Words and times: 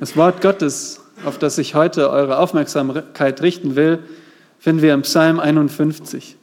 Das 0.00 0.16
Wort 0.16 0.42
Gottes, 0.42 1.00
auf 1.24 1.38
das 1.38 1.58
ich 1.58 1.74
heute 1.74 2.10
eure 2.10 2.38
Aufmerksamkeit 2.38 3.42
richten 3.42 3.74
will, 3.74 3.98
finden 4.60 4.80
wir 4.80 4.94
im 4.94 5.02
Psalm 5.02 5.40
51. 5.40 6.36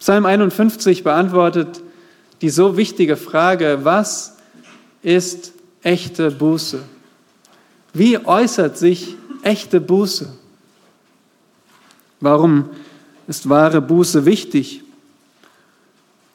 Psalm 0.00 0.26
51 0.26 1.04
beantwortet 1.04 1.80
die 2.40 2.50
so 2.50 2.76
wichtige 2.76 3.16
Frage, 3.16 3.80
was 3.82 4.38
ist 5.02 5.52
echte 5.84 6.32
Buße? 6.32 6.80
Wie 7.92 8.18
äußert 8.18 8.76
sich 8.76 9.14
echte 9.42 9.80
Buße? 9.80 10.28
Warum 12.18 12.70
ist 13.28 13.48
wahre 13.48 13.80
Buße 13.80 14.26
wichtig? 14.26 14.82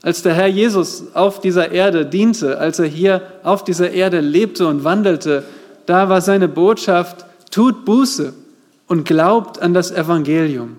Als 0.02 0.22
der 0.22 0.36
Herr 0.36 0.48
Jesus 0.48 1.14
auf 1.14 1.42
dieser 1.42 1.72
Erde 1.72 2.06
diente, 2.06 2.60
als 2.60 2.80
er 2.80 2.86
hier 2.86 3.24
auf 3.44 3.66
dieser 3.66 3.92
Erde 3.92 4.22
lebte 4.22 4.68
und 4.68 4.86
wandelte, 4.86 5.44
da 5.88 6.10
war 6.10 6.22
seine 6.22 6.48
Botschaft, 6.48 7.26
tut 7.50 7.86
Buße 7.86 8.34
und 8.88 9.06
glaubt 9.06 9.60
an 9.60 9.74
das 9.74 9.90
Evangelium. 9.90 10.78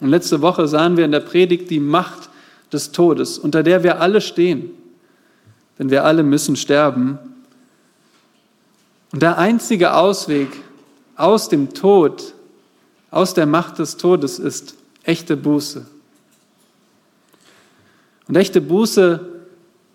Und 0.00 0.08
letzte 0.08 0.42
Woche 0.42 0.68
sahen 0.68 0.96
wir 0.96 1.04
in 1.04 1.12
der 1.12 1.20
Predigt 1.20 1.70
die 1.70 1.80
Macht 1.80 2.28
des 2.72 2.92
Todes, 2.92 3.38
unter 3.38 3.62
der 3.62 3.82
wir 3.82 4.00
alle 4.00 4.20
stehen. 4.20 4.70
Denn 5.78 5.90
wir 5.90 6.04
alle 6.04 6.22
müssen 6.22 6.56
sterben. 6.56 7.18
Und 9.12 9.22
der 9.22 9.38
einzige 9.38 9.94
Ausweg 9.94 10.48
aus 11.16 11.48
dem 11.48 11.72
Tod, 11.72 12.34
aus 13.10 13.32
der 13.32 13.46
Macht 13.46 13.78
des 13.78 13.96
Todes 13.96 14.40
ist 14.40 14.74
echte 15.04 15.36
Buße. 15.36 15.86
Und 18.26 18.36
echte 18.36 18.60
Buße 18.60 19.20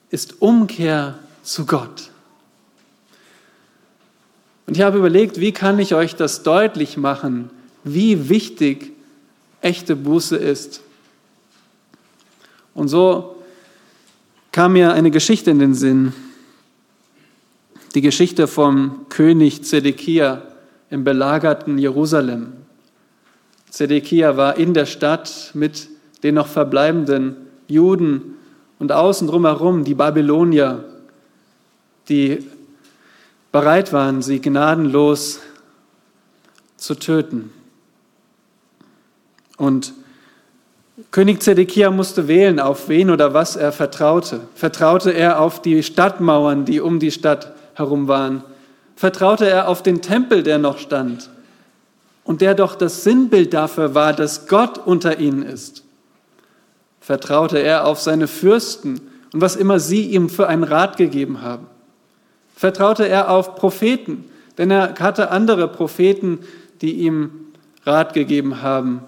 ist 0.10 0.42
Umkehr 0.42 1.20
zu 1.44 1.66
Gott. 1.66 2.09
Und 4.70 4.78
ich 4.78 4.84
habe 4.84 5.00
überlegt, 5.00 5.40
wie 5.40 5.52
kann 5.52 5.80
ich 5.80 5.96
euch 5.96 6.16
das 6.16 6.44
deutlich 6.44 6.96
machen, 6.96 7.50
wie 7.84 8.30
wichtig 8.30 8.92
echte 9.62 9.96
Buße 9.96 10.38
ist. 10.38 10.82
Und 12.76 12.88
so 12.88 13.38
kam 14.52 14.74
mir 14.74 14.94
eine 14.94 15.10
Geschichte 15.10 15.50
in 15.50 15.58
den 15.58 15.74
Sinn. 15.74 16.14
Die 17.96 18.02
Geschichte 18.02 18.46
vom 18.46 19.08
König 19.10 19.64
Zedekia 19.64 20.44
im 20.92 21.04
belagerten 21.04 21.80
Jerusalem. 21.80 22.54
Zedekia 23.72 24.38
war 24.38 24.58
in 24.58 24.76
der 24.76 24.86
Stadt 24.86 25.50
mit 25.56 25.88
den 26.22 26.36
noch 26.36 26.48
verbleibenden 26.48 27.38
Juden 27.68 28.36
und 28.78 28.92
außen 28.92 29.28
drumherum 29.28 29.84
die 29.84 29.96
Babylonier, 29.96 30.86
die 32.08 32.46
bereit 33.52 33.94
waren, 33.94 34.22
sie 34.22 34.40
gnadenlos 34.42 35.40
zu 36.78 36.96
töten. 36.96 37.52
Und 39.58 39.94
König 41.12 41.42
Zedekia 41.42 41.92
musste 41.92 42.28
wählen, 42.28 42.60
auf 42.60 42.90
wen 42.90 43.10
oder 43.10 43.34
was 43.34 43.56
er 43.56 43.72
vertraute. 43.72 44.42
Vertraute 44.54 45.12
er 45.12 45.40
auf 45.40 45.62
die 45.62 45.82
Stadtmauern, 45.82 46.66
die 46.66 46.82
um 46.82 47.00
die 47.00 47.12
Stadt 47.12 47.54
herum 47.74 48.08
waren? 48.08 48.44
Vertraute 48.96 49.50
er 49.50 49.70
auf 49.70 49.82
den 49.82 50.02
Tempel, 50.02 50.44
der 50.44 50.58
noch 50.58 50.78
stand 50.78 51.30
und 52.26 52.42
der 52.42 52.54
doch 52.54 52.76
das 52.76 53.04
Sinnbild 53.04 53.54
dafür 53.54 53.96
war, 53.96 54.14
dass 54.14 54.48
Gott 54.48 54.78
unter 54.78 55.20
ihnen 55.20 55.44
ist? 55.44 55.84
Vertraute 57.00 57.60
er 57.60 57.88
auf 57.88 58.02
seine 58.02 58.28
Fürsten 58.28 59.00
und 59.34 59.42
was 59.42 59.56
immer 59.56 59.80
sie 59.80 60.08
ihm 60.08 60.30
für 60.30 60.48
einen 60.48 60.64
Rat 60.64 60.98
gegeben 60.98 61.42
haben? 61.42 61.68
Vertraute 62.60 63.08
er 63.08 63.30
auf 63.30 63.56
Propheten, 63.56 64.26
denn 64.58 64.70
er 64.70 64.96
hatte 65.00 65.32
andere 65.32 65.70
Propheten, 65.70 66.40
die 66.82 66.92
ihm 66.92 67.32
Rat 67.86 68.14
gegeben 68.14 68.62
haben 68.62 69.00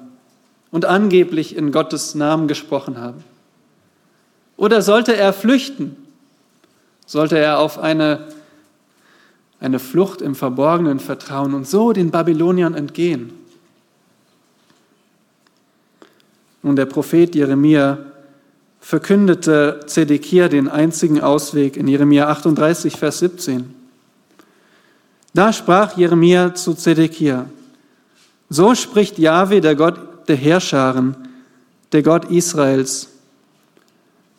und 0.72 0.86
angeblich 0.86 1.58
in 1.58 1.74
Gottes 1.74 2.16
Namen 2.16 2.48
gesprochen 2.48 2.98
haben? 2.98 3.26
Oder 4.56 4.82
sollte 4.82 5.18
er 5.18 5.34
flüchten? 5.34 5.98
Sollte 7.06 7.40
er 7.40 7.60
auf 7.60 7.78
eine, 7.78 8.30
eine 9.60 9.80
Flucht 9.80 10.22
im 10.22 10.34
Verborgenen 10.34 11.02
vertrauen 11.02 11.54
und 11.54 11.68
so 11.68 11.92
den 11.92 12.10
Babyloniern 12.10 12.74
entgehen? 12.74 13.34
Nun, 16.64 16.78
der 16.78 16.86
Prophet 16.86 17.36
Jeremia 17.36 17.98
verkündete 18.82 19.82
Zedekia 19.86 20.50
den 20.50 20.68
einzigen 20.68 21.22
Ausweg 21.22 21.78
in 21.78 21.88
Jeremia 21.88 22.28
38, 22.28 22.98
Vers 22.98 23.20
17. 23.20 23.74
Da 25.34 25.54
sprach 25.54 25.96
Jeremia 25.96 26.54
zu 26.56 26.74
Zedekia, 26.74 27.46
so 28.50 28.76
spricht 28.76 29.18
Jahwe, 29.18 29.62
der 29.62 29.76
Gott 29.76 30.28
der 30.28 30.36
Herrscharen, 30.36 31.16
der 31.94 32.04
Gott 32.04 32.26
Israels. 32.26 33.08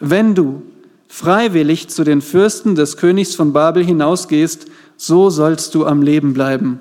Wenn 0.01 0.35
du 0.35 0.63
freiwillig 1.09 1.89
zu 1.89 2.05
den 2.05 2.21
Fürsten 2.21 2.75
des 2.75 2.99
Königs 2.99 3.35
von 3.35 3.53
Babel 3.55 3.85
hinausgehst, 3.85 4.67
so 4.97 5.31
sollst 5.31 5.75
du 5.75 5.87
am 5.87 6.03
Leben 6.03 6.35
bleiben. 6.35 6.81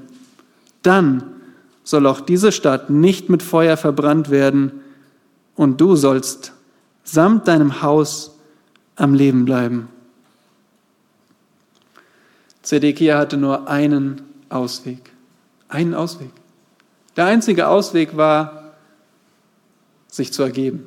Dann 0.82 1.24
soll 1.84 2.08
auch 2.08 2.22
diese 2.22 2.52
Stadt 2.52 2.90
nicht 2.90 3.30
mit 3.30 3.44
Feuer 3.44 3.78
verbrannt 3.78 4.30
werden 4.30 4.72
und 5.56 5.80
du 5.80 5.96
sollst 5.96 6.54
samt 7.04 7.48
deinem 7.48 7.82
Haus 7.82 8.38
am 8.96 9.14
Leben 9.14 9.46
bleiben. 9.46 9.90
Zedekia 12.62 13.18
hatte 13.18 13.38
nur 13.38 13.68
einen 13.68 14.22
Ausweg. 14.50 15.12
Einen 15.68 15.94
Ausweg. 15.94 16.30
Der 17.16 17.26
einzige 17.26 17.68
Ausweg 17.68 18.16
war, 18.16 18.74
sich 20.08 20.32
zu 20.32 20.44
ergeben. 20.44 20.86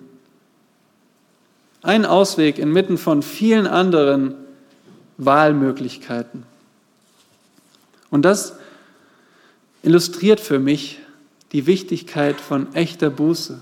Ein 1.82 2.06
Ausweg 2.06 2.58
inmitten 2.58 2.96
von 2.96 3.22
vielen 3.22 3.66
anderen 3.66 4.34
Wahlmöglichkeiten. 5.18 6.44
Und 8.10 8.22
das 8.22 8.54
illustriert 9.82 10.40
für 10.40 10.58
mich 10.58 11.00
die 11.52 11.66
Wichtigkeit 11.66 12.40
von 12.40 12.74
echter 12.74 13.10
Buße. 13.10 13.60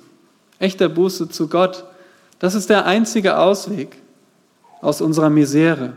Echter 0.58 0.88
Buße 0.88 1.28
zu 1.30 1.48
Gott. 1.48 1.84
Das 2.42 2.56
ist 2.56 2.70
der 2.70 2.86
einzige 2.86 3.38
Ausweg 3.38 3.96
aus 4.80 5.00
unserer 5.00 5.30
Misere, 5.30 5.92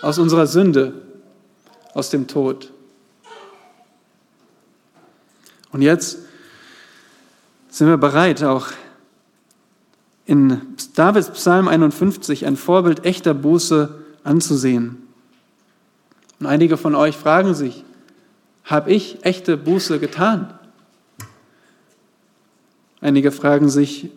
aus 0.00 0.20
unserer 0.20 0.46
Sünde, 0.46 0.92
aus 1.92 2.08
dem 2.10 2.28
Tod. 2.28 2.72
Und 5.72 5.82
jetzt 5.82 6.18
sind 7.68 7.88
wir 7.88 7.96
bereit, 7.96 8.44
auch 8.44 8.68
in 10.24 10.60
Davids 10.94 11.30
Psalm 11.30 11.66
51 11.66 12.46
ein 12.46 12.56
Vorbild 12.56 13.04
echter 13.04 13.34
Buße 13.34 13.92
anzusehen. 14.22 15.02
Und 16.38 16.46
einige 16.46 16.76
von 16.76 16.94
euch 16.94 17.16
fragen 17.16 17.54
sich, 17.54 17.84
habe 18.62 18.92
ich 18.92 19.24
echte 19.24 19.56
Buße 19.56 19.98
getan? 19.98 20.56
Einige 23.00 23.32
fragen 23.32 23.68
sich, 23.68 24.12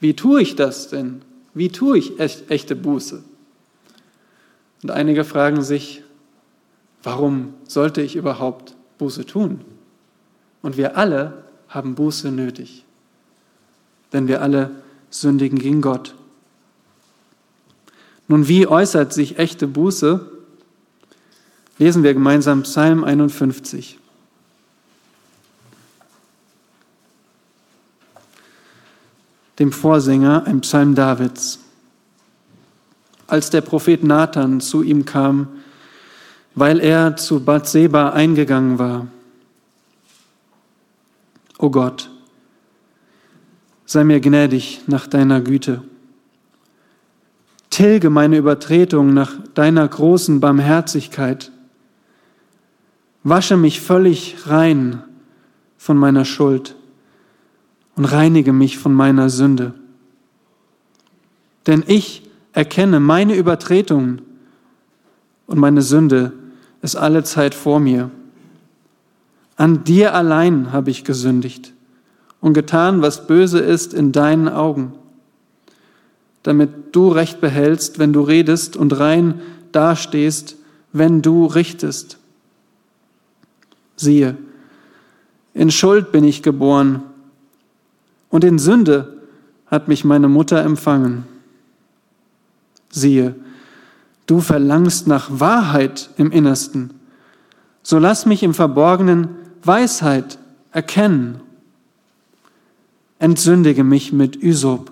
wie 0.00 0.16
tue 0.16 0.42
ich 0.42 0.56
das 0.56 0.88
denn? 0.88 1.22
Wie 1.54 1.68
tue 1.68 1.98
ich 1.98 2.18
echte 2.18 2.74
Buße? 2.74 3.22
Und 4.82 4.90
einige 4.90 5.24
fragen 5.24 5.62
sich, 5.62 6.02
warum 7.02 7.54
sollte 7.68 8.00
ich 8.00 8.16
überhaupt 8.16 8.74
Buße 8.98 9.26
tun? 9.26 9.60
Und 10.62 10.76
wir 10.76 10.96
alle 10.96 11.44
haben 11.68 11.94
Buße 11.94 12.30
nötig, 12.30 12.84
denn 14.12 14.26
wir 14.28 14.42
alle 14.42 14.70
sündigen 15.10 15.58
gegen 15.58 15.80
Gott. 15.80 16.14
Nun, 18.28 18.48
wie 18.48 18.66
äußert 18.66 19.12
sich 19.12 19.38
echte 19.38 19.66
Buße? 19.66 20.30
Lesen 21.78 22.02
wir 22.02 22.14
gemeinsam 22.14 22.62
Psalm 22.62 23.04
51. 23.04 23.98
Dem 29.60 29.72
Vorsänger, 29.72 30.44
ein 30.46 30.62
Psalm 30.62 30.94
Davids. 30.94 31.60
Als 33.26 33.50
der 33.50 33.60
Prophet 33.60 34.02
Nathan 34.02 34.62
zu 34.62 34.82
ihm 34.82 35.04
kam, 35.04 35.48
weil 36.54 36.80
er 36.80 37.16
zu 37.16 37.44
Bathseba 37.44 38.10
eingegangen 38.10 38.78
war. 38.78 39.06
O 41.58 41.68
Gott, 41.68 42.10
sei 43.84 44.02
mir 44.02 44.20
gnädig 44.20 44.80
nach 44.86 45.06
deiner 45.06 45.42
Güte. 45.42 45.82
Tilge 47.68 48.08
meine 48.08 48.38
Übertretung 48.38 49.12
nach 49.12 49.34
deiner 49.52 49.86
großen 49.86 50.40
Barmherzigkeit. 50.40 51.52
Wasche 53.24 53.58
mich 53.58 53.82
völlig 53.82 54.46
rein 54.46 55.02
von 55.76 55.98
meiner 55.98 56.24
Schuld 56.24 56.76
und 58.00 58.06
reinige 58.06 58.54
mich 58.54 58.78
von 58.78 58.94
meiner 58.94 59.28
Sünde. 59.28 59.74
Denn 61.66 61.84
ich 61.86 62.22
erkenne 62.54 62.98
meine 62.98 63.34
Übertretungen 63.34 64.22
und 65.46 65.58
meine 65.58 65.82
Sünde 65.82 66.32
ist 66.80 66.96
alle 66.96 67.24
Zeit 67.24 67.54
vor 67.54 67.78
mir. 67.78 68.10
An 69.56 69.84
dir 69.84 70.14
allein 70.14 70.72
habe 70.72 70.90
ich 70.90 71.04
gesündigt 71.04 71.74
und 72.40 72.54
getan, 72.54 73.02
was 73.02 73.26
böse 73.26 73.58
ist 73.58 73.92
in 73.92 74.12
deinen 74.12 74.48
Augen, 74.48 74.94
damit 76.42 76.96
du 76.96 77.10
Recht 77.10 77.42
behältst, 77.42 77.98
wenn 77.98 78.14
du 78.14 78.22
redest 78.22 78.78
und 78.78 78.98
rein 78.98 79.42
dastehst, 79.72 80.56
wenn 80.94 81.20
du 81.20 81.44
richtest. 81.44 82.16
Siehe, 83.94 84.38
in 85.52 85.70
Schuld 85.70 86.12
bin 86.12 86.24
ich 86.24 86.42
geboren 86.42 87.02
und 88.30 88.44
in 88.44 88.58
Sünde 88.58 89.18
hat 89.66 89.88
mich 89.88 90.04
meine 90.04 90.28
Mutter 90.28 90.62
empfangen. 90.62 91.24
Siehe, 92.88 93.34
du 94.26 94.40
verlangst 94.40 95.06
nach 95.06 95.28
Wahrheit 95.30 96.10
im 96.16 96.32
Innersten, 96.32 96.94
so 97.82 97.98
lass 97.98 98.26
mich 98.26 98.42
im 98.42 98.54
Verborgenen 98.54 99.28
Weisheit 99.62 100.38
erkennen. 100.72 101.40
Entsündige 103.18 103.84
mich 103.84 104.12
mit 104.12 104.42
Ysop, 104.42 104.90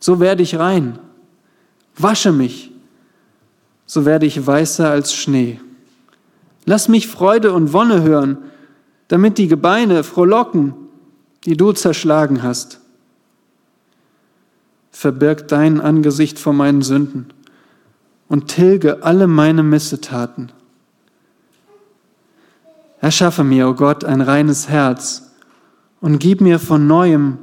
so 0.00 0.18
werde 0.20 0.42
ich 0.42 0.58
rein. 0.58 0.98
Wasche 1.98 2.32
mich, 2.32 2.72
so 3.86 4.04
werde 4.04 4.26
ich 4.26 4.46
weißer 4.46 4.90
als 4.90 5.14
Schnee. 5.14 5.60
Lass 6.64 6.88
mich 6.88 7.06
Freude 7.06 7.52
und 7.52 7.72
Wonne 7.72 8.02
hören, 8.02 8.38
damit 9.08 9.38
die 9.38 9.46
Gebeine 9.46 10.02
frohlocken, 10.02 10.74
die 11.46 11.56
du 11.56 11.72
zerschlagen 11.72 12.42
hast. 12.42 12.80
Verbirg 14.90 15.48
dein 15.48 15.80
Angesicht 15.80 16.38
vor 16.38 16.52
meinen 16.52 16.82
Sünden 16.82 17.26
und 18.28 18.48
tilge 18.48 19.04
alle 19.04 19.28
meine 19.28 19.62
Missetaten. 19.62 20.50
Erschaffe 23.00 23.44
mir, 23.44 23.68
o 23.68 23.70
oh 23.70 23.74
Gott, 23.74 24.04
ein 24.04 24.20
reines 24.20 24.68
Herz 24.68 25.30
und 26.00 26.18
gib 26.18 26.40
mir 26.40 26.58
von 26.58 26.86
neuem 26.86 27.38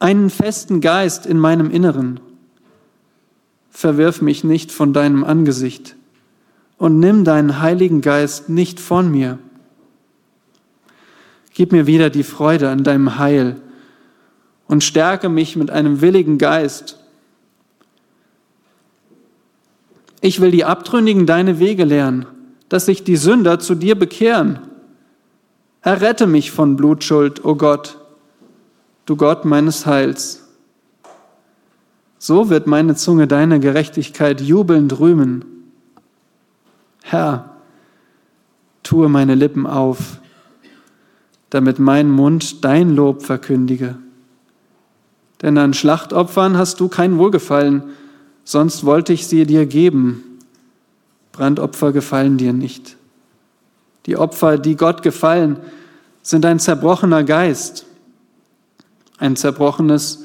einen 0.00 0.30
festen 0.30 0.80
Geist 0.80 1.24
in 1.24 1.38
meinem 1.38 1.70
Inneren. 1.70 2.20
Verwirf 3.70 4.20
mich 4.20 4.42
nicht 4.42 4.72
von 4.72 4.92
deinem 4.92 5.22
Angesicht 5.22 5.94
und 6.78 6.98
nimm 6.98 7.24
deinen 7.24 7.60
Heiligen 7.60 8.00
Geist 8.00 8.48
nicht 8.48 8.80
von 8.80 9.10
mir. 9.10 9.38
Gib 11.58 11.72
mir 11.72 11.88
wieder 11.88 12.08
die 12.08 12.22
Freude 12.22 12.70
an 12.70 12.84
deinem 12.84 13.18
Heil 13.18 13.56
und 14.68 14.84
stärke 14.84 15.28
mich 15.28 15.56
mit 15.56 15.72
einem 15.72 16.00
willigen 16.00 16.38
Geist. 16.38 17.00
Ich 20.20 20.40
will 20.40 20.52
die 20.52 20.64
Abtrünnigen 20.64 21.26
deine 21.26 21.58
Wege 21.58 21.82
lernen, 21.82 22.26
dass 22.68 22.86
sich 22.86 23.02
die 23.02 23.16
Sünder 23.16 23.58
zu 23.58 23.74
dir 23.74 23.98
bekehren. 23.98 24.60
Errette 25.82 26.28
mich 26.28 26.52
von 26.52 26.76
Blutschuld, 26.76 27.44
o 27.44 27.48
oh 27.48 27.54
Gott, 27.56 27.98
du 29.06 29.16
Gott 29.16 29.44
meines 29.44 29.84
Heils. 29.84 30.46
So 32.18 32.50
wird 32.50 32.68
meine 32.68 32.94
Zunge 32.94 33.26
deine 33.26 33.58
Gerechtigkeit 33.58 34.40
jubelnd 34.40 35.00
rühmen. 35.00 35.44
Herr, 37.02 37.56
tue 38.84 39.08
meine 39.08 39.34
Lippen 39.34 39.66
auf, 39.66 40.20
damit 41.50 41.78
mein 41.78 42.10
Mund 42.10 42.64
dein 42.64 42.94
Lob 42.94 43.22
verkündige. 43.22 43.96
Denn 45.42 45.56
an 45.56 45.74
Schlachtopfern 45.74 46.58
hast 46.58 46.80
du 46.80 46.88
kein 46.88 47.18
Wohlgefallen, 47.18 47.84
sonst 48.44 48.84
wollte 48.84 49.12
ich 49.12 49.26
sie 49.26 49.46
dir 49.46 49.66
geben. 49.66 50.40
Brandopfer 51.32 51.92
gefallen 51.92 52.38
dir 52.38 52.52
nicht. 52.52 52.96
Die 54.06 54.16
Opfer, 54.16 54.58
die 54.58 54.76
Gott 54.76 55.02
gefallen, 55.02 55.58
sind 56.22 56.44
ein 56.44 56.58
zerbrochener 56.58 57.24
Geist, 57.24 57.86
ein 59.18 59.36
zerbrochenes 59.36 60.24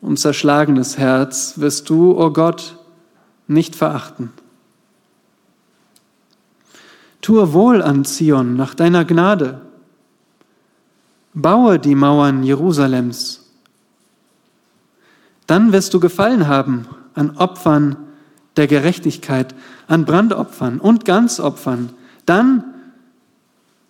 und 0.00 0.18
zerschlagenes 0.18 0.98
Herz 0.98 1.54
wirst 1.56 1.88
du, 1.88 2.12
o 2.12 2.26
oh 2.26 2.30
Gott, 2.30 2.76
nicht 3.46 3.74
verachten. 3.76 4.32
Tue 7.22 7.52
wohl 7.54 7.80
an 7.82 8.04
Zion 8.04 8.54
nach 8.54 8.74
deiner 8.74 9.06
Gnade. 9.06 9.62
Baue 11.34 11.78
die 11.80 11.96
Mauern 11.96 12.44
Jerusalems. 12.44 13.40
Dann 15.46 15.72
wirst 15.72 15.92
du 15.92 16.00
gefallen 16.00 16.46
haben 16.46 16.86
an 17.14 17.36
Opfern 17.36 17.96
der 18.56 18.68
Gerechtigkeit, 18.68 19.54
an 19.88 20.04
Brandopfern 20.04 20.78
und 20.78 21.04
Ganzopfern. 21.04 21.90
Dann 22.24 22.64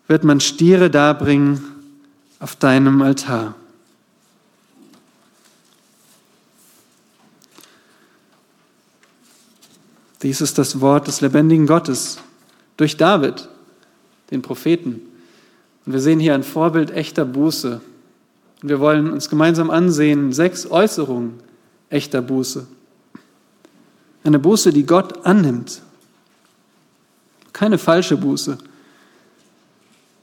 wird 0.08 0.24
man 0.24 0.40
Stiere 0.40 0.90
darbringen 0.90 1.62
auf 2.40 2.56
deinem 2.56 3.02
Altar. 3.02 3.54
Dies 10.22 10.40
ist 10.40 10.56
das 10.56 10.80
Wort 10.80 11.06
des 11.06 11.20
lebendigen 11.20 11.66
Gottes 11.66 12.18
durch 12.78 12.96
David, 12.96 13.46
den 14.30 14.40
Propheten. 14.40 15.02
Und 15.86 15.92
wir 15.92 16.00
sehen 16.00 16.20
hier 16.20 16.34
ein 16.34 16.42
Vorbild 16.42 16.90
echter 16.90 17.24
Buße. 17.24 17.80
Und 18.62 18.68
wir 18.68 18.80
wollen 18.80 19.10
uns 19.10 19.28
gemeinsam 19.28 19.70
ansehen, 19.70 20.32
sechs 20.32 20.70
Äußerungen 20.70 21.34
echter 21.90 22.22
Buße. 22.22 22.66
Eine 24.24 24.38
Buße, 24.38 24.72
die 24.72 24.86
Gott 24.86 25.26
annimmt. 25.26 25.82
Keine 27.52 27.78
falsche 27.78 28.16
Buße, 28.16 28.58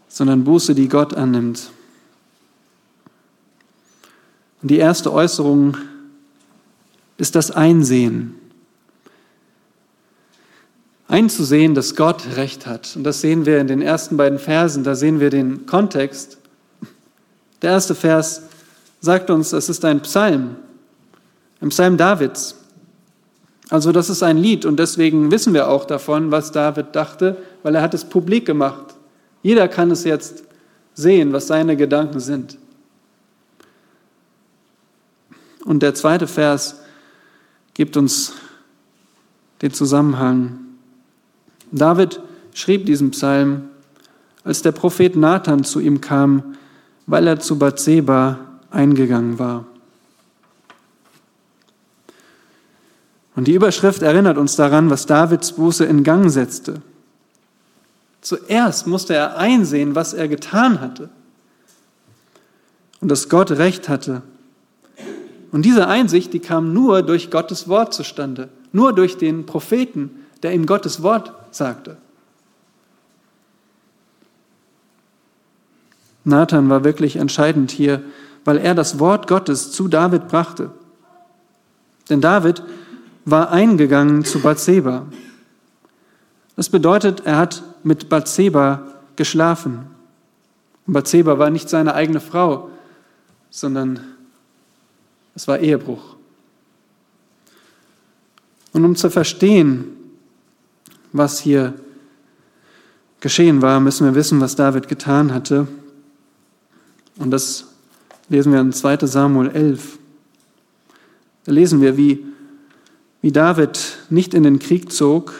sondern 0.09 0.43
Buße, 0.43 0.75
die 0.75 0.89
Gott 0.89 1.13
annimmt. 1.13 1.69
Und 4.61 4.69
die 4.69 4.77
erste 4.77 5.13
Äußerung 5.13 5.77
ist 7.17 7.35
das 7.35 7.51
Einsehen 7.51 8.40
einzusehen, 11.11 11.75
dass 11.75 11.95
Gott 11.95 12.23
Recht 12.37 12.65
hat. 12.65 12.95
Und 12.95 13.03
das 13.03 13.19
sehen 13.19 13.45
wir 13.45 13.59
in 13.59 13.67
den 13.67 13.81
ersten 13.81 14.15
beiden 14.15 14.39
Versen, 14.39 14.83
da 14.85 14.95
sehen 14.95 15.19
wir 15.19 15.29
den 15.29 15.65
Kontext. 15.65 16.37
Der 17.61 17.71
erste 17.71 17.95
Vers 17.95 18.43
sagt 19.01 19.29
uns, 19.29 19.51
es 19.51 19.67
ist 19.67 19.83
ein 19.83 20.01
Psalm, 20.01 20.55
ein 21.59 21.69
Psalm 21.69 21.97
Davids. 21.97 22.55
Also 23.69 23.91
das 23.91 24.09
ist 24.09 24.23
ein 24.23 24.37
Lied 24.37 24.65
und 24.65 24.79
deswegen 24.79 25.31
wissen 25.31 25.53
wir 25.53 25.67
auch 25.67 25.85
davon, 25.85 26.31
was 26.31 26.51
David 26.51 26.95
dachte, 26.95 27.37
weil 27.61 27.75
er 27.75 27.81
hat 27.81 27.93
es 27.93 28.05
publik 28.05 28.45
gemacht. 28.45 28.95
Jeder 29.43 29.67
kann 29.67 29.91
es 29.91 30.05
jetzt 30.05 30.43
sehen, 30.93 31.33
was 31.33 31.47
seine 31.47 31.75
Gedanken 31.75 32.21
sind. 32.21 32.57
Und 35.65 35.83
der 35.83 35.93
zweite 35.93 36.27
Vers 36.27 36.81
gibt 37.73 37.97
uns 37.97 38.33
den 39.61 39.73
Zusammenhang. 39.73 40.60
David 41.71 42.21
schrieb 42.53 42.85
diesen 42.85 43.11
Psalm, 43.11 43.69
als 44.43 44.61
der 44.61 44.71
Prophet 44.71 45.15
Nathan 45.15 45.63
zu 45.63 45.79
ihm 45.79 46.01
kam, 46.01 46.55
weil 47.05 47.27
er 47.27 47.39
zu 47.39 47.57
Bathseba 47.57 48.39
eingegangen 48.69 49.39
war. 49.39 49.65
Und 53.35 53.47
die 53.47 53.53
Überschrift 53.53 54.01
erinnert 54.01 54.37
uns 54.37 54.55
daran, 54.55 54.89
was 54.89 55.05
Davids 55.05 55.53
Buße 55.53 55.85
in 55.85 56.03
Gang 56.03 56.29
setzte. 56.29 56.81
Zuerst 58.21 58.87
musste 58.87 59.13
er 59.13 59.37
einsehen, 59.37 59.95
was 59.95 60.13
er 60.13 60.27
getan 60.27 60.81
hatte 60.81 61.09
und 62.99 63.09
dass 63.09 63.29
Gott 63.29 63.51
recht 63.51 63.89
hatte. 63.89 64.21
Und 65.51 65.63
diese 65.65 65.87
Einsicht, 65.87 66.33
die 66.33 66.39
kam 66.39 66.71
nur 66.71 67.01
durch 67.01 67.31
Gottes 67.31 67.67
Wort 67.67 67.93
zustande, 67.93 68.49
nur 68.71 68.93
durch 68.93 69.17
den 69.17 69.45
Propheten, 69.45 70.20
der 70.43 70.53
ihm 70.53 70.65
Gottes 70.65 71.03
Wort 71.03 71.33
sagte. 71.51 71.97
Nathan 76.23 76.69
war 76.69 76.83
wirklich 76.83 77.15
entscheidend 77.15 77.71
hier, 77.71 78.03
weil 78.45 78.57
er 78.57 78.75
das 78.75 78.99
Wort 78.99 79.27
Gottes 79.27 79.71
zu 79.71 79.87
David 79.87 80.27
brachte. 80.27 80.71
Denn 82.09 82.21
David 82.21 82.63
war 83.25 83.51
eingegangen 83.51 84.23
zu 84.23 84.39
Bathseba. 84.39 85.05
Das 86.55 86.69
bedeutet, 86.69 87.21
er 87.25 87.37
hat 87.37 87.63
mit 87.83 88.09
Bathseba 88.09 88.83
geschlafen. 89.15 89.87
Und 90.85 90.93
Bathseba 90.93 91.39
war 91.39 91.49
nicht 91.49 91.69
seine 91.69 91.93
eigene 91.93 92.19
Frau, 92.19 92.69
sondern 93.49 93.99
es 95.35 95.47
war 95.47 95.59
Ehebruch. 95.59 96.15
Und 98.73 98.85
um 98.85 98.95
zu 98.95 99.09
verstehen, 99.09 99.97
was 101.13 101.39
hier 101.39 101.73
geschehen 103.19 103.61
war, 103.61 103.79
müssen 103.79 104.05
wir 104.05 104.15
wissen, 104.15 104.41
was 104.41 104.55
David 104.55 104.87
getan 104.87 105.33
hatte. 105.33 105.67
Und 107.17 107.31
das 107.31 107.65
lesen 108.29 108.53
wir 108.53 108.59
in 108.59 108.73
2 108.73 109.05
Samuel 109.05 109.49
11. 109.51 109.99
Da 111.45 111.51
lesen 111.51 111.81
wir, 111.81 111.97
wie, 111.97 112.25
wie 113.21 113.31
David 113.31 113.97
nicht 114.09 114.33
in 114.33 114.43
den 114.43 114.59
Krieg 114.59 114.91
zog, 114.91 115.33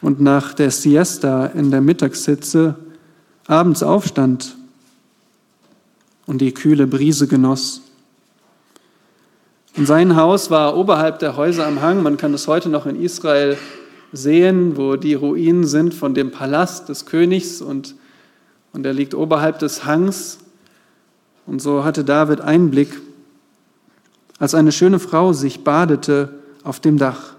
und 0.00 0.20
nach 0.20 0.54
der 0.54 0.70
Siesta 0.70 1.46
in 1.46 1.70
der 1.70 1.80
Mittagssitze 1.80 2.76
abends 3.46 3.82
aufstand 3.82 4.56
und 6.26 6.40
die 6.40 6.52
kühle 6.52 6.86
Brise 6.86 7.26
genoss. 7.26 7.82
Und 9.76 9.86
sein 9.86 10.16
Haus 10.16 10.50
war 10.50 10.76
oberhalb 10.76 11.18
der 11.18 11.36
Häuser 11.36 11.66
am 11.66 11.80
Hang. 11.80 12.02
Man 12.02 12.16
kann 12.16 12.34
es 12.34 12.48
heute 12.48 12.68
noch 12.68 12.86
in 12.86 13.00
Israel 13.00 13.56
sehen, 14.12 14.76
wo 14.76 14.96
die 14.96 15.14
Ruinen 15.14 15.66
sind 15.66 15.94
von 15.94 16.14
dem 16.14 16.30
Palast 16.30 16.88
des 16.88 17.06
Königs 17.06 17.60
und, 17.60 17.94
und 18.72 18.86
er 18.86 18.92
liegt 18.92 19.14
oberhalb 19.14 19.58
des 19.58 19.84
Hangs. 19.84 20.38
Und 21.46 21.60
so 21.60 21.84
hatte 21.84 22.04
David 22.04 22.40
Einblick, 22.40 23.00
als 24.38 24.54
eine 24.54 24.72
schöne 24.72 24.98
Frau 24.98 25.32
sich 25.32 25.64
badete 25.64 26.34
auf 26.62 26.80
dem 26.80 26.98
Dach. 26.98 27.34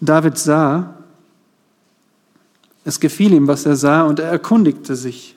David 0.00 0.38
sah, 0.38 0.94
es 2.84 3.00
gefiel 3.00 3.32
ihm, 3.32 3.48
was 3.48 3.64
er 3.64 3.76
sah, 3.76 4.02
und 4.02 4.18
er 4.18 4.28
erkundigte 4.28 4.94
sich. 4.94 5.36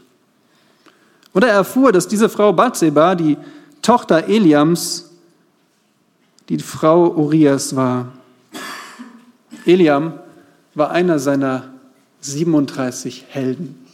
Oder 1.34 1.48
er 1.50 1.56
erfuhr, 1.56 1.91
dass 1.91 2.08
diese 2.08 2.29
Frau 2.29 2.51
Bathseba, 2.51 3.15
die 3.15 3.38
Tochter 3.82 4.27
Eliams, 4.27 5.12
die 6.50 6.60
Frau 6.60 7.12
Urias 7.12 7.75
war. 7.75 8.12
Eliam 9.67 10.13
war 10.75 10.91
einer 10.91 11.19
seiner 11.19 11.69
37 12.21 13.25
Helden. 13.29 13.86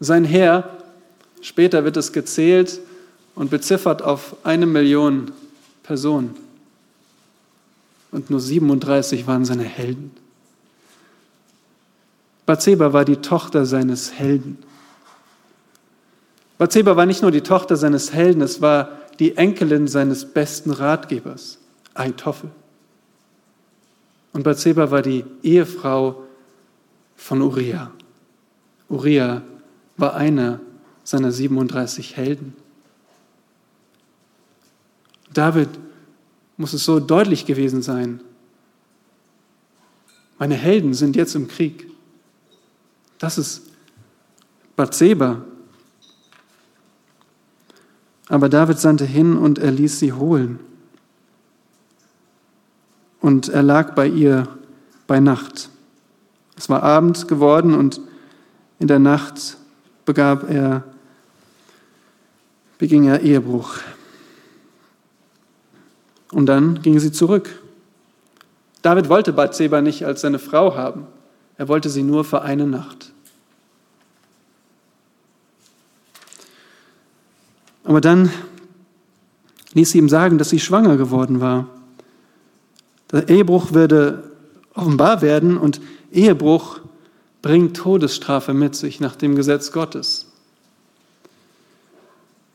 Sein 0.00 0.24
Heer, 0.24 0.78
später 1.40 1.84
wird 1.84 1.96
es 1.96 2.12
gezählt 2.12 2.80
und 3.34 3.50
beziffert 3.50 4.02
auf 4.02 4.36
eine 4.44 4.66
Million 4.66 5.30
Personen. 5.82 6.34
Und 8.10 8.30
nur 8.30 8.40
37 8.40 9.26
waren 9.26 9.44
seine 9.44 9.62
Helden. 9.62 10.10
Bathseba 12.44 12.92
war 12.92 13.04
die 13.04 13.16
Tochter 13.16 13.64
seines 13.64 14.12
Helden. 14.12 14.58
Bathseba 16.58 16.96
war 16.96 17.06
nicht 17.06 17.22
nur 17.22 17.30
die 17.30 17.40
Tochter 17.40 17.76
seines 17.76 18.12
Helden, 18.12 18.42
es 18.42 18.60
war 18.60 18.98
die 19.18 19.36
Enkelin 19.36 19.88
seines 19.88 20.24
besten 20.24 20.70
Ratgebers, 20.70 21.58
Aitoffel. 21.94 22.50
Und 24.32 24.44
Bathseba 24.44 24.90
war 24.90 25.02
die 25.02 25.24
Ehefrau 25.42 26.22
von 27.16 27.42
Uriah. 27.42 27.92
Uriah 28.88 29.42
war 29.96 30.14
einer 30.14 30.60
seiner 31.04 31.32
37 31.32 32.16
Helden. 32.16 32.54
David 35.32 35.68
muss 36.56 36.72
es 36.72 36.84
so 36.84 37.00
deutlich 37.00 37.46
gewesen 37.46 37.82
sein. 37.82 38.20
Meine 40.38 40.54
Helden 40.54 40.94
sind 40.94 41.16
jetzt 41.16 41.34
im 41.34 41.48
Krieg. 41.48 41.88
Das 43.18 43.38
ist 43.38 43.62
Bathseba. 44.76 45.44
Aber 48.28 48.48
David 48.48 48.78
sandte 48.78 49.04
hin 49.04 49.36
und 49.36 49.58
er 49.58 49.70
ließ 49.70 49.98
sie 49.98 50.12
holen 50.12 50.58
und 53.22 53.48
er 53.48 53.62
lag 53.62 53.94
bei 53.94 54.06
ihr 54.06 54.48
bei 55.06 55.20
Nacht. 55.20 55.70
Es 56.56 56.68
war 56.68 56.82
Abend 56.82 57.28
geworden 57.28 57.74
und 57.74 58.00
in 58.78 58.88
der 58.88 58.98
Nacht 58.98 59.56
begab 60.04 60.50
er, 60.50 60.82
beging 62.78 63.04
er 63.04 63.20
Ehebruch. 63.20 63.76
Und 66.32 66.46
dann 66.46 66.82
ging 66.82 66.98
sie 66.98 67.12
zurück. 67.12 67.48
David 68.82 69.08
wollte 69.08 69.32
Bathseba 69.32 69.80
nicht 69.80 70.04
als 70.04 70.22
seine 70.22 70.40
Frau 70.40 70.74
haben. 70.74 71.06
Er 71.56 71.68
wollte 71.68 71.88
sie 71.90 72.02
nur 72.02 72.24
für 72.24 72.42
eine 72.42 72.66
Nacht. 72.66 73.12
Aber 77.84 78.00
dann 78.00 78.30
ließ 79.74 79.90
sie 79.90 79.98
ihm 79.98 80.08
sagen, 80.08 80.38
dass 80.38 80.50
sie 80.50 80.60
schwanger 80.60 80.96
geworden 80.96 81.40
war. 81.40 81.68
Der 83.12 83.28
Ehebruch 83.28 83.72
würde 83.72 84.24
offenbar 84.74 85.20
werden 85.22 85.58
und 85.58 85.80
Ehebruch 86.10 86.80
bringt 87.42 87.76
Todesstrafe 87.76 88.54
mit 88.54 88.74
sich 88.74 89.00
nach 89.00 89.16
dem 89.16 89.34
Gesetz 89.34 89.72
Gottes. 89.72 90.26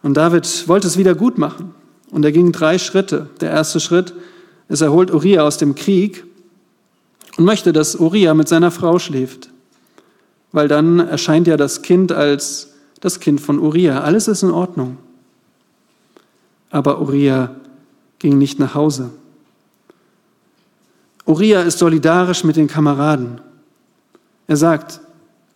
Und 0.02 0.16
David 0.16 0.68
wollte 0.68 0.88
es 0.88 0.98
wieder 0.98 1.16
gut 1.16 1.38
machen. 1.38 1.74
Und 2.12 2.24
er 2.24 2.32
ging 2.32 2.52
drei 2.52 2.78
Schritte. 2.78 3.30
Der 3.42 3.52
erste 3.52 3.80
Schritt 3.80 4.14
ist, 4.70 4.82
er 4.82 4.92
holt 4.92 5.12
Uriah 5.12 5.44
aus 5.44 5.58
dem 5.58 5.76
Krieg 5.76 6.24
und 7.38 7.46
möchte, 7.46 7.74
dass 7.74 7.96
Uriah 7.96 8.34
mit 8.34 8.48
seiner 8.48 8.72
Frau 8.72 9.00
schläft. 9.00 9.50
Weil 10.54 10.68
dann 10.70 11.00
erscheint 11.00 11.48
ja 11.48 11.58
das 11.58 11.82
Kind 11.82 12.12
als 12.12 12.74
das 13.02 13.20
Kind 13.20 13.42
von 13.42 13.60
Uriah. 13.60 14.02
Alles 14.02 14.28
ist 14.28 14.44
in 14.44 14.52
Ordnung. 14.52 14.98
Aber 16.70 17.02
Uriah 17.02 17.56
ging 18.20 18.38
nicht 18.38 18.60
nach 18.60 18.74
Hause. 18.74 19.12
Uriah 21.28 21.62
ist 21.62 21.80
solidarisch 21.80 22.46
mit 22.46 22.56
den 22.56 22.68
Kameraden. 22.68 23.42
Er 24.48 24.56
sagt, 24.56 25.02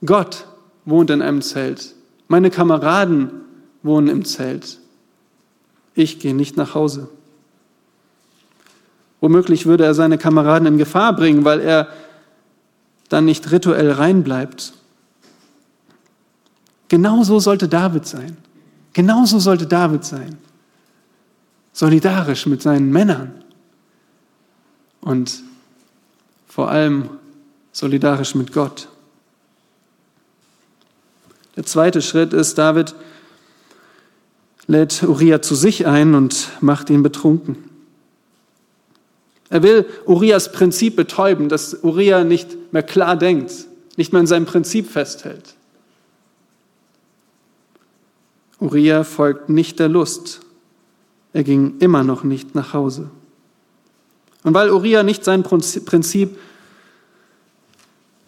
Gott 0.05 0.45
wohnt 0.83 1.09
in 1.09 1.21
einem 1.21 1.41
Zelt. 1.41 1.95
Meine 2.27 2.51
Kameraden 2.51 3.31
wohnen 3.81 4.09
im 4.09 4.25
Zelt. 4.25 4.79
Ich 5.95 6.19
gehe 6.19 6.35
nicht 6.35 6.57
nach 6.57 6.75
Hause. 6.75 7.09
Womöglich 9.21 9.65
würde 9.65 9.85
er 9.85 9.93
seine 9.93 10.17
Kameraden 10.17 10.67
in 10.67 10.77
Gefahr 10.77 11.15
bringen, 11.15 11.45
weil 11.45 11.61
er 11.61 11.87
dann 13.07 13.23
nicht 13.23 13.49
rituell 13.51 13.91
rein 13.91 14.23
bleibt. 14.23 14.73
Genauso 16.89 17.39
sollte 17.39 17.69
David 17.69 18.05
sein. 18.05 18.35
Genauso 18.91 19.39
sollte 19.39 19.67
David 19.67 20.03
sein. 20.03 20.37
Solidarisch 21.71 22.45
mit 22.45 22.61
seinen 22.61 22.91
Männern. 22.91 23.43
Und 24.99 25.43
vor 26.51 26.69
allem 26.69 27.09
solidarisch 27.71 28.35
mit 28.35 28.51
Gott. 28.51 28.89
Der 31.55 31.65
zweite 31.65 32.01
Schritt 32.01 32.33
ist, 32.33 32.57
David 32.57 32.93
lädt 34.67 35.01
Uriah 35.03 35.41
zu 35.41 35.55
sich 35.55 35.87
ein 35.87 36.13
und 36.13 36.49
macht 36.59 36.89
ihn 36.89 37.03
betrunken. 37.03 37.69
Er 39.49 39.63
will 39.63 39.85
Urias 40.05 40.51
Prinzip 40.51 40.97
betäuben, 40.97 41.47
dass 41.47 41.73
Uriah 41.83 42.25
nicht 42.25 42.73
mehr 42.73 42.83
klar 42.83 43.15
denkt, 43.15 43.53
nicht 43.95 44.11
mehr 44.11 44.19
in 44.19 44.27
seinem 44.27 44.45
Prinzip 44.45 44.89
festhält. 44.89 45.55
Uriah 48.59 49.05
folgt 49.05 49.47
nicht 49.47 49.79
der 49.79 49.87
Lust. 49.87 50.41
Er 51.31 51.45
ging 51.45 51.77
immer 51.79 52.03
noch 52.03 52.25
nicht 52.25 52.55
nach 52.55 52.73
Hause. 52.73 53.09
Und 54.43 54.53
weil 54.53 54.71
Uriah 54.71 55.03
nicht 55.03 55.23
sein 55.23 55.43
Prinzip 55.43 56.39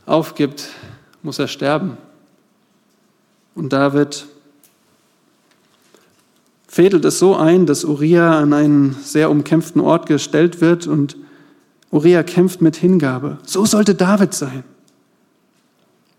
aufgibt, 0.06 0.70
muss 1.22 1.40
er 1.40 1.48
sterben. 1.48 1.98
Und 3.56 3.74
David 3.74 4.26
fädelt 6.68 7.06
es 7.06 7.20
so 7.20 7.36
ein, 7.36 7.66
dass 7.66 7.84
Uriah 7.84 8.40
an 8.40 8.54
einen 8.54 8.94
sehr 9.04 9.30
umkämpften 9.30 9.82
Ort 9.82 10.08
gestellt 10.08 10.62
wird 10.62 10.88
und 10.88 11.18
Uriah 11.92 12.24
kämpft 12.24 12.62
mit 12.62 12.76
Hingabe. 12.76 13.38
So 13.44 13.66
sollte 13.66 13.94
David 13.94 14.34
sein. 14.34 14.64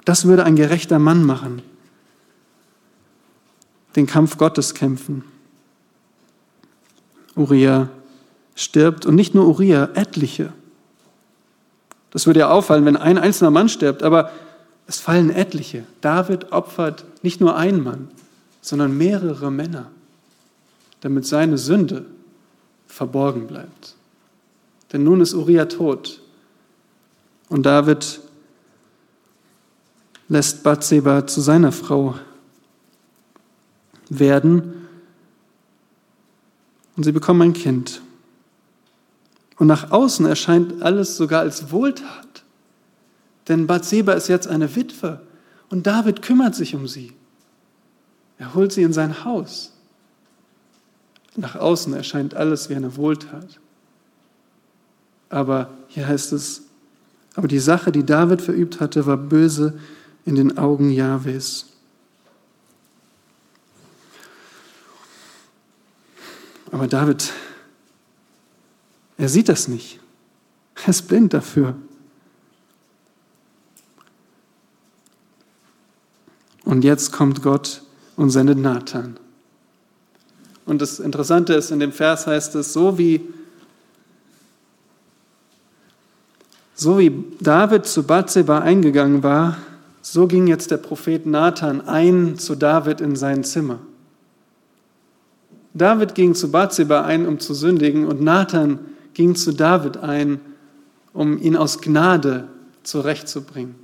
Das 0.04 0.26
würde 0.26 0.44
ein 0.44 0.54
gerechter 0.54 0.98
Mann 0.98 1.24
machen. 1.24 1.62
Den 3.96 4.06
Kampf 4.06 4.38
Gottes 4.38 4.74
kämpfen. 4.74 5.24
Uriah 7.34 7.88
stirbt 8.54 9.06
und 9.06 9.14
nicht 9.14 9.34
nur 9.34 9.46
Uriah, 9.46 9.90
etliche. 9.94 10.52
Das 12.10 12.26
würde 12.26 12.40
ja 12.40 12.50
auffallen, 12.50 12.84
wenn 12.84 12.96
ein 12.96 13.18
einzelner 13.18 13.50
Mann 13.50 13.68
stirbt, 13.68 14.02
aber 14.02 14.30
es 14.86 15.00
fallen 15.00 15.30
etliche. 15.30 15.84
David 16.00 16.52
opfert 16.52 17.04
nicht 17.22 17.40
nur 17.40 17.56
einen 17.56 17.82
Mann, 17.82 18.08
sondern 18.60 18.96
mehrere 18.96 19.50
Männer, 19.50 19.90
damit 21.00 21.26
seine 21.26 21.58
Sünde 21.58 22.06
verborgen 22.86 23.46
bleibt. 23.46 23.96
Denn 24.92 25.02
nun 25.02 25.20
ist 25.20 25.34
Uriah 25.34 25.64
tot 25.64 26.20
und 27.48 27.66
David 27.66 28.20
lässt 30.28 30.62
Bathseba 30.62 31.26
zu 31.26 31.40
seiner 31.40 31.72
Frau 31.72 32.14
werden 34.08 34.86
und 36.96 37.02
sie 37.02 37.12
bekommen 37.12 37.42
ein 37.42 37.52
Kind. 37.52 38.00
Und 39.56 39.66
nach 39.66 39.90
außen 39.90 40.26
erscheint 40.26 40.82
alles 40.82 41.16
sogar 41.16 41.40
als 41.40 41.70
Wohltat. 41.70 42.44
Denn 43.48 43.66
Bathseba 43.66 44.12
ist 44.12 44.28
jetzt 44.28 44.48
eine 44.48 44.74
Witwe 44.74 45.20
und 45.70 45.86
David 45.86 46.22
kümmert 46.22 46.54
sich 46.54 46.74
um 46.74 46.88
sie. 46.88 47.12
Er 48.38 48.54
holt 48.54 48.72
sie 48.72 48.82
in 48.82 48.92
sein 48.92 49.24
Haus. 49.24 49.72
Nach 51.36 51.56
außen 51.56 51.94
erscheint 51.94 52.34
alles 52.34 52.68
wie 52.68 52.74
eine 52.74 52.96
Wohltat. 52.96 53.60
Aber 55.30 55.70
hier 55.88 56.06
heißt 56.06 56.32
es, 56.32 56.62
Aber 57.34 57.48
die 57.48 57.58
Sache, 57.58 57.90
die 57.90 58.06
David 58.06 58.40
verübt 58.40 58.80
hatte, 58.80 59.06
war 59.06 59.16
böse 59.16 59.74
in 60.24 60.36
den 60.36 60.56
Augen 60.56 60.90
Jahwes. 60.90 61.66
Aber 66.70 66.86
David, 66.86 67.32
er 69.16 69.28
sieht 69.28 69.48
das 69.48 69.68
nicht. 69.68 70.00
Er 70.82 70.88
ist 70.88 71.02
blind 71.08 71.32
dafür. 71.32 71.76
Und 76.64 76.82
jetzt 76.82 77.12
kommt 77.12 77.42
Gott 77.42 77.82
und 78.16 78.30
sendet 78.30 78.58
Nathan. 78.58 79.16
Und 80.66 80.80
das 80.80 80.98
Interessante 80.98 81.54
ist, 81.54 81.70
in 81.70 81.78
dem 81.78 81.92
Vers 81.92 82.26
heißt 82.26 82.54
es, 82.54 82.72
so 82.72 82.96
wie, 82.98 83.20
so 86.74 86.98
wie 86.98 87.24
David 87.40 87.86
zu 87.86 88.02
Bathseba 88.02 88.60
eingegangen 88.60 89.22
war, 89.22 89.58
so 90.00 90.26
ging 90.26 90.46
jetzt 90.46 90.70
der 90.70 90.78
Prophet 90.78 91.26
Nathan 91.26 91.82
ein 91.82 92.38
zu 92.38 92.54
David 92.54 93.00
in 93.00 93.14
sein 93.14 93.44
Zimmer. 93.44 93.78
David 95.74 96.14
ging 96.14 96.34
zu 96.34 96.50
Bathseba 96.50 97.02
ein, 97.02 97.26
um 97.26 97.40
zu 97.40 97.52
sündigen, 97.52 98.06
und 98.06 98.20
Nathan 98.20 98.78
ging 99.14 99.34
zu 99.36 99.52
David 99.52 99.96
ein, 99.98 100.40
um 101.12 101.40
ihn 101.40 101.56
aus 101.56 101.80
Gnade 101.80 102.48
zurechtzubringen. 102.82 103.76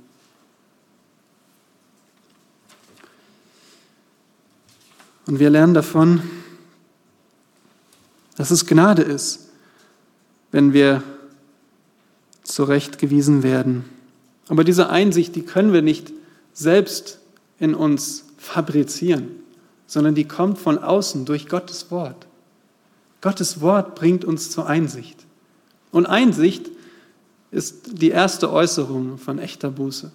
Und 5.27 5.39
wir 5.39 5.49
lernen 5.49 5.73
davon, 5.73 6.21
dass 8.35 8.51
es 8.51 8.65
Gnade 8.65 9.01
ist, 9.01 9.49
wenn 10.51 10.73
wir 10.73 11.03
zurechtgewiesen 12.43 13.43
werden. 13.43 13.85
Aber 14.49 14.63
diese 14.63 14.89
Einsicht, 14.89 15.35
die 15.35 15.43
können 15.43 15.73
wir 15.73 15.81
nicht 15.81 16.11
selbst 16.53 17.19
in 17.59 17.73
uns 17.75 18.25
fabrizieren, 18.37 19.29
sondern 19.87 20.15
die 20.15 20.27
kommt 20.27 20.57
von 20.57 20.79
außen 20.79 21.25
durch 21.25 21.47
Gottes 21.47 21.91
Wort. 21.91 22.27
Gottes 23.21 23.61
Wort 23.61 23.95
bringt 23.95 24.25
uns 24.25 24.49
zur 24.49 24.67
Einsicht. 24.67 25.25
Und 25.91 26.07
Einsicht 26.07 26.69
ist 27.51 28.01
die 28.01 28.09
erste 28.09 28.51
Äußerung 28.51 29.17
von 29.17 29.37
echter 29.37 29.69
Buße. 29.69 30.11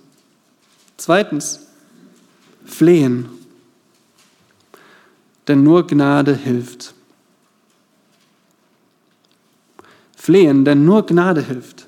Zweitens, 0.96 1.66
flehen. 2.64 3.28
Denn 5.46 5.62
nur 5.62 5.86
Gnade 5.86 6.34
hilft. 6.34 6.94
Flehen, 10.16 10.64
denn 10.64 10.84
nur 10.84 11.06
Gnade 11.06 11.42
hilft. 11.42 11.86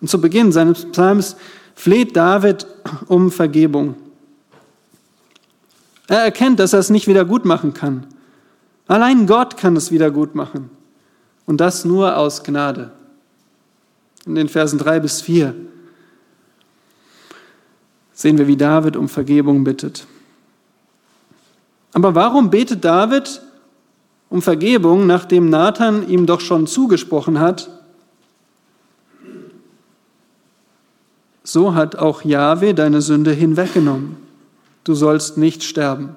Und 0.00 0.08
zu 0.08 0.20
Beginn 0.20 0.52
seines 0.52 0.88
Psalms 0.92 1.36
fleht 1.74 2.14
David 2.14 2.66
um 3.08 3.32
Vergebung. 3.32 3.96
Er 6.06 6.18
erkennt, 6.18 6.60
dass 6.60 6.72
er 6.72 6.78
es 6.78 6.90
nicht 6.90 7.08
wieder 7.08 7.24
gut 7.24 7.44
machen 7.44 7.74
kann. 7.74 8.06
Allein 8.90 9.28
Gott 9.28 9.56
kann 9.56 9.76
es 9.76 9.92
wieder 9.92 10.10
gut 10.10 10.34
machen. 10.34 10.68
Und 11.46 11.60
das 11.60 11.84
nur 11.84 12.16
aus 12.16 12.42
Gnade. 12.42 12.90
In 14.26 14.34
den 14.34 14.48
Versen 14.48 14.80
3 14.80 14.98
bis 14.98 15.20
4 15.20 15.54
sehen 18.12 18.36
wir, 18.36 18.48
wie 18.48 18.56
David 18.56 18.96
um 18.96 19.08
Vergebung 19.08 19.62
bittet. 19.62 20.08
Aber 21.92 22.16
warum 22.16 22.50
betet 22.50 22.84
David 22.84 23.40
um 24.28 24.42
Vergebung, 24.42 25.06
nachdem 25.06 25.50
Nathan 25.50 26.08
ihm 26.08 26.26
doch 26.26 26.40
schon 26.40 26.66
zugesprochen 26.66 27.38
hat, 27.38 27.70
so 31.44 31.76
hat 31.76 31.94
auch 31.94 32.24
Jahwe 32.24 32.74
deine 32.74 33.02
Sünde 33.02 33.30
hinweggenommen. 33.30 34.16
Du 34.82 34.94
sollst 34.94 35.36
nicht 35.36 35.62
sterben. 35.62 36.16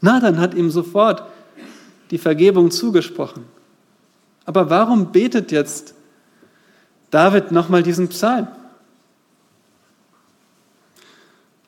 Nathan 0.00 0.38
hat 0.38 0.54
ihm 0.54 0.70
sofort 0.70 1.24
die 2.10 2.18
Vergebung 2.18 2.70
zugesprochen. 2.70 3.44
Aber 4.44 4.70
warum 4.70 5.12
betet 5.12 5.52
jetzt 5.52 5.94
David 7.10 7.52
nochmal 7.52 7.82
diesen 7.82 8.08
Psalm? 8.08 8.48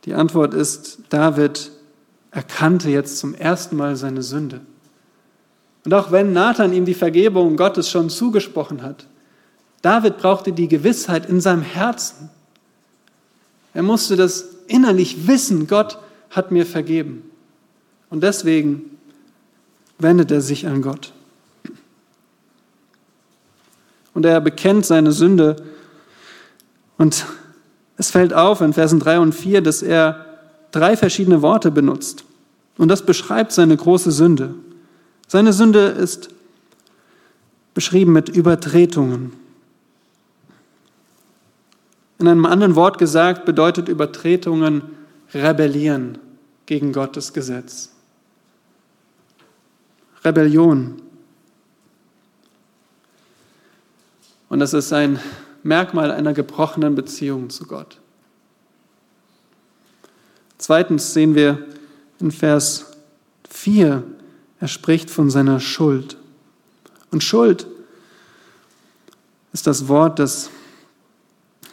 Die 0.05 0.15
Antwort 0.15 0.55
ist, 0.55 0.99
David 1.11 1.71
erkannte 2.31 2.91
jetzt 2.91 3.19
zum 3.19 3.35
ersten 3.35 3.77
Mal 3.77 3.95
seine 3.97 4.23
Sünde. 4.23 4.61
Und 5.85 5.95
auch 5.95 6.11
wenn 6.11 6.33
Nathan 6.33 6.73
ihm 6.73 6.85
die 6.85 6.95
Vergebung 6.95 7.57
Gottes 7.57 7.91
schon 7.91 8.09
zugesprochen 8.09 8.83
hat, 8.83 9.07
David 9.83 10.19
brauchte 10.19 10.53
die 10.53 10.69
Gewissheit 10.69 11.29
in 11.29 11.41
seinem 11.41 11.63
Herzen. 11.63 12.31
Er 13.75 13.83
musste 13.83 14.17
das 14.17 14.47
innerlich 14.69 15.27
wissen, 15.27 15.67
Gott 15.67 15.99
hat 16.31 16.53
mir 16.53 16.67
vergeben. 16.67 17.32
Und 18.13 18.23
deswegen 18.23 18.99
wendet 19.99 20.31
er 20.31 20.43
sich 20.43 20.67
an 20.67 20.83
Gott. 20.83 21.15
Und 24.13 24.27
er 24.27 24.39
bekennt 24.43 24.85
seine 24.85 25.13
Sünde. 25.13 25.57
Und 26.99 27.25
es 27.97 28.11
fällt 28.11 28.35
auf 28.35 28.61
in 28.61 28.75
Versen 28.75 29.01
3 29.01 29.19
und 29.19 29.35
4, 29.35 29.63
dass 29.63 29.81
er 29.81 30.27
drei 30.73 30.95
verschiedene 30.95 31.41
Worte 31.41 31.71
benutzt. 31.71 32.25
Und 32.77 32.89
das 32.89 33.07
beschreibt 33.07 33.51
seine 33.51 33.79
große 33.79 34.13
Sünde. 34.13 34.57
Seine 35.27 35.55
Sünde 35.55 35.87
ist 35.87 36.29
beschrieben 37.73 38.13
mit 38.13 38.29
Übertretungen. 38.29 39.33
In 42.19 42.29
einem 42.29 42.45
anderen 42.45 42.75
Wort 42.77 42.99
gesagt 42.99 43.47
bedeutet 43.47 43.89
Übertretungen 43.89 44.83
rebellieren 45.33 46.19
gegen 46.67 46.93
Gottes 46.93 47.33
Gesetz. 47.33 47.92
Rebellion. 50.25 51.03
Und 54.49 54.59
das 54.59 54.75
ist 54.75 54.93
ein 54.93 55.19
Merkmal 55.63 56.11
einer 56.11 56.33
gebrochenen 56.33 56.95
Beziehung 56.95 57.51
zu 57.51 57.67
Gott. 57.67 57.99
Zweitens 60.59 61.13
sehen 61.13 61.35
wir 61.35 61.67
in 62.21 62.31
Vers 62.31 62.87
4, 63.49 64.05
er 64.61 64.69
spricht 64.69 65.11
von 65.11 65.31
seiner 65.31 65.59
Schuld. 65.59 66.17
Und 67.11 67.25
Schuld 67.25 67.67
ist 69.53 69.67
das 69.67 69.89
Wort, 69.89 70.19
das 70.19 70.51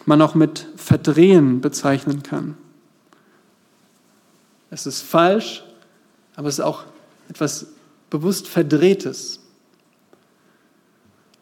man 0.06 0.22
auch 0.22 0.36
mit 0.36 0.68
Verdrehen 0.76 1.62
bezeichnen 1.62 2.24
kann. 2.24 2.58
Es 4.72 4.86
ist 4.86 5.02
falsch, 5.02 5.64
aber 6.36 6.48
es 6.48 6.56
ist 6.60 6.66
auch 6.66 6.84
etwas 7.30 7.68
bewusst 8.10 8.48
Verdrehtes. 8.48 9.40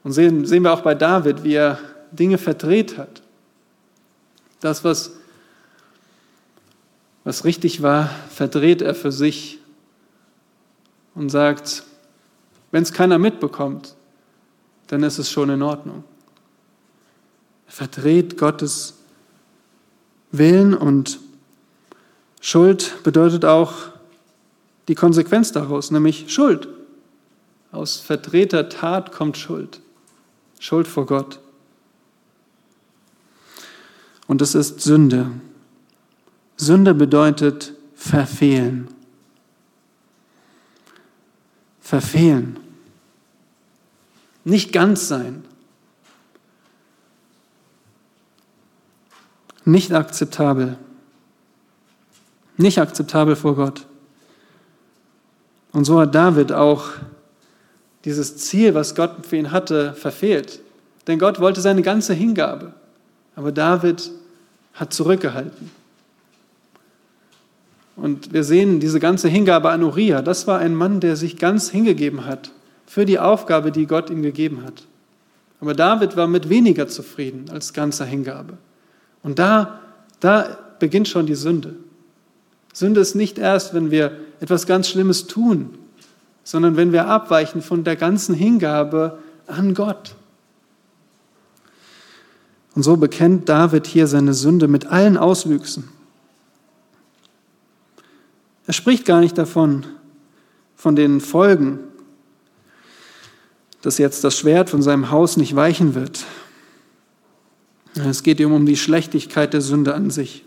Und 0.03 0.11
sehen, 0.13 0.45
sehen 0.45 0.63
wir 0.63 0.73
auch 0.73 0.81
bei 0.81 0.95
David, 0.95 1.43
wie 1.43 1.53
er 1.53 1.79
Dinge 2.11 2.37
verdreht 2.37 2.97
hat. 2.97 3.21
Das, 4.59 4.83
was 4.83 5.11
was 7.27 7.43
richtig 7.43 7.81
war, 7.81 8.09
verdreht 8.29 8.81
er 8.81 8.95
für 8.95 9.11
sich 9.11 9.59
und 11.13 11.27
sagt, 11.27 11.83
wenn 12.71 12.83
es 12.83 12.93
keiner 12.93 13.17
mitbekommt, 13.17 13.95
dann 14.87 15.03
ist 15.03 15.17
es 15.17 15.29
schon 15.29 15.49
in 15.49 15.61
Ordnung. 15.61 16.05
Er 17.65 17.73
verdreht 17.73 18.37
Gottes 18.37 18.93
Willen 20.31 20.73
und 20.73 21.19
Schuld 22.39 23.03
bedeutet 23.03 23.43
auch 23.43 23.73
die 24.87 24.95
Konsequenz 24.95 25.51
daraus, 25.51 25.91
nämlich 25.91 26.31
Schuld. 26.33 26.67
Aus 27.71 27.97
verdrehter 27.97 28.69
Tat 28.69 29.11
kommt 29.11 29.37
Schuld. 29.37 29.81
Schuld 30.59 30.87
vor 30.87 31.05
Gott. 31.05 31.39
Und 34.27 34.41
es 34.41 34.55
ist 34.55 34.81
Sünde. 34.81 35.31
Sünde 36.57 36.93
bedeutet 36.93 37.73
verfehlen. 37.95 38.89
Verfehlen. 41.81 42.59
Nicht 44.43 44.73
ganz 44.73 45.07
sein. 45.07 45.45
Nicht 49.65 49.91
akzeptabel. 49.93 50.77
Nicht 52.55 52.79
akzeptabel 52.79 53.35
vor 53.35 53.55
Gott. 53.55 53.85
Und 55.77 55.85
so 55.85 55.99
hat 55.99 56.15
David 56.15 56.51
auch 56.53 56.89
dieses 58.03 58.35
Ziel, 58.37 58.73
was 58.73 58.95
Gott 58.95 59.27
für 59.27 59.35
ihn 59.35 59.51
hatte, 59.51 59.93
verfehlt. 59.93 60.59
Denn 61.05 61.19
Gott 61.19 61.39
wollte 61.39 61.61
seine 61.61 61.83
ganze 61.83 62.15
Hingabe. 62.15 62.73
Aber 63.35 63.51
David 63.51 64.09
hat 64.73 64.91
zurückgehalten. 64.91 65.69
Und 67.95 68.33
wir 68.33 68.43
sehen 68.43 68.79
diese 68.79 68.99
ganze 68.99 69.27
Hingabe 69.27 69.69
an 69.69 69.83
Uriah. 69.83 70.23
Das 70.23 70.47
war 70.47 70.57
ein 70.57 70.73
Mann, 70.73 70.99
der 70.99 71.15
sich 71.15 71.37
ganz 71.37 71.69
hingegeben 71.69 72.25
hat 72.25 72.49
für 72.87 73.05
die 73.05 73.19
Aufgabe, 73.19 73.71
die 73.71 73.85
Gott 73.85 74.09
ihm 74.09 74.23
gegeben 74.23 74.63
hat. 74.65 74.87
Aber 75.61 75.75
David 75.75 76.17
war 76.17 76.25
mit 76.25 76.49
weniger 76.49 76.87
zufrieden 76.87 77.51
als 77.51 77.73
ganzer 77.73 78.05
Hingabe. 78.05 78.57
Und 79.21 79.37
da, 79.37 79.79
da 80.21 80.57
beginnt 80.79 81.07
schon 81.07 81.27
die 81.27 81.35
Sünde. 81.35 81.75
Sünde 82.73 82.99
ist 82.99 83.13
nicht 83.13 83.37
erst, 83.37 83.75
wenn 83.75 83.91
wir 83.91 84.25
etwas 84.39 84.65
ganz 84.65 84.87
Schlimmes 84.87 85.27
tun, 85.27 85.77
sondern 86.43 86.77
wenn 86.77 86.91
wir 86.91 87.07
abweichen 87.07 87.61
von 87.61 87.83
der 87.83 87.95
ganzen 87.95 88.35
Hingabe 88.35 89.19
an 89.47 89.73
Gott. 89.73 90.15
Und 92.75 92.83
so 92.83 92.97
bekennt 92.97 93.49
David 93.49 93.87
hier 93.87 94.07
seine 94.07 94.33
Sünde 94.33 94.67
mit 94.67 94.85
allen 94.85 95.17
Auswüchsen. 95.17 95.89
Er 98.67 98.73
spricht 98.73 99.05
gar 99.05 99.21
nicht 99.21 99.37
davon, 99.37 99.85
von 100.75 100.95
den 100.95 101.21
Folgen, 101.21 101.79
dass 103.81 103.97
jetzt 103.97 104.23
das 104.23 104.37
Schwert 104.37 104.69
von 104.69 104.81
seinem 104.81 105.09
Haus 105.09 105.37
nicht 105.37 105.55
weichen 105.55 105.95
wird. 105.95 106.25
Es 107.95 108.21
geht 108.21 108.39
ihm 108.39 108.51
um 108.51 108.65
die 108.65 108.77
Schlechtigkeit 108.77 109.53
der 109.53 109.61
Sünde 109.61 109.95
an 109.95 110.11
sich. 110.11 110.45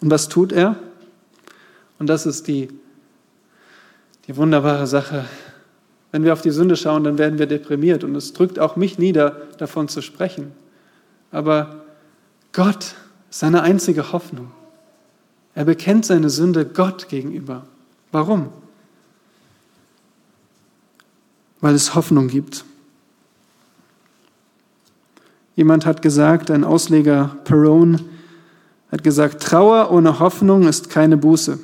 Und 0.00 0.10
was 0.10 0.28
tut 0.28 0.52
er? 0.52 0.76
Und 1.98 2.06
das 2.06 2.26
ist 2.26 2.46
die, 2.46 2.68
die 4.26 4.36
wunderbare 4.36 4.86
Sache. 4.86 5.24
Wenn 6.12 6.24
wir 6.24 6.32
auf 6.32 6.42
die 6.42 6.50
Sünde 6.50 6.76
schauen, 6.76 7.04
dann 7.04 7.18
werden 7.18 7.38
wir 7.38 7.46
deprimiert. 7.46 8.04
Und 8.04 8.14
es 8.14 8.32
drückt 8.32 8.58
auch 8.58 8.76
mich 8.76 8.98
nieder, 8.98 9.42
davon 9.58 9.88
zu 9.88 10.00
sprechen. 10.00 10.52
Aber 11.30 11.84
Gott 12.52 12.94
ist 13.30 13.40
seine 13.40 13.62
einzige 13.62 14.12
Hoffnung. 14.12 14.50
Er 15.54 15.64
bekennt 15.64 16.06
seine 16.06 16.30
Sünde 16.30 16.64
Gott 16.64 17.08
gegenüber. 17.08 17.66
Warum? 18.12 18.48
Weil 21.60 21.74
es 21.74 21.94
Hoffnung 21.94 22.28
gibt. 22.28 22.64
Jemand 25.56 25.84
hat 25.84 26.02
gesagt, 26.02 26.52
ein 26.52 26.62
Ausleger 26.62 27.36
Perone 27.42 27.98
hat 28.92 29.02
gesagt, 29.02 29.42
Trauer 29.42 29.90
ohne 29.90 30.20
Hoffnung 30.20 30.68
ist 30.68 30.88
keine 30.88 31.16
Buße. 31.16 31.58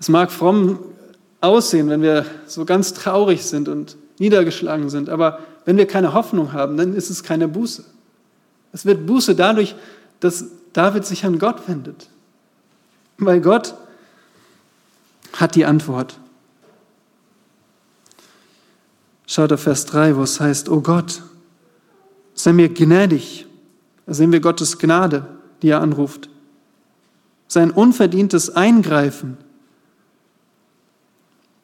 Es 0.00 0.08
mag 0.08 0.30
fromm 0.30 0.78
aussehen, 1.40 1.88
wenn 1.88 2.02
wir 2.02 2.24
so 2.46 2.64
ganz 2.64 2.94
traurig 2.94 3.44
sind 3.44 3.68
und 3.68 3.96
niedergeschlagen 4.18 4.90
sind, 4.90 5.08
aber 5.08 5.40
wenn 5.64 5.76
wir 5.76 5.86
keine 5.86 6.14
Hoffnung 6.14 6.52
haben, 6.52 6.76
dann 6.76 6.94
ist 6.94 7.10
es 7.10 7.22
keine 7.22 7.48
Buße. 7.48 7.84
Es 8.72 8.84
wird 8.84 9.06
Buße 9.06 9.34
dadurch, 9.34 9.74
dass 10.20 10.46
David 10.72 11.04
sich 11.04 11.24
an 11.24 11.38
Gott 11.38 11.68
wendet. 11.68 12.08
Weil 13.18 13.40
Gott 13.40 13.74
hat 15.34 15.54
die 15.54 15.64
Antwort. 15.64 16.18
Schaut 19.26 19.52
auf 19.52 19.62
Vers 19.62 19.86
3, 19.86 20.16
wo 20.16 20.22
es 20.22 20.40
heißt, 20.40 20.68
oh 20.68 20.80
Gott, 20.80 21.22
sei 22.34 22.52
mir 22.52 22.68
gnädig. 22.68 23.46
Da 24.06 24.14
sehen 24.14 24.32
wir 24.32 24.40
Gottes 24.40 24.78
Gnade, 24.78 25.26
die 25.60 25.68
er 25.68 25.80
anruft. 25.80 26.30
Sein 27.46 27.70
unverdientes 27.70 28.50
Eingreifen 28.50 29.36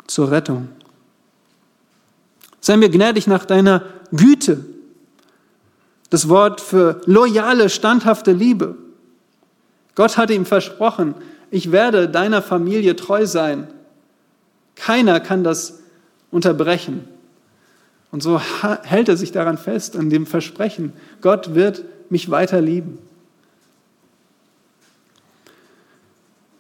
zur 0.07 0.31
Rettung. 0.31 0.69
Sei 2.61 2.77
mir 2.77 2.89
gnädig 2.89 3.27
nach 3.27 3.45
deiner 3.45 3.83
Güte. 4.11 4.65
Das 6.11 6.29
Wort 6.29 6.61
für 6.61 7.01
loyale, 7.07 7.69
standhafte 7.69 8.33
Liebe. 8.33 8.77
Gott 9.95 10.17
hatte 10.17 10.35
ihm 10.35 10.47
versprochen, 10.47 11.15
ich 11.51 11.73
werde 11.73 12.09
deiner 12.09 12.43
Familie 12.43 12.97
treu 12.97 13.27
sein. 13.27 13.69
Keiner 14.75 15.21
kann 15.21 15.45
das 15.45 15.81
unterbrechen. 16.31 17.09
Und 18.11 18.23
so 18.23 18.41
hält 18.41 19.09
er 19.09 19.17
sich 19.17 19.33
daran 19.33 19.59
fest, 19.59 19.97
an 19.97 20.11
dem 20.11 20.27
Versprechen, 20.27 20.93
Gott 21.21 21.55
wird 21.55 21.85
mich 22.11 22.31
weiter 22.31 22.61
lieben. 22.61 22.99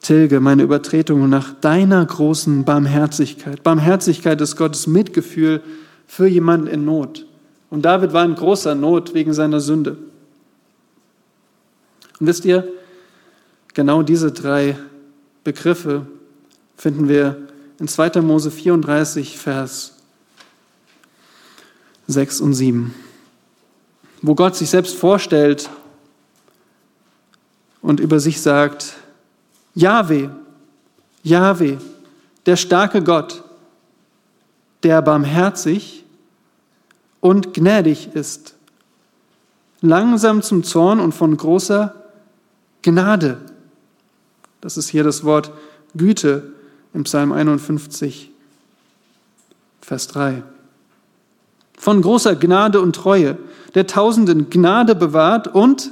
Tilge 0.04 0.38
meine 0.38 0.62
Übertretungen 0.62 1.30
nach 1.30 1.54
deiner 1.60 2.04
großen 2.04 2.64
Barmherzigkeit. 2.64 3.62
Barmherzigkeit 3.62 4.38
ist 4.40 4.56
Gottes 4.56 4.86
Mitgefühl 4.86 5.62
für 6.06 6.26
jemanden 6.26 6.66
in 6.66 6.84
Not. 6.84 7.26
Und 7.70 7.86
David 7.86 8.12
war 8.12 8.24
in 8.24 8.34
großer 8.34 8.74
Not 8.74 9.14
wegen 9.14 9.32
seiner 9.32 9.60
Sünde. 9.60 9.96
Und 12.20 12.26
wisst 12.26 12.44
ihr, 12.44 12.68
genau 13.72 14.02
diese 14.02 14.30
drei 14.30 14.76
Begriffe 15.42 16.06
finden 16.76 17.08
wir 17.08 17.48
in 17.80 17.88
2. 17.88 18.20
Mose 18.20 18.50
34, 18.50 19.38
Vers 19.38 19.96
6 22.08 22.42
und 22.42 22.52
7, 22.52 22.94
wo 24.20 24.34
Gott 24.34 24.54
sich 24.54 24.68
selbst 24.68 24.96
vorstellt 24.96 25.70
und 27.80 28.00
über 28.00 28.20
sich 28.20 28.42
sagt, 28.42 28.96
Jahwe, 29.74 30.30
Jahwe, 31.22 31.78
der 32.46 32.56
starke 32.56 33.02
Gott, 33.02 33.42
der 34.82 35.02
barmherzig 35.02 36.04
und 37.20 37.54
gnädig 37.54 38.14
ist, 38.14 38.54
langsam 39.80 40.42
zum 40.42 40.62
Zorn 40.62 41.00
und 41.00 41.12
von 41.12 41.36
großer 41.36 41.94
Gnade. 42.82 43.38
Das 44.60 44.76
ist 44.76 44.88
hier 44.88 45.04
das 45.04 45.24
Wort 45.24 45.52
Güte 45.96 46.52
im 46.92 47.04
Psalm 47.04 47.32
51, 47.32 48.30
Vers 49.80 50.06
3. 50.08 50.42
Von 51.76 52.00
großer 52.00 52.36
Gnade 52.36 52.80
und 52.80 52.94
Treue, 52.94 53.36
der 53.74 53.86
Tausenden 53.86 54.48
Gnade 54.48 54.94
bewahrt 54.94 55.48
und 55.48 55.90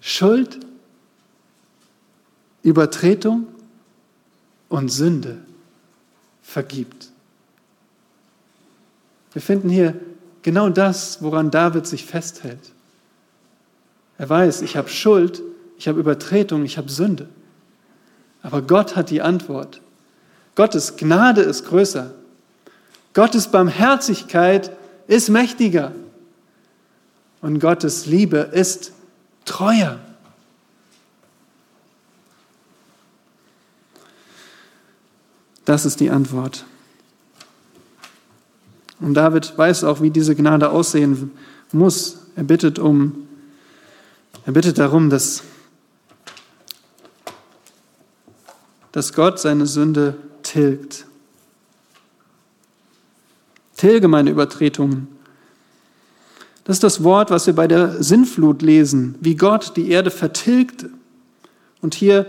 Schuld 0.00 0.60
Übertretung 2.62 3.46
und 4.68 4.88
Sünde 4.88 5.38
vergibt. 6.42 7.10
Wir 9.32 9.42
finden 9.42 9.68
hier 9.68 9.94
genau 10.42 10.68
das, 10.68 11.22
woran 11.22 11.50
David 11.50 11.86
sich 11.86 12.04
festhält. 12.04 12.72
Er 14.16 14.28
weiß, 14.28 14.62
ich 14.62 14.76
habe 14.76 14.88
Schuld, 14.88 15.42
ich 15.76 15.86
habe 15.86 16.00
Übertretung, 16.00 16.64
ich 16.64 16.76
habe 16.76 16.90
Sünde. 16.90 17.28
Aber 18.42 18.62
Gott 18.62 18.96
hat 18.96 19.10
die 19.10 19.22
Antwort. 19.22 19.80
Gottes 20.54 20.96
Gnade 20.96 21.42
ist 21.42 21.66
größer. 21.66 22.12
Gottes 23.14 23.48
Barmherzigkeit 23.48 24.72
ist 25.06 25.28
mächtiger. 25.28 25.92
Und 27.40 27.60
Gottes 27.60 28.06
Liebe 28.06 28.38
ist 28.38 28.92
treuer. 29.44 30.00
Das 35.68 35.84
ist 35.84 36.00
die 36.00 36.08
Antwort. 36.08 36.64
Und 39.00 39.12
David 39.12 39.52
weiß 39.58 39.84
auch, 39.84 40.00
wie 40.00 40.08
diese 40.08 40.34
Gnade 40.34 40.70
aussehen 40.70 41.30
muss. 41.72 42.20
Er 42.36 42.44
bittet 42.44 42.78
um, 42.78 43.28
er 44.46 44.54
bittet 44.54 44.78
darum, 44.78 45.10
dass, 45.10 45.42
dass 48.92 49.12
Gott 49.12 49.40
seine 49.40 49.66
Sünde 49.66 50.16
tilgt. 50.42 51.04
Tilge 53.76 54.08
meine 54.08 54.30
Übertretungen. 54.30 55.08
Das 56.64 56.76
ist 56.76 56.82
das 56.82 57.04
Wort, 57.04 57.30
was 57.30 57.46
wir 57.46 57.54
bei 57.54 57.68
der 57.68 58.02
Sinnflut 58.02 58.62
lesen, 58.62 59.16
wie 59.20 59.36
Gott 59.36 59.76
die 59.76 59.90
Erde 59.90 60.10
vertilgte. 60.10 60.88
Und 61.82 61.94
hier 61.94 62.24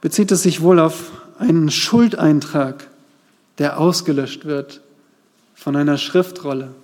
bezieht 0.00 0.30
es 0.30 0.44
sich 0.44 0.62
wohl 0.62 0.78
auf 0.78 1.10
einen 1.38 1.70
Schuldeintrag, 1.70 2.88
der 3.58 3.78
ausgelöscht 3.78 4.44
wird 4.44 4.80
von 5.54 5.76
einer 5.76 5.98
Schriftrolle 5.98 6.74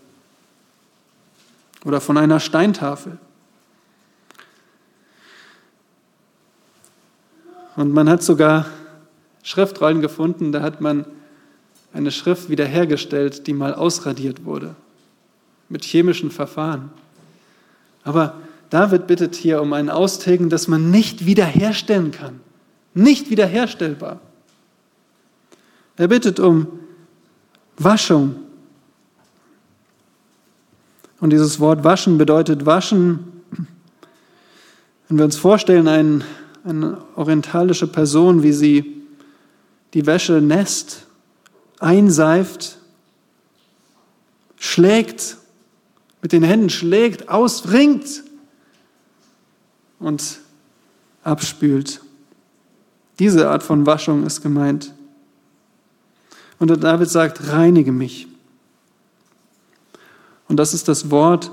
oder 1.84 2.00
von 2.00 2.16
einer 2.16 2.40
Steintafel. 2.40 3.18
Und 7.76 7.92
man 7.92 8.08
hat 8.08 8.22
sogar 8.22 8.66
Schriftrollen 9.42 10.00
gefunden, 10.00 10.52
da 10.52 10.62
hat 10.62 10.80
man 10.80 11.04
eine 11.92 12.10
Schrift 12.10 12.48
wiederhergestellt, 12.48 13.46
die 13.46 13.52
mal 13.52 13.74
ausradiert 13.74 14.44
wurde 14.44 14.74
mit 15.68 15.84
chemischen 15.84 16.30
Verfahren. 16.30 16.90
Aber 18.02 18.34
David 18.70 19.06
bittet 19.06 19.34
hier 19.34 19.62
um 19.62 19.72
ein 19.72 19.90
Austilgen, 19.90 20.50
das 20.50 20.68
man 20.68 20.90
nicht 20.90 21.26
wiederherstellen 21.26 22.10
kann. 22.10 22.40
Nicht 22.92 23.30
wiederherstellbar. 23.30 24.20
Er 25.96 26.08
bittet 26.08 26.40
um 26.40 26.66
Waschung. 27.76 28.36
Und 31.20 31.30
dieses 31.30 31.60
Wort 31.60 31.84
waschen 31.84 32.18
bedeutet 32.18 32.66
waschen. 32.66 33.32
Wenn 35.08 35.18
wir 35.18 35.24
uns 35.24 35.36
vorstellen, 35.36 35.88
ein, 35.88 36.24
eine 36.64 36.98
orientalische 37.14 37.86
Person, 37.86 38.42
wie 38.42 38.52
sie 38.52 39.02
die 39.94 40.06
Wäsche 40.06 40.40
nässt 40.40 41.06
einseift, 41.78 42.78
schlägt, 44.58 45.36
mit 46.20 46.32
den 46.32 46.42
Händen 46.42 46.70
schlägt, 46.70 47.28
ausringt 47.28 48.24
und 49.98 50.40
abspült. 51.22 52.00
Diese 53.18 53.48
Art 53.48 53.62
von 53.62 53.86
Waschung 53.86 54.26
ist 54.26 54.42
gemeint. 54.42 54.92
Und 56.58 56.68
der 56.68 56.76
David 56.76 57.08
sagt, 57.08 57.48
reinige 57.48 57.92
mich. 57.92 58.28
Und 60.48 60.56
das 60.56 60.74
ist 60.74 60.88
das 60.88 61.10
Wort, 61.10 61.50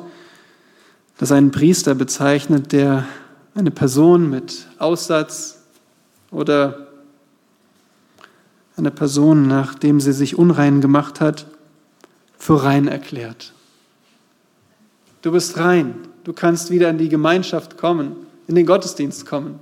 das 1.18 1.32
einen 1.32 1.52
Priester 1.52 1.96
bezeichnet, 1.96 2.72
der 2.72 3.06
eine 3.56 3.72
Person 3.72 4.30
mit 4.30 4.68
Aussatz 4.80 5.64
oder 6.30 6.88
eine 8.78 8.92
Person, 8.92 9.48
nachdem 9.48 10.00
sie 10.00 10.14
sich 10.14 10.38
unrein 10.38 10.82
gemacht 10.82 11.22
hat, 11.22 11.46
für 12.38 12.64
rein 12.64 12.88
erklärt. 12.88 13.54
Du 15.22 15.32
bist 15.32 15.58
rein, 15.58 15.96
du 16.24 16.34
kannst 16.34 16.72
wieder 16.72 16.90
in 16.90 16.98
die 16.98 17.10
Gemeinschaft 17.10 17.78
kommen, 17.78 18.16
in 18.48 18.56
den 18.56 18.66
Gottesdienst 18.66 19.26
kommen. 19.26 19.60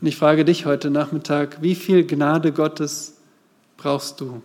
Und 0.00 0.06
ich 0.06 0.16
frage 0.16 0.44
dich 0.44 0.64
heute 0.64 0.90
Nachmittag, 0.90 1.60
wie 1.60 1.74
viel 1.74 2.06
Gnade 2.06 2.52
Gottes 2.52 3.18
brauchst 3.76 4.20
du? 4.20 4.42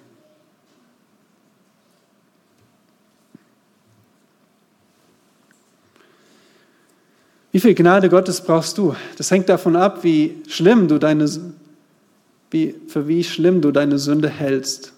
Wie 7.53 7.61
viel 7.61 7.73
Gnade 7.73 8.09
Gottes 8.09 8.41
brauchst 8.41 8.77
du? 8.77 8.97
Das 9.17 9.31
hängt 9.31 9.47
davon 9.47 9.77
ab, 9.77 10.03
wie 10.03 10.43
schlimm 10.49 10.89
du 10.89 10.97
deine, 10.97 11.29
wie, 12.51 12.75
für 12.89 13.07
wie 13.07 13.23
schlimm 13.23 13.61
du 13.61 13.71
deine 13.71 13.97
Sünde 13.97 14.27
hältst. 14.27 14.91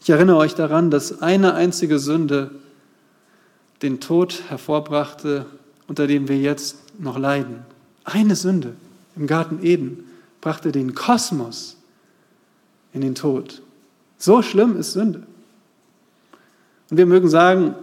Ich 0.00 0.10
erinnere 0.10 0.36
euch 0.36 0.54
daran, 0.54 0.92
dass 0.92 1.22
eine 1.22 1.54
einzige 1.54 1.98
Sünde 1.98 2.52
den 3.82 3.98
Tod 3.98 4.44
hervorbrachte, 4.48 5.46
unter 5.88 6.06
dem 6.06 6.28
wir 6.28 6.38
jetzt 6.38 6.85
noch 6.98 7.18
leiden. 7.18 7.64
Eine 8.04 8.36
Sünde 8.36 8.74
im 9.16 9.26
Garten 9.26 9.62
Eden 9.62 10.04
brachte 10.40 10.72
den 10.72 10.94
Kosmos 10.94 11.76
in 12.92 13.00
den 13.00 13.14
Tod. 13.14 13.62
So 14.18 14.42
schlimm 14.42 14.76
ist 14.76 14.92
Sünde. 14.92 15.22
Und 16.90 16.96
wir 16.96 17.06
mögen 17.06 17.28
sagen, 17.28 17.74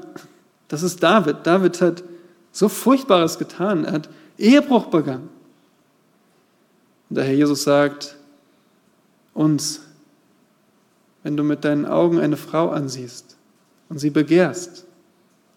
das 0.68 0.82
ist 0.82 1.04
David. 1.04 1.38
David 1.44 1.82
hat 1.82 2.04
so 2.52 2.70
Furchtbares 2.70 3.38
getan. 3.38 3.86
Er 3.86 3.94
hat 3.94 4.10
Ehebruch 4.38 4.88
begangen. 4.88 5.30
Und 7.10 7.18
der 7.18 7.26
Herr 7.26 7.34
Jesus 7.34 7.64
sagt 7.64 8.16
uns, 9.34 9.82
wenn 11.24 11.38
du 11.38 11.44
mit 11.44 11.64
deinen 11.64 11.86
Augen 11.86 12.20
eine 12.20 12.38
Frau 12.38 12.70
ansiehst 12.70 13.38
und 13.90 14.00
sie 14.00 14.10
begehrst, 14.10 14.86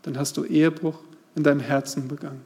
dann 0.02 0.18
hast 0.18 0.36
du 0.36 0.44
Ehebruch 0.44 0.98
in 1.34 1.42
deinem 1.42 1.60
Herzen 1.60 2.08
begangen. 2.08 2.42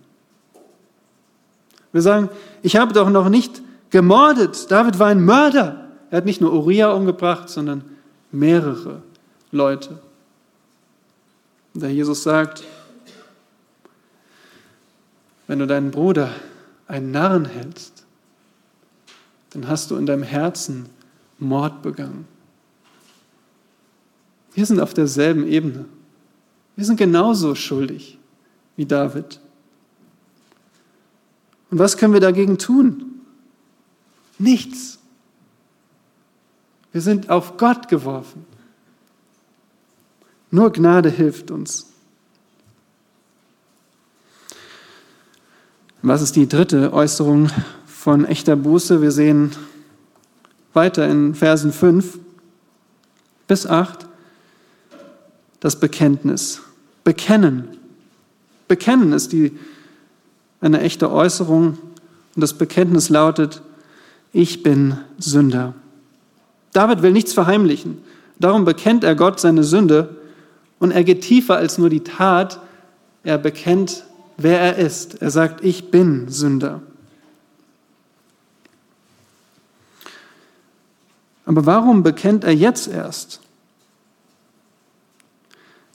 Wir 1.93 2.03
sagen, 2.03 2.29
ich 2.63 2.77
habe 2.77 2.93
doch 2.93 3.11
noch 3.11 3.29
nicht 3.29 3.63
gemordet. 3.91 4.71
David 4.71 4.99
war 4.99 5.09
ein 5.09 5.25
Mörder. 5.25 5.89
Er 6.11 6.19
hat 6.19 6.25
nicht 6.25 6.41
nur 6.41 6.53
Uriah 6.53 6.93
umgebracht, 6.93 7.49
sondern 7.49 7.85
mehrere 8.33 9.03
Leute. 9.51 9.99
Und 11.75 11.83
der 11.83 11.93
Jesus 11.93 12.23
sagt, 12.23 12.65
wenn 15.47 15.59
du 15.59 15.67
deinen 15.67 15.91
Bruder 15.91 16.31
einen 16.87 17.11
Narren 17.11 17.45
hältst, 17.45 18.05
dann 19.51 19.67
hast 19.67 19.91
du 19.91 19.97
in 19.97 20.07
deinem 20.07 20.23
Herzen 20.23 20.89
Mord 21.39 21.83
begangen. 21.83 22.27
Wir 24.55 24.67
sind 24.67 24.81
auf 24.81 24.95
derselben 24.95 25.47
Ebene. 25.47 25.87
Wir 26.77 26.85
sind 26.85 26.97
genauso 26.97 27.55
schuldig 27.55 28.19
wie 28.77 28.87
David. 28.87 29.41
Und 31.71 31.79
was 31.79 31.97
können 31.97 32.13
wir 32.13 32.21
dagegen 32.21 32.59
tun? 32.59 33.21
Nichts. 34.39 34.99
Wir 36.93 37.01
sind 37.01 37.31
auf 37.31 37.57
Gott 37.57 37.89
geworfen. 37.89 38.45
Nur 40.51 40.73
Gnade 40.73 41.11
hilft 41.11 41.51
uns. 41.51 41.87
Was 46.03 46.23
ist 46.23 46.35
die 46.35 46.49
dritte 46.49 46.93
Äußerung 46.93 47.51
von 47.87 48.25
echter 48.25 48.57
Buße? 48.57 49.03
Wir 49.03 49.13
sehen 49.13 49.53
weiter 50.73 51.07
in 51.09 51.35
Versen 51.35 51.73
5 51.73 52.19
bis 53.47 53.67
8 53.67 54.07
das 55.61 55.79
Bekenntnis. 55.79 56.63
Bekennen. 57.05 57.77
Bekennen 58.67 59.13
ist 59.13 59.33
die 59.33 59.59
eine 60.61 60.81
echte 60.81 61.11
Äußerung 61.11 61.79
und 62.35 62.41
das 62.41 62.55
Bekenntnis 62.55 63.09
lautet, 63.09 63.63
ich 64.33 64.63
bin 64.63 64.99
Sünder. 65.19 65.75
David 66.73 67.03
will 67.03 67.13
nichts 67.13 67.33
verheimlichen. 67.33 67.99
Darum 68.39 68.65
bekennt 68.65 69.05
er 69.05 69.15
Gott 69.15 69.41
seine 69.41 69.65
Sünde 69.65 70.17
und 70.79 70.93
er 70.93 71.05
geht 71.05 71.23
tiefer 71.23 71.57
als 71.57 71.79
nur 71.79 71.91
die 71.91 72.05
Tat. 72.05 72.61
Er 73.25 73.39
bekennt, 73.39 74.05
wer 74.37 74.61
er 74.61 74.77
ist. 74.77 75.21
Er 75.21 75.31
sagt, 75.31 75.65
ich 75.65 75.91
bin 75.91 76.29
Sünder. 76.29 76.81
Aber 81.45 81.67
warum 81.67 82.03
bekennt 82.03 82.45
er 82.45 82.55
jetzt 82.55 82.87
erst? 82.87 83.41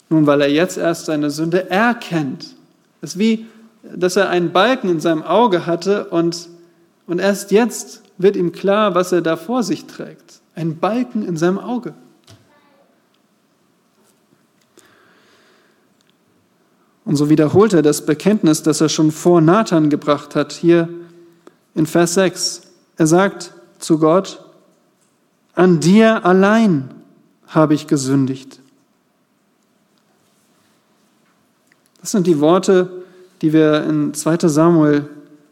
Nun, 0.10 0.28
weil 0.28 0.42
er 0.42 0.52
jetzt 0.52 0.78
erst 0.78 1.06
seine 1.06 1.32
Sünde 1.32 1.70
erkennt. 1.70 2.56
Es 3.02 3.12
ist 3.12 3.20
wie 3.20 3.46
dass 3.94 4.16
er 4.16 4.30
einen 4.30 4.52
Balken 4.52 4.90
in 4.90 5.00
seinem 5.00 5.24
Auge 5.24 5.66
hatte 5.66 6.06
und, 6.06 6.50
und 7.08 7.20
erst 7.20 7.52
jetzt 7.52 8.04
wird 8.18 8.36
ihm 8.36 8.52
klar, 8.52 8.96
was 8.96 9.12
er 9.12 9.22
da 9.22 9.38
vor 9.38 9.64
sich 9.64 9.86
trägt. 9.86 10.42
Ein 10.56 10.78
Balken 10.78 11.26
in 11.26 11.38
seinem 11.38 11.60
Auge. 11.60 11.94
Und 17.04 17.18
so 17.18 17.30
wiederholt 17.30 17.74
er 17.74 17.84
das 17.84 18.06
Bekenntnis, 18.06 18.64
das 18.64 18.82
er 18.82 18.90
schon 18.90 19.12
vor 19.12 19.40
Nathan 19.40 19.90
gebracht 19.90 20.36
hat, 20.36 20.54
hier 20.54 20.90
in 21.76 21.86
Vers 21.86 22.16
6. 22.16 22.64
Er 22.98 23.08
sagt 23.08 23.54
zu 23.78 24.00
Gott, 24.00 24.44
an 25.54 25.80
dir 25.80 26.26
allein 26.26 26.90
habe 27.48 27.76
ich 27.76 27.86
gesündigt. 27.86 28.60
Das 32.02 32.12
sind 32.12 32.28
die 32.28 32.40
Worte, 32.40 33.05
die 33.42 33.54
wir 33.54 33.84
in 33.84 34.14
2 34.14 34.48
Samuel 34.48 35.10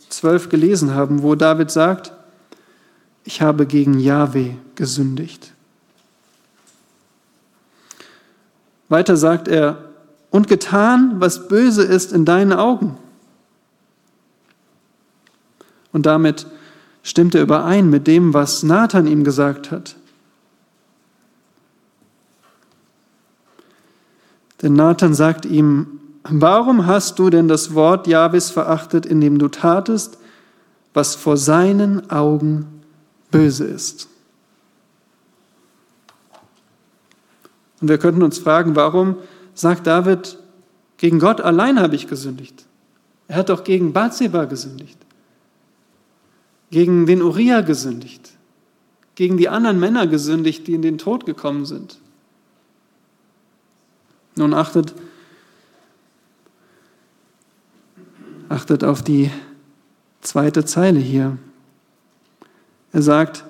12 0.10 0.50
gelesen 0.50 0.94
haben, 0.94 1.24
wo 1.24 1.36
David 1.36 1.72
sagt, 1.72 2.14
ich 3.24 3.42
habe 3.42 3.66
gegen 3.66 4.00
Jahwe 4.00 4.56
gesündigt. 4.76 5.54
Weiter 8.90 9.18
sagt 9.18 9.48
er, 9.48 9.90
und 10.30 10.48
getan, 10.48 11.16
was 11.20 11.48
böse 11.48 11.84
ist 11.84 12.12
in 12.12 12.26
deinen 12.26 12.54
Augen. 12.54 12.98
Und 15.92 16.06
damit 16.06 16.48
stimmt 17.04 17.36
er 17.36 17.44
überein 17.44 17.90
mit 17.90 18.08
dem, 18.08 18.34
was 18.34 18.64
Nathan 18.64 19.06
ihm 19.06 19.24
gesagt 19.24 19.72
hat. 19.72 19.96
Denn 24.62 24.74
Nathan 24.74 25.14
sagt 25.14 25.46
ihm, 25.46 26.00
Warum 26.24 26.86
hast 26.86 27.20
du 27.20 27.30
denn 27.30 27.48
das 27.48 27.74
Wort 27.74 28.08
Jahwes 28.08 28.50
verachtet, 28.50 29.06
indem 29.06 29.40
du 29.40 29.50
tatest, 29.50 30.18
was 30.94 31.16
vor 31.16 31.36
seinen 31.36 32.10
Augen 32.10 32.82
böse 33.30 33.66
ist? 33.66 34.08
Und 37.82 37.90
wir 37.90 37.98
könnten 37.98 38.24
uns 38.24 38.40
fragen, 38.40 38.78
warum 38.78 39.18
sagt 39.54 39.86
David, 39.86 40.38
gegen 40.96 41.20
Gott 41.20 41.42
allein 41.42 41.80
habe 41.82 41.96
ich 41.96 42.08
gesündigt? 42.08 42.66
Er 43.28 43.36
hat 43.36 43.50
doch 43.50 43.66
gegen 43.66 43.92
Bathseba 43.92 44.46
gesündigt, 44.46 44.98
gegen 46.72 47.06
den 47.06 47.22
Uriah 47.22 47.62
gesündigt, 47.62 48.32
gegen 49.16 49.38
die 49.38 49.50
anderen 49.50 49.80
Männer 49.80 50.08
gesündigt, 50.08 50.68
die 50.68 50.74
in 50.74 50.82
den 50.82 50.98
Tod 50.98 51.26
gekommen 51.26 51.66
sind. 51.66 52.00
Nun 54.36 54.54
achtet 54.54 54.96
Achtet 58.54 58.84
auf 58.84 59.02
die 59.02 59.32
zweite 60.22 60.64
Zeile 60.64 61.00
hier. 61.00 61.40
Er 62.92 63.02
sagt 63.02 63.46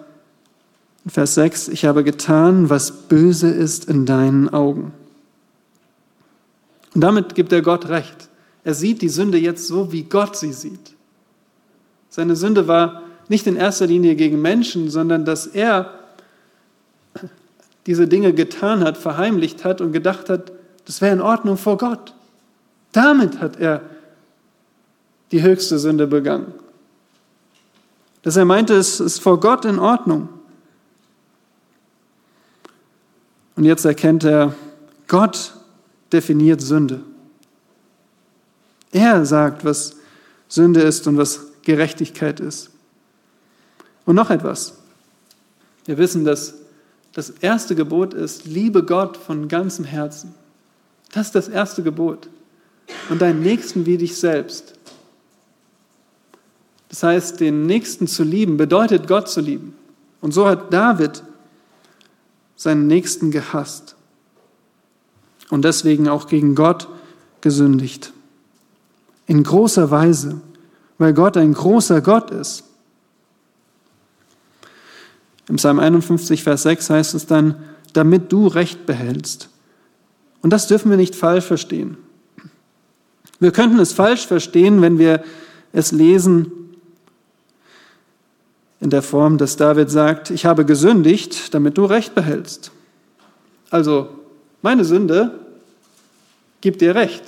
in 1.04 1.12
Vers 1.12 1.36
6, 1.36 1.68
ich 1.68 1.84
habe 1.84 2.06
getan, 2.06 2.70
was 2.70 2.90
böse 3.10 3.50
ist 3.50 3.90
in 3.90 4.06
deinen 4.06 4.48
Augen. 4.48 4.94
Und 6.96 7.02
damit 7.02 7.36
gibt 7.36 7.52
er 7.52 7.62
Gott 7.62 7.90
recht. 7.90 8.30
Er 8.64 8.74
sieht 8.74 9.02
die 9.02 9.10
Sünde 9.10 9.38
jetzt 9.38 9.68
so, 9.68 9.92
wie 9.92 10.04
Gott 10.04 10.38
sie 10.38 10.54
sieht. 10.54 10.96
Seine 12.08 12.38
Sünde 12.38 12.70
war 12.70 13.04
nicht 13.28 13.46
in 13.46 13.58
erster 13.58 13.88
Linie 13.88 14.16
gegen 14.16 14.42
Menschen, 14.42 14.90
sondern 14.90 15.26
dass 15.26 15.48
er 15.48 16.00
diese 17.88 18.08
Dinge 18.08 18.32
getan 18.32 18.86
hat, 18.86 18.98
verheimlicht 18.98 19.66
hat 19.66 19.82
und 19.82 19.92
gedacht 19.92 20.30
hat, 20.30 20.54
das 20.86 21.02
wäre 21.02 21.12
in 21.12 21.22
Ordnung 21.22 21.58
vor 21.58 21.78
Gott. 21.78 22.14
Damit 22.94 23.42
hat 23.42 23.60
er 23.60 23.82
die 25.34 25.42
höchste 25.42 25.80
Sünde 25.80 26.06
begangen. 26.06 26.54
Dass 28.22 28.38
er 28.38 28.46
meinte, 28.46 28.76
es 28.76 29.00
ist 29.00 29.20
vor 29.20 29.40
Gott 29.40 29.66
in 29.66 29.80
Ordnung. 29.80 30.30
Und 33.56 33.66
jetzt 33.66 33.84
erkennt 33.84 34.24
er, 34.24 34.54
Gott 35.08 35.56
definiert 36.12 36.62
Sünde. 36.62 37.02
Er 38.92 39.26
sagt, 39.26 39.66
was 39.66 39.96
Sünde 40.48 40.82
ist 40.82 41.08
und 41.08 41.18
was 41.18 41.48
Gerechtigkeit 41.64 42.40
ist. 42.40 42.70
Und 44.06 44.16
noch 44.16 44.30
etwas. 44.30 44.78
Wir 45.86 45.98
wissen, 45.98 46.26
dass 46.26 46.54
das 47.14 47.32
erste 47.32 47.74
Gebot 47.74 48.14
ist, 48.14 48.46
liebe 48.46 48.84
Gott 48.84 49.18
von 49.18 49.48
ganzem 49.48 49.86
Herzen. 49.86 50.36
Das 51.12 51.28
ist 51.28 51.36
das 51.36 51.48
erste 51.48 51.82
Gebot. 51.82 52.30
Und 53.10 53.22
deinen 53.22 53.42
Nächsten 53.42 53.88
wie 53.88 53.98
dich 53.98 54.16
selbst. 54.16 54.76
Das 56.94 57.02
heißt, 57.02 57.40
den 57.40 57.66
Nächsten 57.66 58.06
zu 58.06 58.24
lieben 58.24 58.56
bedeutet 58.56 59.08
Gott 59.08 59.28
zu 59.28 59.42
lieben. 59.42 59.74
Und 60.22 60.32
so 60.32 60.46
hat 60.46 60.72
David 60.72 61.24
seinen 62.56 62.86
Nächsten 62.86 63.32
gehasst 63.32 63.96
und 65.50 65.66
deswegen 65.66 66.08
auch 66.08 66.28
gegen 66.28 66.54
Gott 66.54 66.88
gesündigt. 67.42 68.14
In 69.26 69.42
großer 69.42 69.90
Weise, 69.90 70.40
weil 71.00 71.16
Gott 71.16 71.36
ein 71.36 71.56
großer 71.56 72.00
Gott 72.02 72.30
ist. 72.30 72.64
Im 75.50 75.56
Psalm 75.56 75.80
51, 75.80 76.44
Vers 76.44 76.62
6 76.62 76.92
heißt 76.92 77.16
es 77.16 77.26
dann, 77.26 77.56
damit 77.94 78.32
du 78.32 78.46
Recht 78.46 78.86
behältst. 78.86 79.50
Und 80.44 80.52
das 80.52 80.68
dürfen 80.68 80.92
wir 80.92 80.98
nicht 80.98 81.16
falsch 81.16 81.46
verstehen. 81.46 81.98
Wir 83.40 83.50
könnten 83.50 83.80
es 83.80 83.94
falsch 83.94 84.28
verstehen, 84.28 84.84
wenn 84.84 85.00
wir 85.00 85.24
es 85.72 85.92
lesen 85.92 86.52
in 88.84 88.90
der 88.90 89.02
Form, 89.02 89.38
dass 89.38 89.56
David 89.56 89.90
sagt, 89.90 90.30
ich 90.30 90.46
habe 90.46 90.66
gesündigt, 90.66 91.54
damit 91.54 91.78
du 91.78 91.86
Recht 91.86 92.16
behältst. 92.16 92.70
Also, 93.70 94.10
meine 94.62 94.84
Sünde 94.84 95.40
gibt 96.60 96.82
dir 96.82 96.94
Recht. 96.94 97.24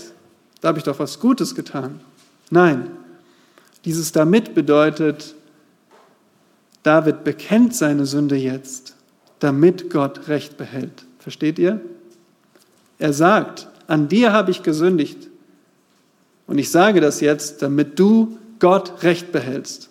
Da 0.59 0.67
habe 0.67 0.79
ich 0.79 0.83
doch 0.83 0.99
was 0.99 1.21
Gutes 1.21 1.55
getan. 1.55 2.01
Nein, 2.49 2.91
dieses 3.85 4.11
damit 4.11 4.53
bedeutet, 4.53 5.33
David 6.83 7.23
bekennt 7.23 7.73
seine 7.73 8.05
Sünde 8.05 8.35
jetzt, 8.35 8.93
damit 9.39 9.89
Gott 9.89 10.27
Recht 10.27 10.57
behält. 10.57 11.05
Versteht 11.19 11.57
ihr? 11.57 11.79
Er 12.99 13.13
sagt, 13.13 13.69
an 13.87 14.09
dir 14.09 14.33
habe 14.33 14.51
ich 14.51 14.61
gesündigt. 14.61 15.29
Und 16.47 16.57
ich 16.57 16.69
sage 16.69 16.99
das 16.99 17.21
jetzt, 17.21 17.61
damit 17.61 17.97
du 17.97 18.37
Gott 18.59 19.03
Recht 19.03 19.31
behältst. 19.31 19.89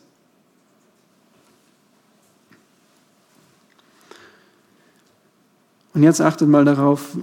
Und 5.94 6.02
jetzt 6.02 6.20
achtet 6.20 6.48
mal 6.48 6.64
darauf, 6.64 7.16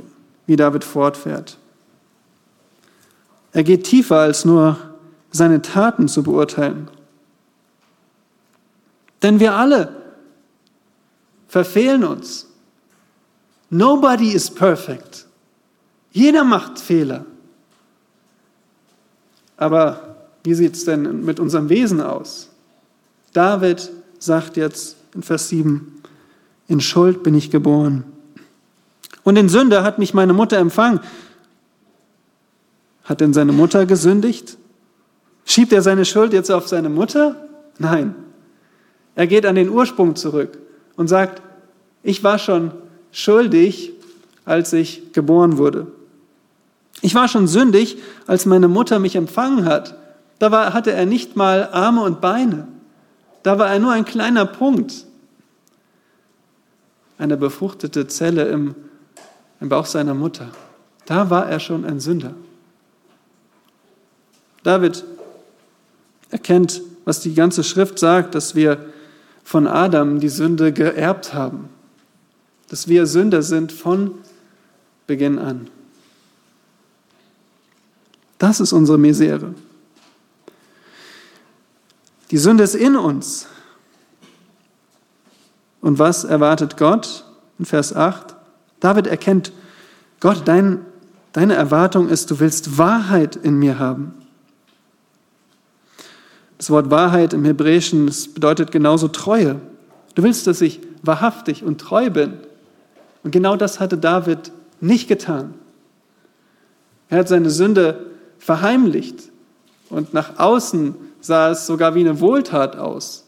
wie 0.48 0.56
David 0.56 0.84
fortfährt. 0.84 1.58
Er 3.54 3.64
geht 3.64 3.84
tiefer 3.84 4.18
als 4.20 4.46
nur 4.46 4.78
seine 5.32 5.62
Taten 5.62 6.08
zu 6.08 6.24
beurteilen. 6.24 6.90
Denn 9.22 9.40
wir 9.40 9.54
alle 9.54 9.96
verfehlen 11.48 12.04
uns. 12.04 12.48
Nobody 13.70 14.32
is 14.32 14.50
perfect. 14.50 15.26
Jeder 16.12 16.44
macht 16.44 16.80
Fehler. 16.80 17.26
Aber 19.58 20.16
wie 20.44 20.54
sieht 20.54 20.76
es 20.76 20.86
denn 20.86 21.24
mit 21.24 21.40
unserem 21.40 21.70
Wesen 21.70 22.02
aus? 22.02 22.50
David 23.34 23.92
sagt 24.18 24.58
jetzt 24.58 24.96
in 25.14 25.24
Vers 25.24 25.50
7, 25.50 26.02
in 26.68 26.82
Schuld 26.82 27.22
bin 27.24 27.36
ich 27.36 27.52
geboren. 27.52 28.04
Und 29.24 29.38
in 29.38 29.50
Sünde 29.50 29.84
hat 29.84 30.00
mich 30.00 30.14
meine 30.14 30.34
Mutter 30.34 30.58
empfangen. 30.58 31.00
Hat 33.04 33.22
denn 33.22 33.34
seine 33.34 33.52
Mutter 33.52 33.86
gesündigt? 33.86 34.58
Schiebt 35.46 35.74
er 35.74 35.82
seine 35.82 36.06
Schuld 36.06 36.34
jetzt 36.34 36.52
auf 36.52 36.68
seine 36.68 36.90
Mutter? 36.90 37.36
Nein. 37.78 38.16
Er 39.16 39.28
geht 39.28 39.46
an 39.46 39.56
den 39.56 39.70
Ursprung 39.70 40.16
zurück 40.16 40.58
und 40.96 41.08
sagt, 41.08 41.42
ich 42.04 42.24
war 42.24 42.40
schon 42.40 42.72
schuldig, 43.12 43.92
als 44.46 44.74
ich 44.74 45.14
geboren 45.14 45.58
wurde. 45.58 45.88
Ich 47.02 47.16
war 47.16 47.28
schon 47.28 47.48
sündig, 47.48 47.98
als 48.28 48.46
meine 48.46 48.68
Mutter 48.68 49.00
mich 49.00 49.16
empfangen 49.16 49.66
hat. 49.66 49.96
Da 50.40 50.52
war, 50.52 50.74
hatte 50.74 50.92
er 50.92 51.06
nicht 51.06 51.36
mal 51.36 51.70
Arme 51.72 52.04
und 52.04 52.22
Beine. 52.22 52.68
Da 53.44 53.60
war 53.60 53.70
er 53.72 53.80
nur 53.80 53.92
ein 53.92 54.06
kleiner 54.06 54.46
Punkt. 54.46 55.06
Eine 57.18 57.38
befruchtete 57.38 58.08
Zelle 58.08 58.46
im, 58.46 58.76
im 59.62 59.70
Bauch 59.70 59.86
seiner 59.86 60.14
Mutter. 60.14 60.50
Da 61.06 61.30
war 61.30 61.48
er 61.48 61.60
schon 61.60 61.86
ein 61.86 62.00
Sünder. 62.00 62.34
David 64.64 65.04
erkennt, 66.30 66.82
was 67.06 67.22
die 67.22 67.34
ganze 67.34 67.64
Schrift 67.64 68.00
sagt, 68.00 68.36
dass 68.36 68.56
wir 68.56 68.86
von 69.44 69.68
Adam 69.68 70.20
die 70.20 70.30
Sünde 70.30 70.74
geerbt 70.74 71.34
haben, 71.34 71.70
dass 72.70 72.88
wir 72.88 73.06
Sünder 73.06 73.42
sind 73.42 73.72
von 73.72 74.16
Beginn 75.08 75.40
an. 75.40 75.68
Das 78.38 78.60
ist 78.60 78.74
unsere 78.74 78.98
Misere. 78.98 79.54
Die 82.32 82.38
Sünde 82.38 82.64
ist 82.64 82.76
in 82.76 82.96
uns. 82.96 83.48
Und 85.82 86.00
was 86.00 86.24
erwartet 86.24 86.78
Gott? 86.78 87.26
In 87.60 87.66
Vers 87.66 87.96
8. 87.96 88.36
David 88.82 89.08
erkennt, 89.08 89.54
Gott, 90.20 90.42
dein, 90.46 90.86
deine 91.32 91.54
Erwartung 91.56 92.10
ist, 92.10 92.30
du 92.30 92.42
willst 92.42 92.78
Wahrheit 92.78 93.38
in 93.38 93.58
mir 93.58 93.80
haben. 93.80 94.14
Das 96.58 96.70
Wort 96.70 96.92
Wahrheit 96.92 97.34
im 97.34 97.46
Hebräischen 97.46 98.08
das 98.08 98.28
bedeutet 98.28 98.72
genauso 98.72 99.08
Treue. 99.08 99.60
Du 100.14 100.24
willst, 100.24 100.46
dass 100.46 100.62
ich 100.62 100.82
wahrhaftig 101.02 101.64
und 101.64 101.80
treu 101.80 102.10
bin. 102.10 102.34
Und 103.24 103.32
genau 103.32 103.56
das 103.56 103.80
hatte 103.80 103.98
David 103.98 104.52
nicht 104.80 105.08
getan. 105.08 105.54
Er 107.10 107.20
hat 107.20 107.28
seine 107.28 107.50
Sünde 107.50 108.06
verheimlicht. 108.38 109.32
Und 109.90 110.14
nach 110.14 110.40
außen 110.40 110.96
sah 111.20 111.52
es 111.52 111.68
sogar 111.68 111.96
wie 111.96 112.02
eine 112.02 112.20
Wohltat 112.20 112.76
aus, 112.78 113.26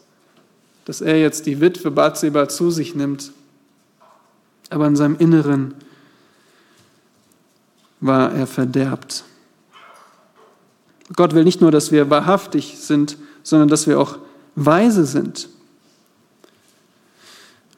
dass 0.84 1.00
er 1.00 1.18
jetzt 1.18 1.46
die 1.46 1.60
Witwe 1.60 1.90
Bathseba 1.90 2.48
zu 2.48 2.70
sich 2.70 2.94
nimmt. 2.94 3.32
Aber 4.70 4.86
in 4.86 4.96
seinem 4.96 5.16
Inneren 5.16 5.74
war 8.00 8.32
er 8.32 8.46
verderbt. 8.46 9.24
Gott 11.16 11.34
will 11.34 11.44
nicht 11.44 11.60
nur, 11.60 11.70
dass 11.70 11.92
wir 11.92 12.10
wahrhaftig 12.10 12.78
sind, 12.78 13.16
sondern 13.42 13.68
dass 13.68 13.86
wir 13.86 14.00
auch 14.00 14.18
weise 14.54 15.04
sind. 15.04 15.48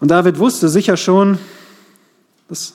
Und 0.00 0.10
David 0.10 0.38
wusste 0.38 0.68
sicher 0.68 0.96
schon, 0.96 1.38
das 2.48 2.74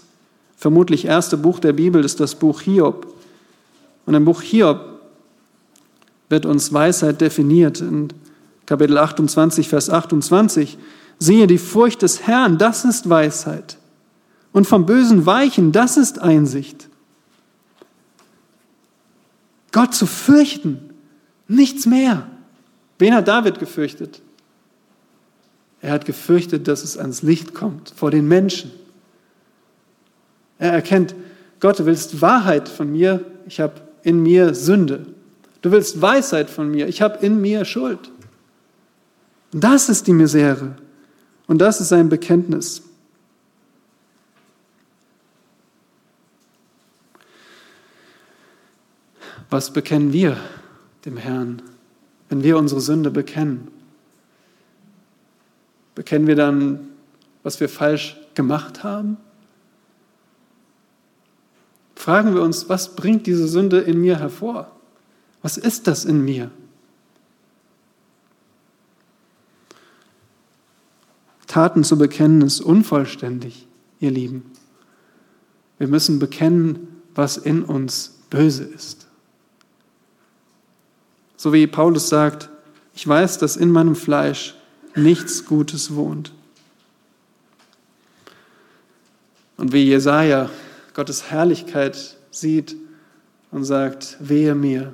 vermutlich 0.57 1.05
erste 1.05 1.37
Buch 1.37 1.59
der 1.59 1.73
Bibel 1.73 2.03
ist 2.03 2.19
das 2.19 2.35
Buch 2.35 2.61
Hiob. 2.61 3.13
Und 4.05 4.13
im 4.13 4.25
Buch 4.25 4.41
Hiob 4.41 4.99
wird 6.29 6.45
uns 6.45 6.73
Weisheit 6.73 7.21
definiert. 7.21 7.81
In 7.81 8.09
Kapitel 8.65 8.97
28, 8.97 9.69
Vers 9.69 9.89
28. 9.89 10.77
Siehe, 11.19 11.47
die 11.47 11.57
Furcht 11.57 12.01
des 12.01 12.25
Herrn, 12.25 12.57
das 12.57 12.85
ist 12.85 13.09
Weisheit. 13.09 13.77
Und 14.53 14.67
vom 14.67 14.85
Bösen 14.85 15.25
weichen, 15.25 15.71
das 15.71 15.97
ist 15.97 16.19
Einsicht. 16.19 16.89
Gott 19.71 19.93
zu 19.93 20.05
fürchten, 20.05 20.89
nichts 21.47 21.85
mehr. 21.85 22.27
Wen 22.99 23.15
hat 23.15 23.27
David 23.27 23.59
gefürchtet? 23.59 24.21
Er 25.81 25.93
hat 25.93 26.05
gefürchtet, 26.05 26.67
dass 26.67 26.83
es 26.83 26.97
ans 26.97 27.21
Licht 27.21 27.53
kommt, 27.53 27.93
vor 27.95 28.11
den 28.11 28.27
Menschen. 28.27 28.71
Er 30.59 30.73
erkennt, 30.73 31.15
Gott, 31.59 31.79
du 31.79 31.85
willst 31.85 32.21
Wahrheit 32.21 32.67
von 32.67 32.91
mir, 32.91 33.25
ich 33.47 33.59
habe 33.59 33.81
in 34.03 34.21
mir 34.21 34.53
Sünde. 34.53 35.07
Du 35.61 35.71
willst 35.71 36.01
Weisheit 36.01 36.49
von 36.49 36.69
mir. 36.69 36.87
Ich 36.87 37.01
habe 37.01 37.23
in 37.25 37.39
mir 37.39 37.65
Schuld. 37.65 38.11
das 39.51 39.89
ist 39.89 40.07
die 40.07 40.13
Misere. 40.13 40.75
Und 41.47 41.59
das 41.59 41.81
ist 41.81 41.89
sein 41.89 42.09
Bekenntnis. 42.09 42.81
Was 49.51 49.73
bekennen 49.73 50.13
wir 50.13 50.37
dem 51.03 51.17
Herrn, 51.17 51.61
wenn 52.29 52.41
wir 52.41 52.57
unsere 52.57 52.79
Sünde 52.79 53.11
bekennen? 53.11 53.67
Bekennen 55.93 56.25
wir 56.25 56.37
dann, 56.37 56.87
was 57.43 57.59
wir 57.59 57.67
falsch 57.67 58.17
gemacht 58.33 58.83
haben? 58.83 59.17
Fragen 61.95 62.33
wir 62.33 62.41
uns, 62.41 62.69
was 62.69 62.95
bringt 62.95 63.27
diese 63.27 63.45
Sünde 63.45 63.81
in 63.81 63.99
mir 63.99 64.17
hervor? 64.17 64.71
Was 65.41 65.57
ist 65.57 65.85
das 65.85 66.05
in 66.05 66.23
mir? 66.23 66.49
Taten 71.47 71.83
zu 71.83 71.97
bekennen 71.97 72.41
ist 72.41 72.61
unvollständig, 72.61 73.67
ihr 73.99 74.11
Lieben. 74.11 74.49
Wir 75.77 75.89
müssen 75.89 76.19
bekennen, 76.19 77.01
was 77.13 77.35
in 77.35 77.63
uns 77.63 78.21
böse 78.29 78.63
ist. 78.63 79.00
So 81.41 81.51
wie 81.53 81.65
Paulus 81.65 82.07
sagt, 82.07 82.49
ich 82.93 83.07
weiß, 83.07 83.39
dass 83.39 83.57
in 83.57 83.71
meinem 83.71 83.95
Fleisch 83.95 84.53
nichts 84.93 85.43
Gutes 85.43 85.95
wohnt. 85.95 86.31
Und 89.57 89.73
wie 89.73 89.85
Jesaja 89.85 90.51
Gottes 90.93 91.31
Herrlichkeit 91.31 92.15
sieht 92.29 92.75
und 93.49 93.63
sagt: 93.63 94.17
Wehe 94.19 94.53
mir, 94.53 94.93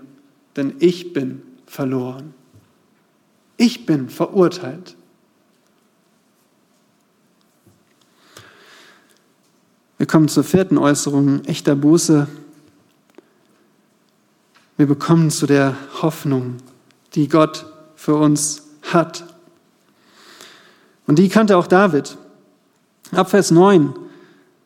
denn 0.56 0.76
ich 0.80 1.12
bin 1.12 1.42
verloren. 1.66 2.34
Ich 3.58 3.86
bin 3.86 4.08
verurteilt. 4.08 4.96
Wir 9.98 10.08
kommen 10.08 10.30
zur 10.30 10.46
vierten 10.46 10.78
Äußerung 10.78 11.44
echter 11.44 11.76
Buße. 11.76 12.26
Wir 14.78 14.86
bekommen 14.86 15.32
zu 15.32 15.48
der 15.48 15.76
Hoffnung, 16.04 16.58
die 17.16 17.28
Gott 17.28 17.66
für 17.96 18.16
uns 18.16 18.68
hat. 18.84 19.26
Und 21.08 21.18
die 21.18 21.30
kannte 21.30 21.58
auch 21.58 21.66
David. 21.66 22.16
Ab 23.12 23.32
Vers 23.32 23.50
9 23.50 23.96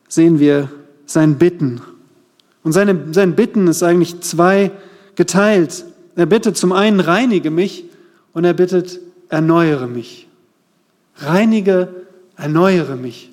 sehen 0.08 0.38
wir 0.38 0.70
sein 1.06 1.38
Bitten. 1.38 1.80
Und 2.62 2.72
seine, 2.72 3.14
sein 3.14 3.34
Bitten 3.34 3.66
ist 3.68 3.82
eigentlich 3.82 4.20
zwei 4.20 4.70
geteilt. 5.14 5.86
Er 6.14 6.26
bittet 6.26 6.58
zum 6.58 6.72
einen, 6.72 7.00
reinige 7.00 7.50
mich 7.50 7.84
und 8.34 8.44
er 8.44 8.52
bittet, 8.52 9.00
erneuere 9.30 9.86
mich. 9.86 10.28
Reinige, 11.16 11.88
erneuere 12.36 12.96
mich. 12.96 13.30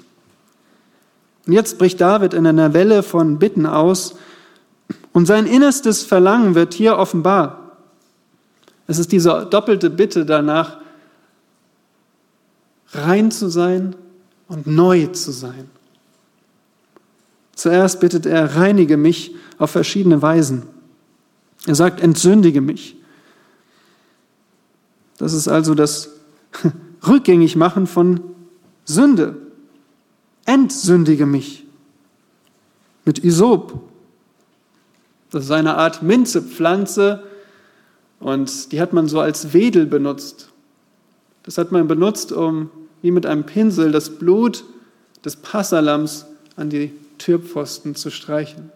Und 1.46 1.54
jetzt 1.54 1.78
bricht 1.78 2.00
David 2.00 2.34
in 2.34 2.48
einer 2.48 2.74
Welle 2.74 3.04
von 3.04 3.38
Bitten 3.38 3.66
aus 3.66 4.16
und 5.14 5.26
sein 5.26 5.46
innerstes 5.46 6.04
Verlangen 6.04 6.56
wird 6.56 6.74
hier 6.74 6.98
offenbar. 6.98 7.78
Es 8.88 8.98
ist 8.98 9.12
diese 9.12 9.48
doppelte 9.50 9.90
Bitte 9.90 10.26
danach, 10.26 10.80
rein 12.92 13.32
zu 13.32 13.50
sein 13.50 13.96
und 14.48 14.68
neu 14.68 15.08
zu 15.08 15.32
sein. 15.32 15.70
Zuerst 17.54 18.00
bittet 18.00 18.26
er, 18.26 18.56
reinige 18.56 18.98
mich 18.98 19.36
auf 19.58 19.72
verschiedene 19.72 20.22
Weisen. 20.22 20.64
Er 21.66 21.76
sagt, 21.76 22.02
entsündige 22.02 22.62
mich. 22.62 22.96
Das 25.18 25.34
ist 25.34 25.48
also 25.48 25.76
das 25.76 26.10
Rückgängigmachen 27.08 27.86
von 27.86 28.22
Sünde. 28.86 29.36
Entsündige 30.46 31.26
mich 31.26 31.66
mit 33.06 33.24
Isop. 33.24 33.89
Das 35.32 35.46
ist 35.46 35.52
eine 35.52 35.78
Art 35.78 36.02
Minzepflanze 36.02 37.24
und 38.20 38.72
die 38.72 38.82
hat 38.82 38.94
man 38.94 39.08
so 39.08 39.20
als 39.20 39.54
Wedel 39.54 39.86
benutzt. 39.86 40.50
Das 41.44 41.58
hat 41.58 41.72
man 41.72 41.88
benutzt, 41.88 42.32
um 42.32 42.70
wie 43.02 43.12
mit 43.12 43.26
einem 43.26 43.46
Pinsel 43.46 43.92
das 43.92 44.10
Blut 44.10 44.66
des 45.24 45.36
Passalams 45.36 46.26
an 46.56 46.70
die 46.70 46.92
Türpfosten 47.18 47.96
zu 47.96 48.10
streichen. 48.10 48.72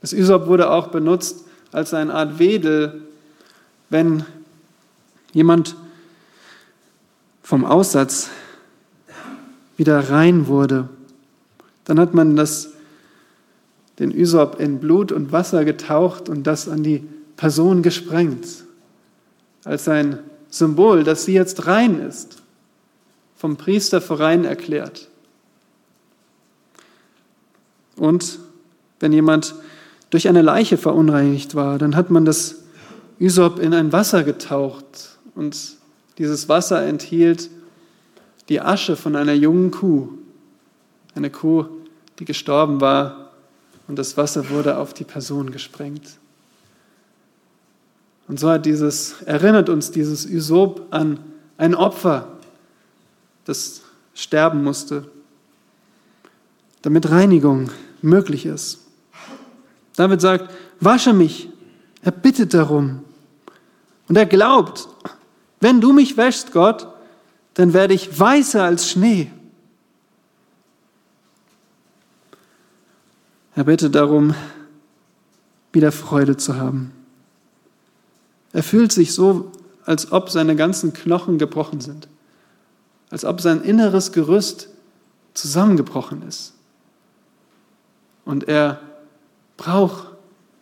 Das 0.00 0.12
Ysop 0.12 0.46
wurde 0.46 0.70
auch 0.70 0.88
benutzt 0.88 1.44
als 1.70 1.94
eine 1.94 2.12
Art 2.12 2.38
Wedel, 2.38 3.02
wenn 3.88 4.24
jemand 5.32 5.76
vom 7.42 7.64
Aussatz 7.64 8.30
wieder 9.76 10.10
rein 10.10 10.46
wurde. 10.46 10.88
Dann 11.84 11.98
hat 11.98 12.14
man 12.14 12.36
das, 12.36 12.70
den 13.98 14.10
Ysop 14.10 14.58
in 14.58 14.80
Blut 14.80 15.12
und 15.12 15.32
Wasser 15.32 15.64
getaucht 15.64 16.28
und 16.28 16.46
das 16.46 16.68
an 16.68 16.82
die 16.82 17.06
Person 17.36 17.82
gesprengt, 17.82 18.46
als 19.64 19.88
ein 19.88 20.18
Symbol, 20.48 21.04
dass 21.04 21.24
sie 21.24 21.34
jetzt 21.34 21.66
rein 21.66 22.00
ist, 22.00 22.42
vom 23.36 23.56
Priester 23.56 24.00
für 24.00 24.18
rein 24.18 24.44
erklärt. 24.44 25.08
Und 27.96 28.38
wenn 29.00 29.12
jemand 29.12 29.54
durch 30.10 30.28
eine 30.28 30.42
Leiche 30.42 30.76
verunreinigt 30.76 31.54
war, 31.54 31.78
dann 31.78 31.96
hat 31.96 32.10
man 32.10 32.24
das 32.24 32.56
Ysop 33.20 33.58
in 33.58 33.74
ein 33.74 33.92
Wasser 33.92 34.24
getaucht 34.24 35.18
und 35.34 35.76
dieses 36.18 36.48
Wasser 36.48 36.84
enthielt 36.84 37.50
die 38.48 38.60
Asche 38.60 38.96
von 38.96 39.16
einer 39.16 39.32
jungen 39.32 39.70
Kuh, 39.70 40.10
eine 41.14 41.30
Kuh, 41.30 41.66
die 42.18 42.24
gestorben 42.24 42.80
war 42.80 43.21
und 43.88 43.96
das 43.96 44.16
Wasser 44.16 44.48
wurde 44.50 44.78
auf 44.78 44.94
die 44.94 45.04
Person 45.04 45.50
gesprengt. 45.50 46.18
Und 48.28 48.40
so 48.40 48.50
hat 48.50 48.66
dieses, 48.66 49.22
erinnert 49.22 49.68
uns 49.68 49.90
dieses 49.90 50.24
Ysop 50.24 50.86
an 50.90 51.18
ein 51.58 51.74
Opfer, 51.74 52.28
das 53.44 53.82
sterben 54.14 54.62
musste 54.62 55.06
damit 56.82 57.10
Reinigung 57.10 57.70
möglich 58.02 58.44
ist. 58.44 58.80
David 59.96 60.20
sagt, 60.20 60.52
wasche 60.80 61.12
mich. 61.12 61.48
Er 62.02 62.10
bittet 62.10 62.52
darum. 62.52 63.04
Und 64.08 64.16
er 64.16 64.26
glaubt, 64.26 64.88
wenn 65.60 65.80
du 65.80 65.92
mich 65.92 66.16
wäschst, 66.16 66.52
Gott, 66.52 66.88
dann 67.54 67.72
werde 67.72 67.94
ich 67.94 68.18
weißer 68.18 68.64
als 68.64 68.90
Schnee. 68.90 69.30
Er 73.54 73.64
bittet 73.64 73.94
darum, 73.94 74.34
wieder 75.72 75.92
Freude 75.92 76.36
zu 76.36 76.56
haben. 76.56 76.92
Er 78.52 78.62
fühlt 78.62 78.92
sich 78.92 79.14
so, 79.14 79.50
als 79.84 80.12
ob 80.12 80.30
seine 80.30 80.56
ganzen 80.56 80.92
Knochen 80.92 81.38
gebrochen 81.38 81.80
sind, 81.80 82.08
als 83.10 83.24
ob 83.24 83.40
sein 83.40 83.62
inneres 83.62 84.12
Gerüst 84.12 84.68
zusammengebrochen 85.34 86.22
ist. 86.22 86.54
Und 88.24 88.48
er 88.48 88.80
braucht 89.56 90.08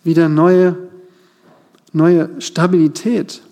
wieder 0.02 0.28
neue, 0.28 0.76
neue 1.92 2.40
Stabilität. 2.40 3.42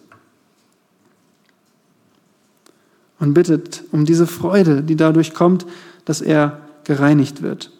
Und 3.20 3.34
bittet 3.34 3.84
um 3.90 4.04
diese 4.04 4.26
Freude, 4.26 4.82
die 4.82 4.96
dadurch 4.96 5.34
kommt, 5.34 5.66
dass 6.04 6.20
er 6.20 6.60
gereinigt 6.84 7.42
wird. 7.42 7.72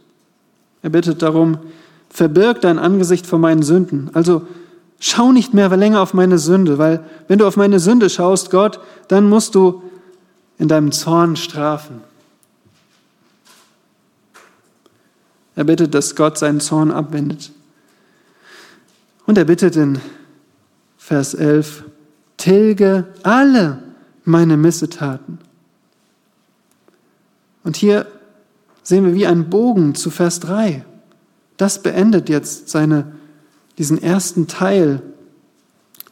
Er 0.83 0.91
bittet 0.91 1.23
darum, 1.23 1.59
verbirg 2.11 2.61
dein 2.61 2.79
Angesicht 2.79 3.27
vor 3.27 3.39
meinen 3.39 3.63
Sünden. 3.63 4.11
Also 4.15 4.47
schau 5.01 5.33
nicht 5.33 5.55
mehr 5.55 5.69
länger 5.77 6.01
auf 6.01 6.15
meine 6.15 6.39
Sünde, 6.39 6.79
weil 6.79 7.05
wenn 7.27 7.39
du 7.39 7.47
auf 7.47 7.57
meine 7.57 7.81
Sünde 7.81 8.11
schaust, 8.11 8.51
Gott, 8.51 8.81
dann 9.09 9.29
musst 9.29 9.55
du 9.55 9.83
in 10.59 10.69
deinem 10.69 10.93
Zorn 10.93 11.37
strafen. 11.37 12.01
Er 15.55 15.65
bittet, 15.65 15.95
dass 15.95 16.15
Gott 16.15 16.39
seinen 16.39 16.61
Zorn 16.61 16.93
abwendet. 16.93 17.51
Und 19.27 19.39
er 19.39 19.45
bittet 19.45 19.77
in 19.77 20.01
Vers 20.97 21.35
11, 21.35 21.85
tilge 22.37 23.07
alle 23.23 23.83
meine 24.25 24.57
Missetaten. 24.57 25.39
Und 27.65 27.77
hier 27.77 28.07
sehen 28.89 29.05
wir 29.05 29.15
wie 29.15 29.27
ein 29.27 29.51
Bogen 29.51 29.95
zu 29.95 30.11
Vers 30.11 30.41
3. 30.41 30.85
Das 31.57 31.83
beendet 31.83 32.29
jetzt 32.29 32.69
seine, 32.69 33.13
diesen 33.77 34.03
ersten 34.03 34.47
Teil 34.47 35.03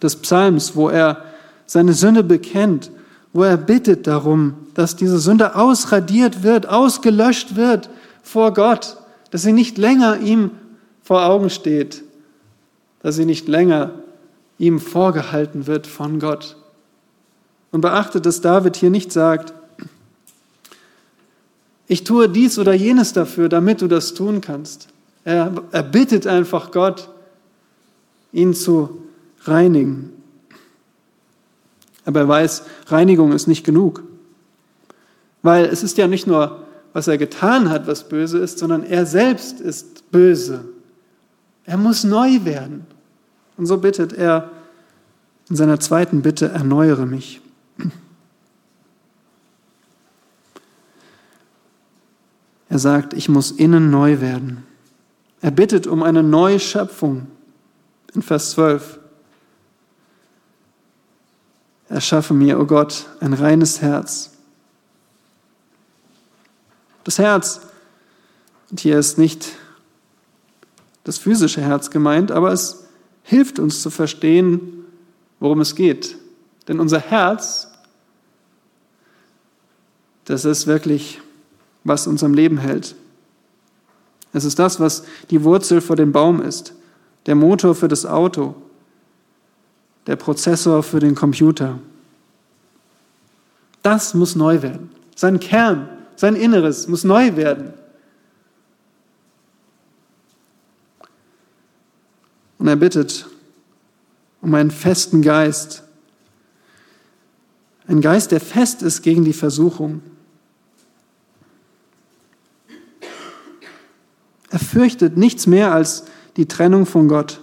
des 0.03 0.17
Psalms, 0.17 0.77
wo 0.77 0.89
er 0.89 1.25
seine 1.67 1.93
Sünde 1.95 2.23
bekennt, 2.23 2.91
wo 3.33 3.43
er 3.43 3.57
bittet 3.57 4.07
darum, 4.07 4.55
dass 4.75 4.97
diese 4.97 5.19
Sünde 5.19 5.57
ausradiert 5.57 6.43
wird, 6.43 6.69
ausgelöscht 6.69 7.57
wird 7.57 7.89
vor 8.23 8.53
Gott 8.53 8.99
dass 9.31 9.43
sie 9.43 9.53
nicht 9.53 9.79
länger 9.79 10.21
ihm 10.21 10.51
vor 11.03 11.27
Augen 11.27 11.51
steht, 11.51 12.03
dass 13.01 13.17
sie 13.17 13.25
nicht 13.25 13.49
länger 13.49 13.91
ihm 14.59 14.81
vorgehalten 14.81 15.67
wird 15.67 15.87
von 15.87 16.21
Gott. 16.21 16.57
Und 17.71 17.81
beachtet, 17.81 18.25
dass 18.27 18.41
David 18.41 18.77
hier 18.77 18.91
nicht 18.91 19.13
sagt, 19.13 19.53
ich 21.89 22.05
tue 22.05 22.29
dies 22.29 22.59
oder 22.59 22.73
jenes 22.75 23.13
dafür, 23.13 23.49
damit 23.49 23.81
du 23.81 23.87
das 23.87 24.15
tun 24.15 24.41
kannst. 24.41 24.89
Er, 25.25 25.53
er 25.71 25.83
bittet 25.83 26.27
einfach 26.27 26.71
Gott, 26.71 27.09
ihn 28.33 28.55
zu 28.55 29.03
reinigen. 29.45 30.13
Aber 32.05 32.21
er 32.21 32.29
weiß, 32.29 32.65
Reinigung 32.87 33.33
ist 33.33 33.47
nicht 33.47 33.65
genug. 33.65 34.03
Weil 35.43 35.67
es 35.67 35.83
ist 35.83 35.99
ja 35.99 36.07
nicht 36.07 36.27
nur, 36.27 36.65
was 36.93 37.09
er 37.09 37.19
getan 37.19 37.71
hat, 37.71 37.87
was 37.87 38.09
böse 38.09 38.39
ist, 38.39 38.59
sondern 38.59 38.83
er 38.83 39.07
selbst 39.07 39.61
ist 39.61 40.11
böse. 40.11 40.65
Er 41.65 41.77
muss 41.77 42.05
neu 42.05 42.45
werden. 42.45 42.87
Und 43.57 43.67
so 43.67 43.79
bittet 43.79 44.13
er 44.13 44.51
in 45.49 45.57
seiner 45.57 45.81
zweiten 45.81 46.23
Bitte, 46.23 46.49
erneuere 46.49 47.07
mich. 47.07 47.41
Er 52.69 52.79
sagt, 52.79 53.15
ich 53.15 53.29
muss 53.29 53.53
innen 53.53 53.91
neu 53.91 54.21
werden. 54.21 54.67
Er 55.41 55.51
bittet 55.51 55.87
um 55.87 56.03
eine 56.03 56.23
neue 56.23 56.59
Schöpfung 56.59 57.29
in 58.15 58.23
Vers 58.23 58.53
12. 58.53 58.99
Erschaffe 61.89 62.35
mir, 62.35 62.59
o 62.59 62.63
oh 62.63 62.67
Gott, 62.67 63.07
ein 63.21 63.33
reines 63.33 63.81
Herz. 63.81 64.33
Das 67.05 67.19
Herz, 67.19 67.61
und 68.71 68.81
hier 68.81 68.99
ist 68.99 69.19
nicht 69.19 69.53
das 71.05 71.19
physische 71.19 71.61
Herz 71.61 71.91
gemeint, 71.91 72.33
aber 72.33 72.51
es 72.51 72.87
hilft 73.23 73.61
uns 73.61 73.81
zu 73.83 73.91
verstehen, 73.91 74.85
worum 75.39 75.61
es 75.61 75.77
geht. 75.77 76.17
Denn 76.67 76.81
unser 76.81 76.99
Herz, 76.99 77.69
das 80.25 80.45
ist 80.45 80.67
wirklich, 80.67 81.21
was 81.87 82.07
uns 82.07 82.23
am 82.25 82.35
Leben 82.35 82.59
hält. 82.59 82.95
Es 84.33 84.45
ist 84.45 84.59
das, 84.59 84.81
was 84.81 85.05
die 85.31 85.45
Wurzel 85.45 85.81
vor 85.81 85.97
dem 85.97 86.13
Baum 86.13 86.43
ist, 86.43 86.75
der 87.27 87.35
Motor 87.35 87.75
für 87.75 87.89
das 87.89 88.05
Auto, 88.05 88.55
der 90.07 90.17
Prozessor 90.17 90.83
für 90.83 91.01
den 91.01 91.15
Computer. 91.15 91.79
Das 93.83 94.15
muss 94.15 94.37
neu 94.37 94.63
werden. 94.63 94.91
Sein 95.15 95.41
Kern, 95.41 95.89
sein 96.17 96.37
Inneres 96.37 96.89
muss 96.89 97.05
neu 97.05 97.37
werden. 97.37 97.73
Und 102.59 102.69
er 102.69 102.77
bittet 102.77 103.27
um 104.41 104.55
einen 104.55 104.71
festen 104.71 105.23
Geist. 105.23 105.83
Ein 107.89 108.01
Geist, 108.01 108.33
der 108.33 108.41
fest 108.41 108.83
ist 108.83 109.03
gegen 109.03 109.25
die 109.25 109.33
Versuchung. 109.33 110.03
Er 114.57 114.61
fürchtet 114.61 115.19
nichts 115.19 115.47
mehr 115.47 115.75
als 115.75 116.05
die 116.39 116.47
Trennung 116.47 116.87
von 116.87 117.09
Gott. 117.09 117.41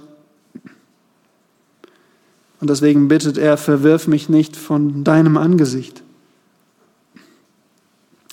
Und 2.60 2.72
deswegen 2.72 3.08
bittet 3.08 3.38
er, 3.38 3.58
verwirf 3.58 4.08
mich 4.08 4.30
nicht 4.30 4.56
von 4.56 5.04
deinem 5.04 5.38
Angesicht. 5.38 6.02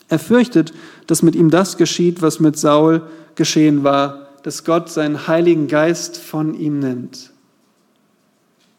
Er 0.08 0.18
fürchtet, 0.18 0.72
dass 1.06 1.20
mit 1.20 1.36
ihm 1.36 1.50
das 1.50 1.76
geschieht, 1.76 2.22
was 2.22 2.40
mit 2.40 2.56
Saul 2.56 3.02
geschehen 3.34 3.84
war, 3.84 4.28
dass 4.44 4.64
Gott 4.64 4.88
seinen 4.88 5.26
Heiligen 5.26 5.68
Geist 5.68 6.16
von 6.16 6.54
ihm 6.54 6.78
nimmt. 6.78 7.32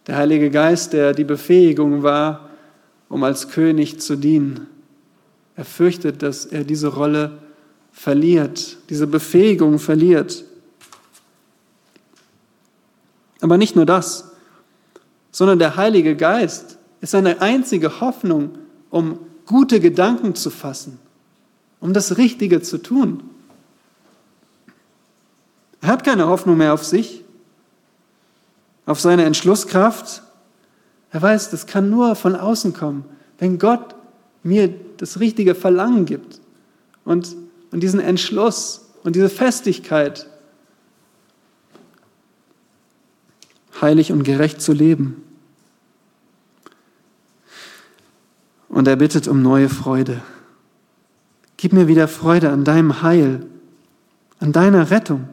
Der 0.08 0.16
Heilige 0.16 0.50
Geist, 0.50 0.94
der 0.94 1.14
die 1.14 1.26
Befähigung 1.26 2.02
war, 2.02 2.50
um 3.08 3.24
als 3.24 3.50
König 3.50 4.02
zu 4.02 4.16
dienen. 4.16 4.66
Er 5.56 5.66
fürchtet, 5.66 6.24
dass 6.24 6.48
er 6.48 6.64
diese 6.64 6.88
Rolle 6.88 7.38
verliert, 7.92 8.78
diese 8.90 9.08
Befähigung 9.08 9.80
verliert. 9.80 10.44
Aber 13.42 13.58
nicht 13.58 13.76
nur 13.76 13.86
das, 13.86 14.32
sondern 15.32 15.60
der 15.60 15.76
Heilige 15.76 16.16
Geist 16.16 16.78
ist 17.02 17.12
seine 17.12 17.42
einzige 17.42 18.02
Hoffnung, 18.02 18.58
um 18.90 19.20
gute 19.46 19.80
Gedanken 19.80 20.36
zu 20.36 20.50
fassen, 20.50 21.00
um 21.80 21.94
das 21.94 22.18
Richtige 22.18 22.62
zu 22.62 22.78
tun. 22.78 23.24
Er 25.82 25.90
hat 25.90 26.04
keine 26.04 26.28
Hoffnung 26.28 26.58
mehr 26.58 26.74
auf 26.74 26.86
sich, 26.86 27.24
auf 28.86 29.00
seine 29.00 29.26
Entschlusskraft. 29.26 30.22
Er 31.12 31.22
weiß, 31.22 31.50
das 31.50 31.66
kann 31.66 31.90
nur 31.90 32.16
von 32.16 32.36
außen 32.36 32.74
kommen, 32.74 33.06
wenn 33.40 33.58
Gott 33.58 33.96
mir 34.44 34.74
das 34.98 35.20
richtige 35.20 35.56
Verlangen 35.56 36.06
gibt 36.06 36.40
und, 37.04 37.36
und 37.72 37.82
diesen 37.82 38.00
Entschluss 38.00 38.90
und 39.04 39.16
diese 39.16 39.30
Festigkeit, 39.30 40.28
heilig 43.82 44.12
und 44.12 44.24
gerecht 44.24 44.62
zu 44.62 44.74
leben. 44.74 45.24
Und 48.70 48.88
er 48.88 48.96
bittet 48.96 49.28
um 49.28 49.42
neue 49.42 49.70
Freude. 49.70 50.22
Gib 51.58 51.74
mir 51.74 51.88
wieder 51.88 52.08
Freude 52.08 52.50
an 52.50 52.64
deinem 52.64 53.02
Heil, 53.02 53.46
an 54.40 54.52
deiner 54.52 54.92
Rettung. 54.92 55.28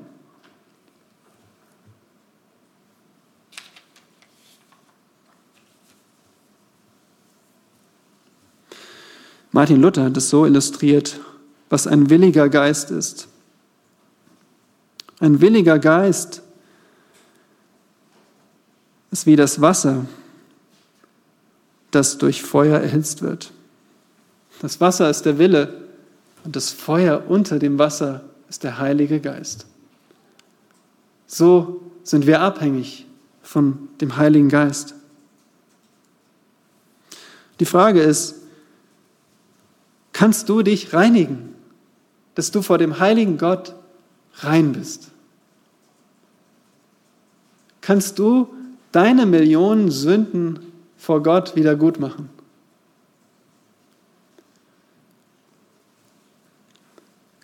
Martin 9.51 9.80
Luther 9.80 10.05
hat 10.05 10.16
es 10.16 10.28
so 10.28 10.45
illustriert, 10.45 11.18
was 11.68 11.86
ein 11.86 12.10
williger 12.10 12.48
Geist 12.48 12.90
ist. 12.90 13.28
Ein 15.20 15.40
williger 15.40 15.78
Geist 15.78 16.42
ist 19.10 19.26
wie 19.26 19.36
das 19.36 19.60
Wasser, 19.60 20.06
das 21.90 22.18
durch 22.18 22.42
Feuer 22.42 22.78
erhitzt 22.78 23.22
wird. 23.22 23.52
Das 24.60 24.80
Wasser 24.80 25.08
ist 25.10 25.22
der 25.22 25.38
Wille 25.38 25.82
und 26.44 26.56
das 26.56 26.70
Feuer 26.70 27.24
unter 27.28 27.58
dem 27.58 27.78
Wasser 27.78 28.24
ist 28.48 28.64
der 28.64 28.78
Heilige 28.78 29.20
Geist. 29.20 29.66
So 31.26 31.82
sind 32.02 32.26
wir 32.26 32.40
abhängig 32.40 33.06
von 33.42 33.88
dem 34.00 34.16
Heiligen 34.16 34.48
Geist. 34.48 34.94
Die 37.60 37.64
Frage 37.64 38.00
ist, 38.00 38.36
kannst 40.12 40.48
du 40.48 40.62
dich 40.62 40.92
reinigen, 40.92 41.54
dass 42.39 42.53
du 42.53 42.62
vor 42.62 42.78
dem 42.78 43.01
heiligen 43.01 43.36
Gott 43.36 43.74
rein 44.36 44.72
bist? 44.72 45.11
Kannst 47.80 48.18
du 48.18 48.49
deine 48.93 49.26
Millionen 49.26 49.91
Sünden 49.91 50.61
vor 50.97 51.22
Gott 51.22 51.57
wieder 51.57 51.74
gut 51.74 51.99
machen? 51.99 52.30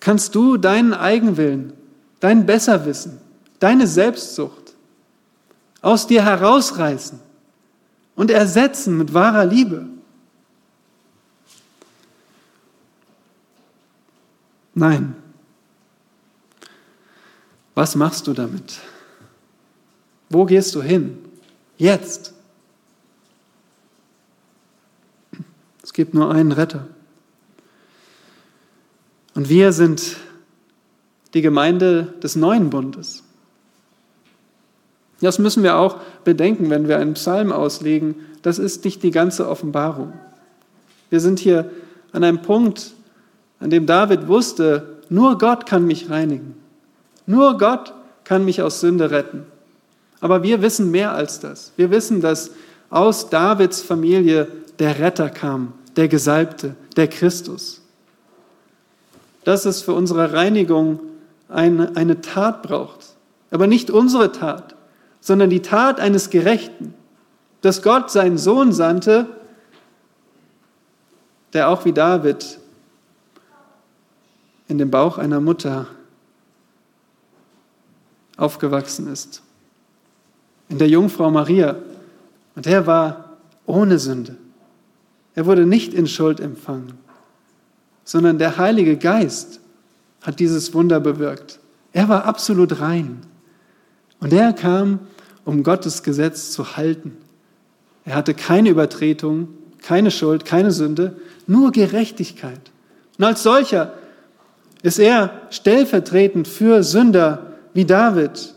kannst 0.05 0.35
du 0.35 0.59
deinen 0.59 0.93
Eigenwillen, 0.93 1.73
dein 2.21 2.45
Besserwissen, 2.45 3.19
deine 3.59 3.87
Selbstsucht 3.87 4.75
aus 5.81 6.07
dir 6.07 6.23
herausreißen 6.23 7.19
und 8.15 8.31
ersetzen 8.31 8.99
mit 8.99 9.15
wahrer 9.15 9.47
Liebe. 9.47 9.87
Nein. 14.75 15.15
Was 17.75 17.95
machst 17.97 18.27
du 18.27 18.33
damit? 18.33 18.81
Wo 20.29 20.45
gehst 20.45 20.75
du 20.75 20.83
hin? 20.83 21.19
Jetzt. 21.77 22.33
Es 25.83 25.93
gibt 25.93 26.15
nur 26.15 26.33
einen 26.33 26.53
Retter. 26.53 26.87
Und 29.35 29.49
wir 29.49 29.73
sind 29.73 30.17
die 31.35 31.43
Gemeinde 31.43 32.15
des 32.23 32.37
neuen 32.37 32.71
Bundes. 32.71 33.25
Das 35.21 35.39
müssen 35.39 35.63
wir 35.63 35.77
auch 35.77 36.01
bedenken, 36.25 36.71
wenn 36.71 36.89
wir 36.89 36.99
einen 36.99 37.15
Psalm 37.15 37.53
auslegen. 37.53 38.17
Das 38.43 38.59
ist 38.59 38.85
nicht 38.85 39.03
die 39.03 39.11
ganze 39.11 39.49
Offenbarung. 39.49 40.13
Wir 41.11 41.21
sind 41.21 41.39
hier 41.39 41.71
an 42.13 42.25
einem 42.25 42.43
Punkt, 42.43 42.94
an 43.65 43.71
dem 43.71 43.87
David 43.87 44.29
wusste, 44.29 44.99
nur 45.09 45.39
Gott 45.39 45.67
kann 45.67 45.85
mich 45.87 46.11
reinigen. 46.11 46.55
Nur 47.27 47.59
Gott 47.59 47.93
kann 48.23 48.45
mich 48.45 48.63
aus 48.63 48.81
Sünde 48.81 49.11
retten. 49.11 49.45
Aber 50.21 50.45
wir 50.45 50.63
wissen 50.63 50.93
mehr 50.93 51.13
als 51.13 51.41
das. 51.41 51.73
Wir 51.77 51.91
wissen, 51.91 52.21
dass 52.21 52.51
aus 52.91 53.29
Davids 53.29 53.83
Familie 53.83 54.47
der 54.79 55.01
Retter 55.01 55.31
kam, 55.31 55.73
der 55.97 56.07
Gesalbte, 56.07 56.77
der 56.97 57.09
Christus 57.09 57.81
dass 59.45 59.67
es 59.67 59.83
für 59.83 59.93
unsere 59.93 60.33
Reinigung 60.33 60.99
eine, 61.49 61.93
eine 61.95 62.21
Tat 62.21 62.63
braucht. 62.63 63.15
Aber 63.51 63.67
nicht 63.67 63.91
unsere 63.91 64.33
Tat, 64.33 64.75
sondern 65.21 65.51
die 65.51 65.63
Tat 65.63 66.01
eines 66.01 66.31
Gerechten, 66.31 66.95
dass 67.61 67.83
Gott 67.83 68.11
seinen 68.11 68.39
Sohn 68.39 68.73
sandte, 68.73 69.27
der 71.53 71.69
auch 71.69 71.85
wie 71.85 71.93
David 71.93 72.59
in 74.69 74.79
dem 74.79 74.91
Bauch 74.91 75.19
einer 75.19 75.41
Mutter 75.41 75.87
aufgewachsen 78.37 79.09
ist. 79.09 79.43
In 80.69 80.79
der 80.79 80.89
Jungfrau 80.89 81.31
Maria. 81.31 81.77
Und 82.57 82.67
er 82.67 82.87
war 82.87 83.37
ohne 83.67 83.99
Sünde. 83.99 84.37
Er 85.35 85.47
wurde 85.47 85.67
nicht 85.67 85.95
in 85.95 86.07
Schuld 86.07 86.41
empfangen. 86.41 86.99
sondern 88.05 88.39
der 88.39 88.59
Heilige 88.59 88.97
Geist 88.97 89.61
hat 90.21 90.39
dieses 90.39 90.75
Wunder 90.75 91.01
bewirkt. 91.01 91.59
Er 91.93 92.09
war 92.09 92.25
absolut 92.27 92.81
rein. 92.81 93.23
Und 94.21 94.33
er 94.33 94.53
kam, 94.53 95.01
um 95.45 95.63
Gottes 95.63 96.03
Gesetz 96.03 96.51
zu 96.51 96.77
halten. 96.77 97.17
Er 98.05 98.15
hatte 98.15 98.35
keine 98.35 98.69
Übertretung, 98.69 99.49
keine 99.81 100.11
Schuld, 100.11 100.45
keine 100.45 100.71
Sünde, 100.71 101.17
nur 101.47 101.73
Gerechtigkeit. 101.73 102.61
Und 103.19 103.25
als 103.25 103.43
solcher 103.43 103.95
ist 104.85 104.99
er 104.99 105.41
stellvertretend 105.49 106.47
für 106.47 106.83
Sünder 106.83 107.55
wie 107.73 107.87
David 107.87 108.55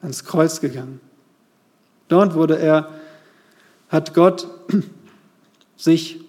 ans 0.00 0.24
Kreuz 0.24 0.62
gegangen. 0.62 1.00
Dort 2.08 2.32
wurde 2.32 2.58
er, 2.58 2.88
hat 3.90 4.14
Gott 4.14 4.48
sich 5.76 6.24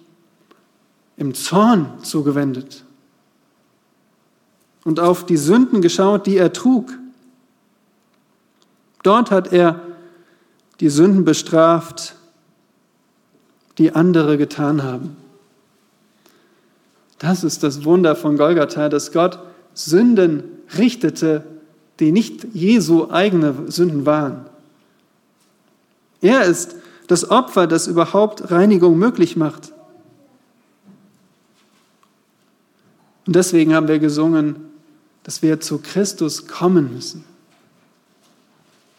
im 1.16 1.32
Zorn 1.32 1.98
zugewendet 2.02 2.84
und 4.84 5.00
auf 5.00 5.24
die 5.24 5.38
Sünden 5.38 5.80
geschaut, 5.80 6.26
die 6.26 6.36
er 6.36 6.52
trug. 6.52 6.92
Dort 9.02 9.30
hat 9.30 9.50
er 9.50 9.80
die 10.80 10.90
Sünden 10.90 11.24
bestraft, 11.24 12.16
die 13.78 13.94
andere 13.94 14.36
getan 14.36 14.82
haben. 14.82 15.23
Das 17.24 17.42
ist 17.42 17.62
das 17.62 17.86
Wunder 17.86 18.16
von 18.16 18.36
Golgatha, 18.36 18.90
dass 18.90 19.10
Gott 19.10 19.38
Sünden 19.72 20.44
richtete, 20.76 21.42
die 21.98 22.12
nicht 22.12 22.44
Jesu 22.52 23.10
eigene 23.10 23.54
Sünden 23.68 24.04
waren. 24.04 24.44
Er 26.20 26.42
ist 26.42 26.76
das 27.06 27.30
Opfer, 27.30 27.66
das 27.66 27.86
überhaupt 27.86 28.50
Reinigung 28.50 28.98
möglich 28.98 29.36
macht. 29.36 29.72
Und 33.26 33.34
deswegen 33.34 33.74
haben 33.74 33.88
wir 33.88 34.00
gesungen, 34.00 34.56
dass 35.22 35.40
wir 35.40 35.60
zu 35.60 35.78
Christus 35.78 36.46
kommen 36.46 36.92
müssen, 36.92 37.24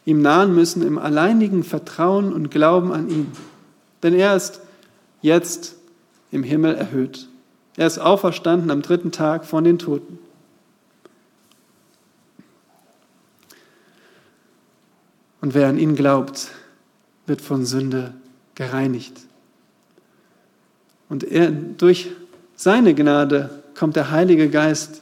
ihm 0.04 0.24
nahen 0.24 0.56
müssen 0.56 0.82
im 0.82 0.98
alleinigen 0.98 1.64
Vertrauen 1.64 2.34
und 2.34 2.50
Glauben 2.50 2.92
an 2.92 3.08
ihn. 3.08 3.32
Denn 4.02 4.16
er 4.16 4.36
ist 4.36 4.62
jetzt 5.22 5.76
im 6.32 6.42
Himmel 6.42 6.74
erhöht. 6.74 7.30
Er 7.78 7.88
ist 7.88 8.00
auferstanden 8.00 8.72
am 8.72 8.82
dritten 8.82 9.12
Tag 9.12 9.46
von 9.46 9.64
den 9.64 9.80
Toten. 9.80 10.20
Und 15.42 15.54
wer 15.54 15.68
an 15.68 15.78
ihn 15.78 15.96
glaubt, 15.96 16.52
wird 17.28 17.42
von 17.42 17.66
Sünde 17.66 18.14
gereinigt. 18.56 19.22
Und 21.10 21.24
er, 21.24 21.52
durch 21.52 22.12
seine 22.56 22.96
Gnade 22.96 23.64
kommt 23.78 23.96
der 23.96 24.10
Heilige 24.10 24.50
Geist 24.50 25.02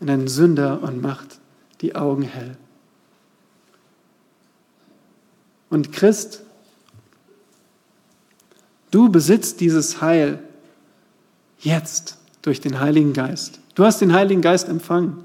in 0.00 0.10
einen 0.10 0.28
Sünder 0.28 0.82
und 0.82 1.00
macht 1.00 1.38
die 1.80 1.96
Augen 1.96 2.22
hell. 2.22 2.56
Und 5.70 5.92
Christ, 5.92 6.42
du 8.90 9.08
besitzt 9.08 9.60
dieses 9.60 10.00
Heil 10.00 10.38
jetzt 11.64 12.18
durch 12.42 12.60
den 12.60 12.80
Heiligen 12.80 13.12
Geist. 13.12 13.60
Du 13.74 13.84
hast 13.84 14.00
den 14.00 14.12
Heiligen 14.12 14.42
Geist 14.42 14.68
empfangen. 14.68 15.24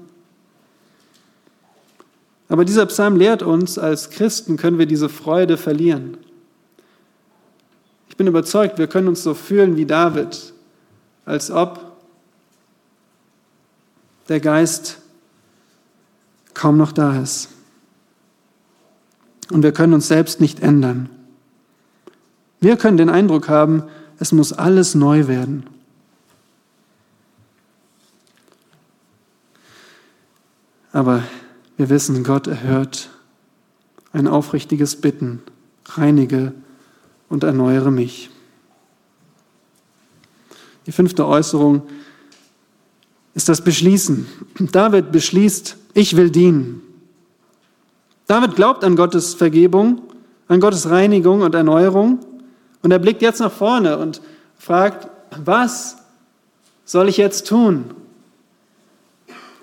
Aber 2.48 2.64
dieser 2.64 2.86
Psalm 2.86 3.16
lehrt 3.16 3.42
uns, 3.42 3.78
als 3.78 4.10
Christen 4.10 4.56
können 4.56 4.78
wir 4.78 4.86
diese 4.86 5.08
Freude 5.08 5.56
verlieren. 5.56 6.16
Ich 8.08 8.16
bin 8.16 8.26
überzeugt, 8.26 8.78
wir 8.78 8.88
können 8.88 9.06
uns 9.06 9.22
so 9.22 9.34
fühlen 9.34 9.76
wie 9.76 9.86
David, 9.86 10.52
als 11.24 11.50
ob 11.50 11.96
der 14.28 14.40
Geist 14.40 14.98
kaum 16.54 16.76
noch 16.76 16.92
da 16.92 17.20
ist. 17.20 17.50
Und 19.50 19.62
wir 19.62 19.72
können 19.72 19.94
uns 19.94 20.08
selbst 20.08 20.40
nicht 20.40 20.60
ändern. 20.60 21.08
Wir 22.60 22.76
können 22.76 22.96
den 22.96 23.10
Eindruck 23.10 23.48
haben, 23.48 23.84
es 24.18 24.32
muss 24.32 24.52
alles 24.52 24.94
neu 24.94 25.28
werden. 25.28 25.64
Aber 30.92 31.22
wir 31.76 31.88
wissen, 31.88 32.24
Gott 32.24 32.46
erhört 32.46 33.10
ein 34.12 34.26
aufrichtiges 34.26 34.96
Bitten, 34.96 35.42
reinige 35.86 36.52
und 37.28 37.44
erneuere 37.44 37.90
mich. 37.90 38.30
Die 40.86 40.92
fünfte 40.92 41.26
Äußerung 41.26 41.82
ist 43.34 43.48
das 43.48 43.62
Beschließen. 43.62 44.26
David 44.72 45.12
beschließt, 45.12 45.76
ich 45.94 46.16
will 46.16 46.30
dienen. 46.30 46.82
David 48.26 48.56
glaubt 48.56 48.84
an 48.84 48.96
Gottes 48.96 49.34
Vergebung, 49.34 50.02
an 50.48 50.60
Gottes 50.60 50.90
Reinigung 50.90 51.42
und 51.42 51.54
Erneuerung 51.54 52.20
und 52.82 52.90
er 52.90 52.98
blickt 52.98 53.22
jetzt 53.22 53.40
nach 53.40 53.52
vorne 53.52 53.98
und 53.98 54.20
fragt, 54.56 55.08
was 55.44 55.96
soll 56.84 57.08
ich 57.08 57.16
jetzt 57.16 57.46
tun? 57.46 57.84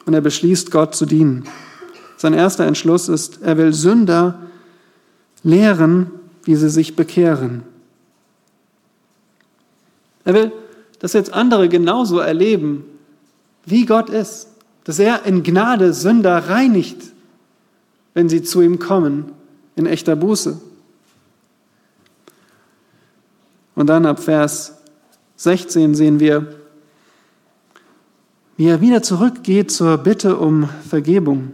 Und 0.07 0.13
er 0.13 0.21
beschließt, 0.21 0.71
Gott 0.71 0.95
zu 0.95 1.05
dienen. 1.05 1.43
Sein 2.15 2.33
erster 2.33 2.65
Entschluss 2.65 3.09
ist, 3.09 3.41
er 3.41 3.57
will 3.57 3.73
Sünder 3.73 4.39
lehren, 5.43 6.09
wie 6.43 6.55
sie 6.55 6.69
sich 6.69 6.95
bekehren. 6.95 7.63
Er 10.23 10.33
will, 10.33 10.51
dass 10.99 11.11
jetzt 11.11 11.33
andere 11.33 11.67
genauso 11.67 12.19
erleben, 12.19 12.85
wie 13.65 13.85
Gott 13.85 14.09
ist, 14.09 14.47
dass 14.85 14.97
er 14.97 15.25
in 15.25 15.43
Gnade 15.43 15.93
Sünder 15.93 16.37
reinigt, 16.49 17.01
wenn 18.13 18.29
sie 18.29 18.43
zu 18.43 18.61
ihm 18.61 18.79
kommen, 18.79 19.33
in 19.75 19.85
echter 19.85 20.15
Buße. 20.15 20.57
Und 23.75 23.87
dann 23.87 24.05
ab 24.05 24.21
Vers 24.21 24.77
16 25.35 25.95
sehen 25.95 26.21
wir, 26.21 26.55
wie 28.57 28.65
er 28.65 28.81
wieder 28.81 29.03
zurückgeht 29.03 29.71
zur 29.71 29.97
Bitte 29.99 30.37
um 30.37 30.67
Vergebung. 30.89 31.53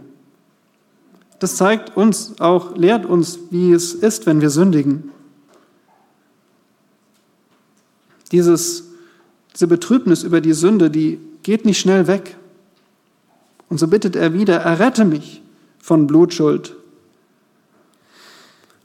Das 1.38 1.56
zeigt 1.56 1.96
uns 1.96 2.40
auch, 2.40 2.74
lehrt 2.76 3.04
uns, 3.04 3.38
wie 3.50 3.72
es 3.72 3.92
ist, 3.92 4.24
wenn 4.24 4.40
wir 4.40 4.48
sündigen. 4.48 5.10
Dieses, 8.32 8.88
diese 9.52 9.66
Betrübnis 9.66 10.22
über 10.22 10.40
die 10.40 10.54
Sünde, 10.54 10.90
die 10.90 11.20
geht 11.42 11.66
nicht 11.66 11.78
schnell 11.78 12.06
weg. 12.06 12.36
Und 13.68 13.78
so 13.78 13.86
bittet 13.86 14.16
er 14.16 14.32
wieder, 14.32 14.56
errette 14.56 15.04
mich 15.04 15.42
von 15.78 16.06
Blutschuld. 16.06 16.74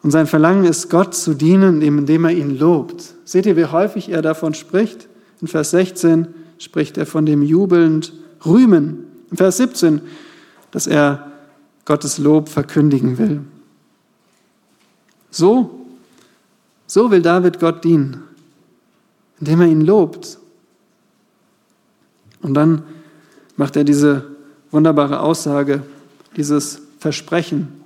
Und 0.03 0.11
sein 0.11 0.28
Verlangen 0.28 0.65
ist, 0.65 0.89
Gott 0.89 1.15
zu 1.15 1.34
dienen, 1.34 1.82
indem 1.82 2.26
er 2.26 2.32
ihn 2.32 2.57
lobt. 2.57 3.13
Seht 3.24 3.45
ihr, 3.45 3.55
wie 3.55 3.65
häufig 3.65 4.09
er 4.09 4.22
davon 4.22 4.53
spricht? 4.53 5.07
In 5.41 5.47
Vers 5.47 5.72
16 5.72 6.28
spricht 6.60 6.97
er 6.97 7.07
von 7.07 7.26
dem 7.26 7.41
jubelnd 7.41 8.14
Rühmen. 8.45 9.05
In 9.32 9.38
Vers 9.38 9.57
17, 9.57 10.01
dass 10.72 10.86
er 10.86 11.32
Gottes 11.86 12.20
Lob 12.20 12.49
verkündigen 12.49 13.18
will. 13.18 13.41
So, 15.32 15.88
so 16.86 17.10
will 17.10 17.22
David 17.22 17.60
Gott 17.60 17.84
dienen, 17.84 18.24
indem 19.39 19.62
er 19.62 19.68
ihn 19.68 19.82
lobt. 19.82 20.38
Und 22.41 22.53
dann 22.53 22.84
macht 23.57 23.76
er 23.76 23.84
diese 23.84 24.26
wunderbare 24.72 25.20
Aussage, 25.20 25.84
dieses 26.36 26.82
Versprechen. 26.99 27.80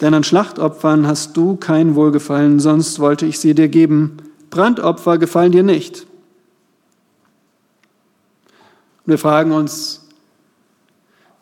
Denn 0.00 0.14
an 0.14 0.24
Schlachtopfern 0.24 1.06
hast 1.06 1.36
du 1.36 1.56
kein 1.56 1.94
Wohlgefallen, 1.94 2.58
sonst 2.58 2.98
wollte 2.98 3.26
ich 3.26 3.38
sie 3.38 3.54
dir 3.54 3.68
geben. 3.68 4.16
Brandopfer 4.50 5.18
gefallen 5.18 5.52
dir 5.52 5.62
nicht. 5.62 6.06
Und 9.04 9.10
wir 9.10 9.18
fragen 9.18 9.52
uns, 9.52 10.02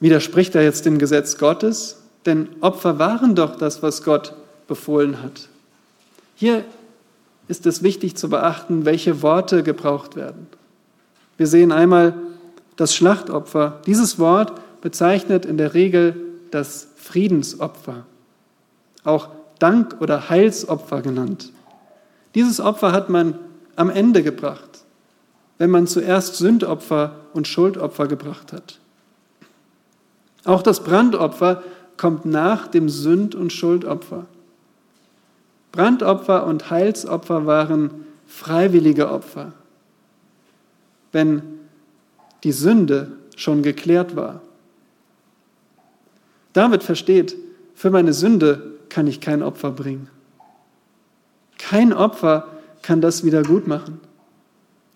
Widerspricht 0.01 0.55
er 0.55 0.63
jetzt 0.63 0.87
dem 0.87 0.99
Gesetz 0.99 1.37
Gottes? 1.37 1.99
Denn 2.27 2.49
Opfer 2.61 2.99
waren 2.99 3.35
doch 3.35 3.57
das, 3.57 3.83
was 3.83 4.03
Gott 4.03 4.35
befohlen 4.67 5.23
hat. 5.23 5.49
Hier 6.35 6.65
ist 7.49 7.67
es 7.67 7.83
wichtig 7.83 8.17
zu 8.17 8.31
beachten, 8.31 8.85
welche 8.87 9.23
Worte 9.23 9.63
gebraucht 9.63 10.17
werden. 10.17 10.47
Wir 11.37 11.47
sehen 11.47 11.73
einmal 11.73 12.15
das 12.77 12.95
Schlachtopfer. 12.95 13.81
Dieses 13.87 14.19
Wort 14.19 14.53
bezeichnet 14.81 15.45
in 15.45 15.59
der 15.59 15.75
Regel 15.75 16.17
das 16.51 16.89
Friedensopfer, 16.97 18.05
auch 19.05 19.29
Dank- 19.59 20.01
oder 20.01 20.31
Heilsopfer 20.31 21.03
genannt. 21.03 21.53
Dieses 22.35 22.61
Opfer 22.61 22.93
hat 22.93 23.11
man 23.11 23.39
am 23.77 23.91
Ende 23.91 24.23
gebracht, 24.23 24.80
wenn 25.61 25.69
man 25.69 25.87
zuerst 25.87 26.37
Sündopfer 26.37 27.17
und 27.35 27.47
Schuldopfer 27.47 28.09
gebracht 28.09 28.55
hat. 28.55 28.79
Auch 30.47 30.63
das 30.63 30.83
Brandopfer 30.83 31.63
kommt 31.99 32.25
nach 32.25 32.67
dem 32.67 32.89
Sünd- 32.89 33.35
und 33.35 33.53
Schuldopfer. 33.53 34.25
Brandopfer 35.71 36.47
und 36.47 36.71
Heilsopfer 36.71 37.45
waren 37.45 38.07
freiwillige 38.27 39.11
Opfer. 39.11 39.53
wenn 41.13 41.43
die 42.45 42.53
Sünde 42.53 43.19
schon 43.37 43.63
geklärt 43.63 44.15
war. 44.17 44.41
David 46.53 46.85
versteht, 46.85 47.37
für 47.75 47.91
meine 47.91 48.13
Sünde 48.13 48.77
kann 48.89 49.09
ich 49.09 49.21
kein 49.21 49.43
Opfer 49.43 49.73
bringen. 49.73 50.09
Kein 51.59 51.93
Opfer 51.93 52.47
kann 52.81 53.01
das 53.01 53.25
wieder 53.25 53.43
gut 53.43 53.67
machen. 53.67 54.01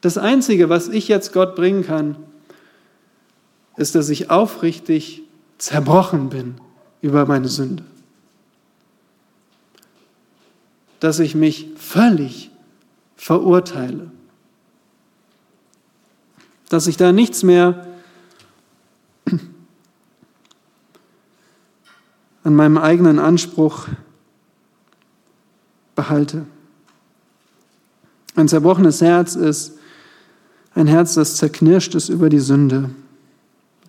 Das 0.04 0.18
Einzige, 0.18 0.68
was 0.68 0.88
ich 0.88 1.08
jetzt 1.08 1.32
Gott 1.32 1.56
bringen 1.56 1.82
kann, 1.82 2.16
ist, 3.78 3.94
dass 3.94 4.10
ich 4.10 4.30
aufrichtig 4.30 5.22
zerbrochen 5.56 6.28
bin 6.28 6.56
über 7.00 7.24
meine 7.24 7.48
Sünde. 7.48 7.82
Dass 11.00 11.20
ich 11.20 11.34
mich 11.34 11.70
völlig 11.78 12.50
verurteile. 13.16 14.10
Dass 16.68 16.86
ich 16.86 16.98
da 16.98 17.10
nichts 17.10 17.42
mehr 17.42 17.86
an 22.44 22.54
meinem 22.54 22.76
eigenen 22.76 23.18
Anspruch 23.18 23.88
behalte. 25.94 26.44
Ein 28.36 28.48
zerbrochenes 28.48 29.00
Herz 29.00 29.34
ist 29.34 29.78
ein 30.74 30.86
Herz, 30.86 31.14
das 31.14 31.36
zerknirscht 31.36 31.94
ist 31.94 32.08
über 32.08 32.28
die 32.28 32.40
Sünde. 32.40 32.90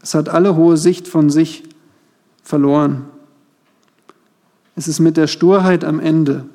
Es 0.02 0.14
hat 0.14 0.30
alle 0.30 0.56
hohe 0.56 0.78
Sicht 0.78 1.08
von 1.08 1.30
sich 1.30 1.64
verloren. 2.44 3.06
Es 4.76 4.88
ist 4.88 5.00
mit 5.00 5.18
der 5.18 5.28
Sturheit 5.28 5.84
am 5.84 6.00
Ende. 6.00 6.46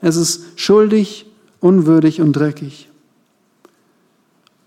Es 0.00 0.16
ist 0.16 0.58
schuldig, 0.58 1.26
unwürdig 1.60 2.20
und 2.20 2.32
dreckig. 2.32 2.88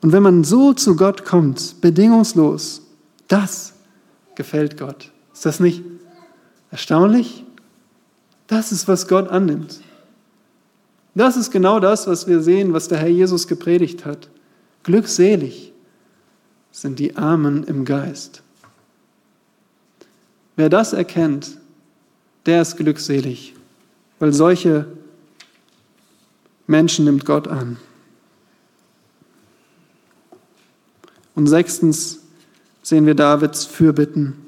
Und 0.01 0.12
wenn 0.12 0.24
man 0.24 0.43
so 0.43 0.74
zu 0.74 0.95
Gott 0.95 1.26
kommt, 1.26 1.82
bedingungslos, 1.82 2.84
das 3.28 3.74
gefällt 4.36 4.78
Gott. 4.78 5.12
Ist 5.34 5.45
das 5.45 5.60
nicht 5.60 5.82
erstaunlich? 6.70 7.43
Das 8.47 8.72
ist, 8.72 8.88
was 8.88 9.08
Gott 9.08 9.30
annimmt. 9.30 9.82
Das 11.16 11.38
ist 11.38 11.49
genau 11.49 11.80
das, 11.80 12.07
was 12.07 12.28
wir 12.28 12.41
sehen, 12.41 12.74
was 12.74 12.89
der 12.89 12.99
Herr 12.99 13.07
Jesus 13.07 13.47
gepredigt 13.47 14.05
hat. 14.05 14.30
Glückselig 14.84 15.72
sind 16.72 16.99
die 16.99 17.16
Armen 17.16 17.63
im 17.63 17.86
Geist. 17.86 18.43
Wer 20.57 20.70
das 20.70 20.91
erkennt, 20.91 21.57
der 22.45 22.61
ist 22.61 22.76
glückselig, 22.76 23.55
weil 24.20 24.34
solche 24.34 24.86
Menschen 26.68 27.05
nimmt 27.05 27.26
Gott 27.26 27.47
an. 27.47 27.78
Und 31.34 31.47
sechstens 31.47 32.20
sehen 32.82 33.05
wir 33.05 33.16
Davids 33.16 33.66
Fürbitten. 33.66 34.45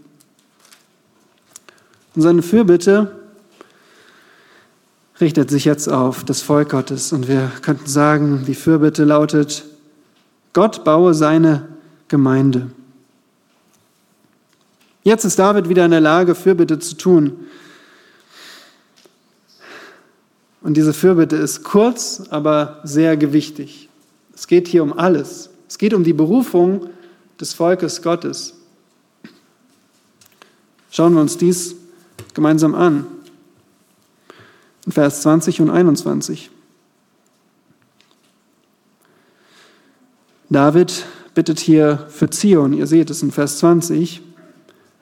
Und 2.16 2.22
seine 2.22 2.42
Fürbitte 2.42 3.17
richtet 5.20 5.50
sich 5.50 5.66
jetzt 5.66 5.88
auf 5.88 6.24
das 6.24 6.42
Volk 6.42 6.70
Gottes. 6.70 7.12
Und 7.12 7.28
wir 7.28 7.52
könnten 7.62 7.88
sagen, 7.88 8.44
die 8.46 8.56
Fürbitte 8.56 9.04
lautet, 9.04 9.66
Gott 10.54 10.84
baue 10.84 11.14
seine 11.14 11.68
Gemeinde. 12.08 12.72
Jetzt 15.04 15.24
ist 15.24 15.40
David 15.40 15.70
wieder 15.70 15.86
in 15.86 15.92
der 15.92 16.02
Lage, 16.02 16.36
Fürbitte 16.36 16.80
zu 16.80 16.96
tun. 16.96 17.48
Und 20.62 20.76
diese 20.76 20.94
Fürbitte 20.94 21.38
ist 21.38 21.64
kurz, 21.64 22.24
aber 22.30 22.82
sehr 22.84 23.16
gewichtig. 23.16 23.90
Es 24.36 24.48
geht 24.48 24.68
hier 24.68 24.84
um 24.84 24.92
alles. 24.92 25.50
Es 25.68 25.78
geht 25.78 25.94
um 25.94 26.04
die 26.04 26.14
Berufung 26.14 26.90
des 27.40 27.54
Volkes 27.54 28.02
Gottes. 28.02 28.54
Schauen 30.92 31.14
wir 31.14 31.22
uns 31.22 31.38
dies 31.38 31.76
gemeinsam 32.34 32.76
an. 32.76 33.06
Vers 34.92 35.22
20 35.22 35.62
und 35.62 35.70
21. 35.70 36.52
David 40.50 41.06
bittet 41.34 41.60
hier 41.60 42.06
für 42.10 42.30
Zion, 42.30 42.74
ihr 42.74 42.88
seht 42.88 43.10
es 43.10 43.22
in 43.22 43.32
Vers 43.32 43.60
20, 43.60 44.22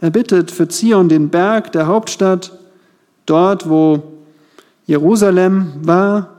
er 0.01 0.09
bittet 0.09 0.51
für 0.51 0.67
Zion 0.67 1.07
den 1.07 1.29
Berg 1.29 1.71
der 1.71 1.87
Hauptstadt, 1.87 2.57
dort 3.25 3.69
wo 3.69 4.15
Jerusalem 4.85 5.73
war, 5.83 6.35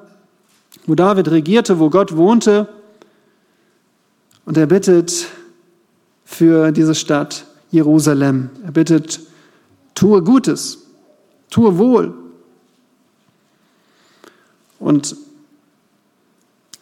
wo 0.87 0.95
David 0.95 1.31
regierte, 1.31 1.79
wo 1.79 1.91
Gott 1.91 2.17
wohnte. 2.17 2.69
Und 4.45 4.57
er 4.57 4.67
bittet 4.67 5.27
für 6.25 6.71
diese 6.71 6.95
Stadt 6.95 7.47
Jerusalem. 7.71 8.51
Er 8.65 8.73
bittet, 8.73 9.21
tue 9.95 10.23
Gutes, 10.23 10.87
tue 11.51 11.79
wohl. 11.79 12.15
Und 14.87 15.16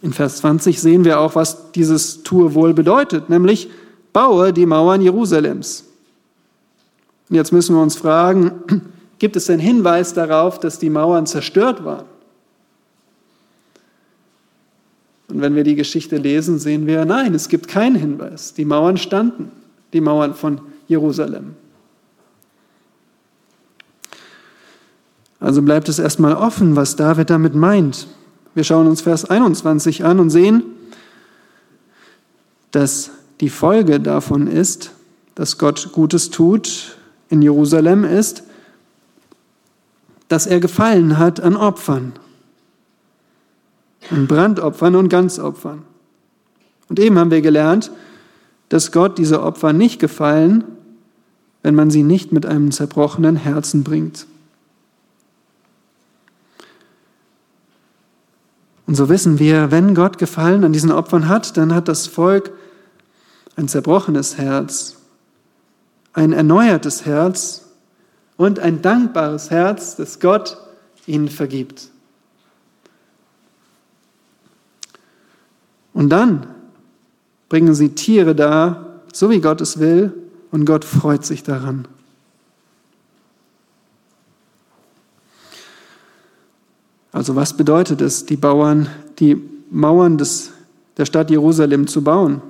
in 0.02 0.12
Vers 0.12 0.36
20 0.36 0.78
sehen 0.78 1.07
wir 1.07 1.20
auch, 1.20 1.36
was 1.36 1.72
dieses 1.72 2.22
Tue 2.22 2.52
wohl 2.52 2.74
bedeutet, 2.74 3.30
nämlich 3.30 3.70
baue 4.12 4.52
die 4.52 4.66
Mauern 4.66 5.00
Jerusalems. 5.00 5.84
Und 7.30 7.36
jetzt 7.36 7.50
müssen 7.50 7.74
wir 7.74 7.80
uns 7.80 7.96
fragen, 7.96 8.52
gibt 9.18 9.36
es 9.36 9.48
einen 9.48 9.61
Hinweis 9.61 10.12
darauf, 10.12 10.61
dass 10.61 10.78
die 10.78 10.90
Mauern 10.90 11.24
zerstört 11.24 11.86
waren? 11.86 12.05
Und 15.28 15.40
wenn 15.40 15.55
wir 15.55 15.64
die 15.64 15.74
Geschichte 15.74 16.18
lesen, 16.18 16.59
sehen 16.59 16.86
wir, 16.86 17.07
nein, 17.07 17.34
es 17.34 17.48
gibt 17.48 17.68
keinen 17.68 17.96
Hinweis. 17.96 18.52
Die 18.52 18.66
Mauern 18.66 18.98
standen, 18.98 19.50
die 19.94 20.02
Mauern 20.02 20.34
von 20.34 20.61
Jerusalem. 20.88 21.57
Also 25.41 25.62
bleibt 25.62 25.89
es 25.89 25.99
erstmal 25.99 26.35
offen, 26.35 26.76
was 26.76 26.97
David 26.97 27.30
damit 27.30 27.55
meint. 27.55 28.07
Wir 28.55 28.64
schauen 28.64 28.87
uns 28.87 29.01
Vers 29.01 29.24
21 29.24 30.05
an 30.05 30.20
und 30.20 30.30
sehen, 30.30 30.62
dass 32.70 33.11
die 33.41 33.49
Folge 33.49 34.01
davon 34.01 34.47
ist, 34.47 34.93
dass 35.35 35.59
Gott 35.59 35.91
Gutes 35.93 36.30
tut 36.30 36.97
in 37.28 37.43
Jerusalem 37.43 38.05
ist, 38.05 38.45
dass 40.28 40.47
er 40.47 40.61
gefallen 40.61 41.18
hat 41.18 41.41
an 41.41 41.57
Opfern, 41.57 42.12
an 44.11 44.26
Brandopfern 44.26 44.97
und 44.97 45.09
Ganzopfern. 45.09 45.82
Und 46.89 46.99
eben 46.99 47.18
haben 47.18 47.30
wir 47.30 47.41
gelernt, 47.41 47.91
dass 48.68 48.93
Gott 48.93 49.18
diese 49.18 49.43
Opfer 49.43 49.72
nicht 49.72 50.01
gefallen, 50.01 50.64
wenn 51.62 51.74
man 51.74 51.91
sie 51.91 52.03
nicht 52.03 52.32
mit 52.32 52.47
einem 52.47 52.70
zerbrochenen 52.70 53.37
Herzen 53.37 53.85
bringt. 53.85 54.26
Und 58.87 58.95
so 58.97 59.09
wissen 59.09 59.39
wir, 59.39 59.70
wenn 59.70 59.95
Gott 59.95 60.18
Gefallen 60.18 60.64
an 60.64 60.72
diesen 60.72 60.93
Opfern 60.93 61.28
hat, 61.28 61.57
dann 61.57 61.74
hat 61.74 61.89
das 61.89 62.07
Volk 62.07 62.53
ein 63.57 63.68
zerbrochenes 63.68 64.37
Herz, 64.37 64.97
ein 66.12 66.32
erneuertes 66.32 67.07
Herz 67.07 67.66
und 68.37 68.59
ein 68.59 68.82
dankbares 68.82 69.51
Herz, 69.51 69.97
das 69.97 70.20
Gott 70.20 70.59
ihnen 71.07 71.28
vergibt. 71.28 71.91
Und 75.93 76.11
dann 76.11 76.47
bringen 77.49 77.74
sie 77.74 77.91
Tiere 77.91 78.35
dar, 78.35 79.01
so 79.12 79.30
wie 79.30 79.41
Gott 79.41 79.61
es 79.61 79.78
will, 79.78 80.12
und 80.51 80.66
Gott 80.66 80.85
freut 80.85 81.24
sich 81.24 81.43
daran. 81.43 81.87
Also 87.15 87.37
was 87.37 87.57
bedeutet 87.57 88.01
es, 88.01 88.27
die 88.27 88.37
Bauern, 88.37 88.89
die 89.21 89.41
Mauern 89.71 90.19
des, 90.19 90.51
der 90.97 91.07
Stadt 91.07 91.31
Jerusalem 91.31 91.87
zu 91.87 92.03
bauen? 92.03 92.43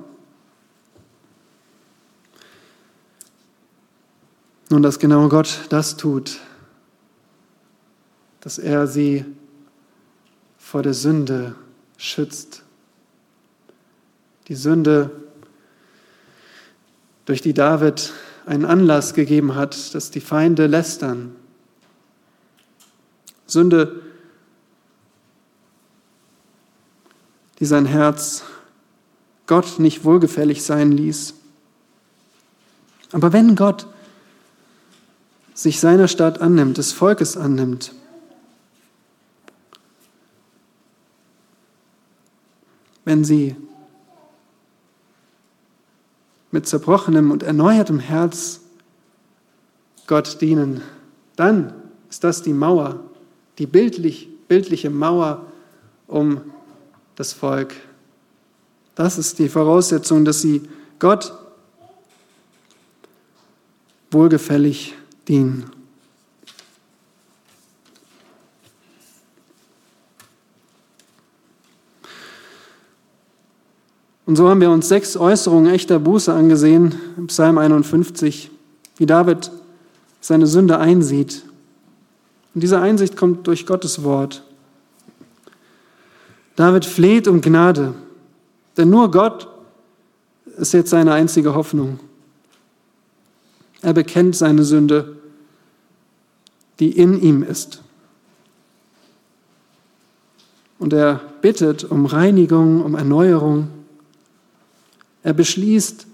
Nun, 4.70 4.82
dass 4.82 4.98
genau 4.98 5.28
Gott 5.28 5.66
das 5.68 5.98
tut, 5.98 6.40
dass 8.40 8.56
er 8.56 8.86
sie 8.86 9.26
vor 10.56 10.82
der 10.82 10.94
Sünde 10.94 11.54
schützt. 11.98 12.62
Die 14.48 14.54
Sünde, 14.54 15.10
durch 17.26 17.42
die 17.42 17.52
David 17.52 18.14
einen 18.46 18.64
Anlass 18.64 19.12
gegeben 19.12 19.56
hat, 19.56 19.94
dass 19.94 20.10
die 20.10 20.20
Feinde 20.20 20.66
lästern. 20.66 21.36
Sünde, 23.46 24.03
die 27.60 27.66
sein 27.66 27.86
Herz 27.86 28.42
Gott 29.46 29.78
nicht 29.78 30.04
wohlgefällig 30.04 30.62
sein 30.64 30.92
ließ. 30.92 31.34
Aber 33.12 33.32
wenn 33.32 33.54
Gott 33.56 33.86
sich 35.52 35.78
seiner 35.78 36.08
Stadt 36.08 36.40
annimmt, 36.40 36.78
des 36.78 36.92
Volkes 36.92 37.36
annimmt, 37.36 37.92
wenn 43.04 43.24
sie 43.24 43.54
mit 46.50 46.66
zerbrochenem 46.66 47.30
und 47.30 47.42
erneuertem 47.42 48.00
Herz 48.00 48.60
Gott 50.06 50.40
dienen, 50.40 50.82
dann 51.36 51.72
ist 52.10 52.24
das 52.24 52.42
die 52.42 52.52
Mauer, 52.52 53.00
die 53.58 53.66
bildlich, 53.66 54.28
bildliche 54.48 54.90
Mauer 54.90 55.46
um 56.06 56.53
das 57.16 57.32
Volk. 57.32 57.74
Das 58.94 59.18
ist 59.18 59.38
die 59.38 59.48
Voraussetzung, 59.48 60.24
dass 60.24 60.40
sie 60.40 60.62
Gott 60.98 61.32
wohlgefällig 64.10 64.94
dienen. 65.28 65.70
Und 74.26 74.36
so 74.36 74.48
haben 74.48 74.60
wir 74.60 74.70
uns 74.70 74.88
sechs 74.88 75.16
Äußerungen 75.16 75.72
echter 75.72 75.98
Buße 75.98 76.32
angesehen 76.32 76.94
im 77.16 77.26
Psalm 77.26 77.58
51, 77.58 78.50
wie 78.96 79.06
David 79.06 79.50
seine 80.20 80.46
Sünde 80.46 80.78
einsieht. 80.78 81.42
Und 82.54 82.62
diese 82.62 82.80
Einsicht 82.80 83.16
kommt 83.16 83.46
durch 83.46 83.66
Gottes 83.66 84.02
Wort. 84.02 84.42
David 86.56 86.84
fleht 86.84 87.26
um 87.26 87.40
Gnade, 87.40 87.94
denn 88.76 88.90
nur 88.90 89.10
Gott 89.10 89.48
ist 90.56 90.72
jetzt 90.72 90.90
seine 90.90 91.12
einzige 91.12 91.54
Hoffnung. 91.54 91.98
Er 93.82 93.92
bekennt 93.92 94.36
seine 94.36 94.64
Sünde, 94.64 95.16
die 96.80 96.90
in 96.90 97.20
ihm 97.20 97.42
ist. 97.42 97.82
Und 100.78 100.92
er 100.92 101.20
bittet 101.40 101.84
um 101.84 102.06
Reinigung, 102.06 102.84
um 102.84 102.94
Erneuerung. 102.94 103.68
Er 105.22 105.32
beschließt, 105.32 106.06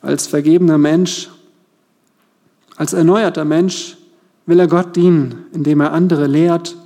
als 0.00 0.26
vergebener 0.26 0.78
Mensch, 0.78 1.30
als 2.76 2.92
erneuerter 2.92 3.44
Mensch, 3.44 3.96
will 4.46 4.58
er 4.58 4.66
Gott 4.66 4.96
dienen, 4.96 5.46
indem 5.52 5.80
er 5.80 5.92
andere 5.92 6.26
lehrt 6.26 6.76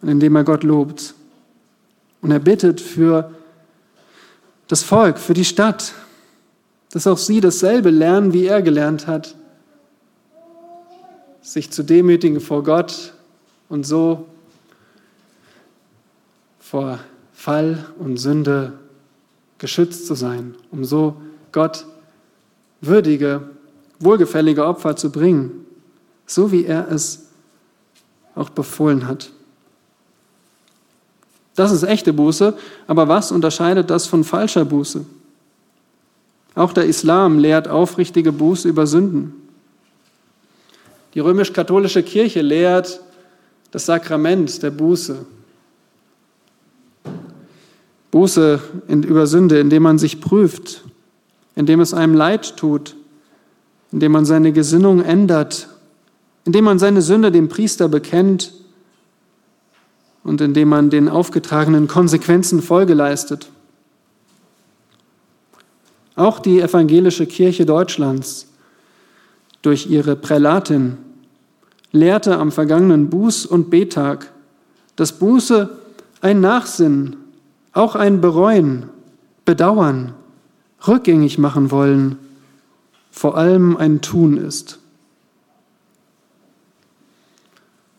und 0.00 0.08
indem 0.08 0.36
er 0.36 0.44
Gott 0.44 0.62
lobt. 0.62 1.14
Und 2.20 2.30
er 2.30 2.40
bittet 2.40 2.80
für 2.80 3.32
das 4.66 4.82
Volk, 4.82 5.18
für 5.18 5.34
die 5.34 5.44
Stadt, 5.44 5.94
dass 6.92 7.06
auch 7.06 7.18
sie 7.18 7.40
dasselbe 7.40 7.90
lernen, 7.90 8.32
wie 8.32 8.46
er 8.46 8.62
gelernt 8.62 9.06
hat, 9.06 9.34
sich 11.42 11.70
zu 11.70 11.82
demütigen 11.82 12.40
vor 12.40 12.62
Gott 12.62 13.14
und 13.68 13.86
so 13.86 14.26
vor 16.58 16.98
Fall 17.32 17.86
und 17.98 18.18
Sünde 18.18 18.78
geschützt 19.58 20.06
zu 20.06 20.14
sein, 20.14 20.54
um 20.70 20.84
so 20.84 21.16
Gott 21.52 21.86
würdige, 22.80 23.48
wohlgefällige 24.00 24.66
Opfer 24.66 24.96
zu 24.96 25.10
bringen, 25.10 25.66
so 26.26 26.52
wie 26.52 26.64
er 26.64 26.90
es 26.90 27.28
auch 28.34 28.50
befohlen 28.50 29.06
hat. 29.06 29.32
Das 31.58 31.72
ist 31.72 31.82
echte 31.82 32.12
Buße, 32.12 32.54
aber 32.86 33.08
was 33.08 33.32
unterscheidet 33.32 33.90
das 33.90 34.06
von 34.06 34.22
falscher 34.22 34.64
Buße? 34.64 35.04
Auch 36.54 36.72
der 36.72 36.84
Islam 36.84 37.40
lehrt 37.40 37.66
aufrichtige 37.66 38.30
Buße 38.30 38.68
über 38.68 38.86
Sünden. 38.86 39.34
Die 41.14 41.18
römisch-katholische 41.18 42.04
Kirche 42.04 42.42
lehrt 42.42 43.00
das 43.72 43.86
Sakrament 43.86 44.62
der 44.62 44.70
Buße, 44.70 45.26
Buße 48.12 48.60
in, 48.86 49.02
über 49.02 49.26
Sünde, 49.26 49.58
indem 49.58 49.82
man 49.82 49.98
sich 49.98 50.20
prüft, 50.20 50.84
indem 51.56 51.80
es 51.80 51.92
einem 51.92 52.14
leid 52.14 52.56
tut, 52.56 52.94
indem 53.90 54.12
man 54.12 54.24
seine 54.24 54.52
Gesinnung 54.52 55.02
ändert, 55.02 55.68
indem 56.44 56.66
man 56.66 56.78
seine 56.78 57.02
Sünde 57.02 57.32
dem 57.32 57.48
Priester 57.48 57.88
bekennt 57.88 58.52
und 60.28 60.40
indem 60.42 60.68
man 60.68 60.90
den 60.90 61.08
aufgetragenen 61.08 61.88
Konsequenzen 61.88 62.60
Folge 62.60 62.92
leistet. 62.94 63.48
Auch 66.14 66.38
die 66.38 66.60
evangelische 66.60 67.26
Kirche 67.26 67.64
Deutschlands 67.64 68.48
durch 69.62 69.86
ihre 69.88 70.16
Prälatin 70.16 70.98
lehrte 71.92 72.36
am 72.36 72.52
vergangenen 72.52 73.08
Buß- 73.08 73.46
und 73.46 73.70
Betag, 73.70 74.30
dass 74.96 75.18
Buße 75.18 75.70
ein 76.20 76.40
Nachsinnen 76.40 77.16
auch 77.72 77.94
ein 77.94 78.20
Bereuen, 78.20 78.90
Bedauern, 79.44 80.12
rückgängig 80.86 81.38
machen 81.38 81.70
wollen, 81.70 82.18
vor 83.10 83.36
allem 83.36 83.76
ein 83.76 84.00
Tun 84.00 84.36
ist. 84.36 84.78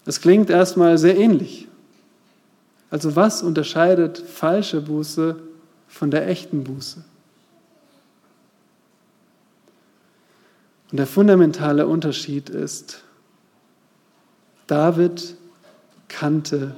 Das 0.06 0.22
klingt 0.22 0.50
erstmal 0.50 0.98
sehr 0.98 1.18
ähnlich. 1.18 1.69
Also 2.92 3.16
was 3.16 3.44
unterscheidet 3.44 4.18
falsche 4.18 4.82
Buße 4.82 5.36
von 5.88 6.12
der 6.12 6.28
echten 6.28 6.64
Buße? 6.64 7.04
Und 10.92 10.98
der 10.98 11.08
fundamentale 11.08 11.86
Unterschied 11.86 12.50
ist, 12.50 13.04
David 14.66 15.36
kannte 16.08 16.76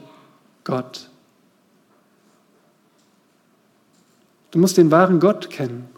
Gott. 0.66 1.09
Du 4.51 4.59
musst 4.59 4.78
den 4.78 4.91
wahren 4.91 5.22
Gott 5.22 5.49
kennen. 5.49 5.89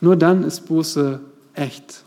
Nur 0.00 0.16
dann 0.16 0.42
ist 0.42 0.66
Buße 0.66 1.20
echt. 1.54 2.02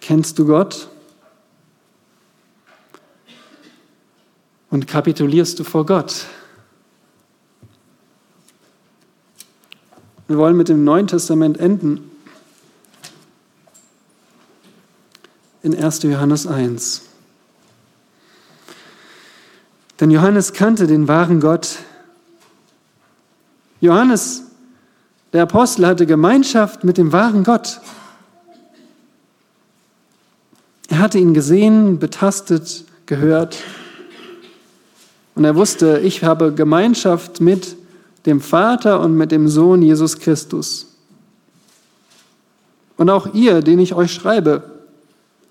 Kennst 0.00 0.38
du 0.38 0.46
Gott? 0.46 0.88
Und 4.70 4.86
kapitulierst 4.86 5.58
du 5.58 5.64
vor 5.64 5.86
Gott? 5.86 6.26
Wir 10.26 10.36
wollen 10.36 10.56
mit 10.56 10.68
dem 10.68 10.84
Neuen 10.84 11.06
Testament 11.06 11.58
enden. 11.58 12.10
In 15.62 15.74
1. 15.74 16.02
Johannes 16.02 16.46
1. 16.46 17.02
Denn 20.00 20.10
Johannes 20.10 20.52
kannte 20.52 20.86
den 20.86 21.08
wahren 21.08 21.40
Gott. 21.40 21.78
Johannes, 23.80 24.42
der 25.32 25.44
Apostel, 25.44 25.86
hatte 25.86 26.06
Gemeinschaft 26.06 26.84
mit 26.84 26.98
dem 26.98 27.12
wahren 27.12 27.42
Gott. 27.42 27.80
Er 30.88 30.98
hatte 30.98 31.18
ihn 31.18 31.34
gesehen, 31.34 31.98
betastet, 31.98 32.84
gehört. 33.06 33.56
Und 35.38 35.44
er 35.44 35.56
wusste, 35.56 36.00
ich 36.00 36.24
habe 36.24 36.52
Gemeinschaft 36.52 37.40
mit 37.40 37.76
dem 38.26 38.40
Vater 38.40 39.00
und 39.00 39.14
mit 39.14 39.32
dem 39.32 39.48
Sohn 39.48 39.80
Jesus 39.80 40.18
Christus. 40.18 40.96
Und 42.96 43.08
auch 43.08 43.32
ihr, 43.32 43.62
den 43.62 43.78
ich 43.78 43.94
euch 43.94 44.12
schreibe, 44.12 44.64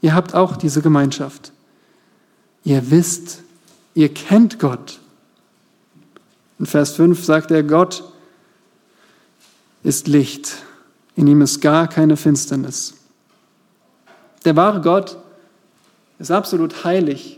ihr 0.01 0.13
habt 0.13 0.35
auch 0.35 0.57
diese 0.57 0.81
Gemeinschaft. 0.81 1.53
Ihr 2.63 2.91
wisst, 2.91 3.39
Ihr 3.97 4.13
kennt 4.13 4.59
Gott. 4.59 4.99
In 6.59 6.67
Vers 6.67 6.91
5 6.97 7.25
sagt 7.25 7.49
er, 7.49 7.63
Gott 7.63 8.03
ist 9.81 10.07
Licht. 10.07 10.57
In 11.15 11.25
ihm 11.25 11.41
ist 11.41 11.61
gar 11.61 11.87
keine 11.87 12.15
Finsternis. 12.15 12.93
Der 14.45 14.55
wahre 14.55 14.81
Gott 14.81 15.17
ist 16.19 16.29
absolut 16.29 16.83
heilig 16.83 17.36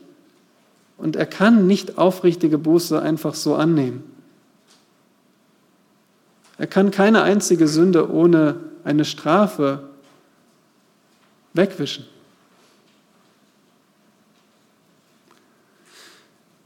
und 1.00 1.16
er 1.16 1.26
kann 1.26 1.66
nicht 1.66 1.98
aufrichtige 1.98 2.58
Buße 2.58 3.02
einfach 3.02 3.34
so 3.34 3.56
annehmen. 3.56 4.04
Er 6.58 6.68
kann 6.68 6.92
keine 6.92 7.24
einzige 7.24 7.68
Sünde 7.70 8.12
ohne 8.12 8.58
eine 8.84 9.06
Strafe 9.06 9.90
wegwischen. 11.54 12.06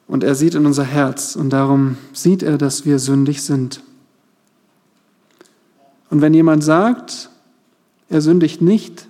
Und 0.07 0.23
er 0.23 0.36
sieht 0.36 0.55
in 0.55 0.65
unser 0.65 0.84
Herz 0.84 1.36
und 1.36 1.51
darum 1.51 1.97
sieht 2.11 2.43
er, 2.43 2.57
dass 2.57 2.86
wir 2.86 2.99
sündig 2.99 3.43
sind. 3.43 3.81
Und 6.09 6.21
wenn 6.21 6.34
jemand 6.34 6.63
sagt, 6.63 7.29
er 8.09 8.21
sündigt 8.21 8.61
nicht, 8.61 9.07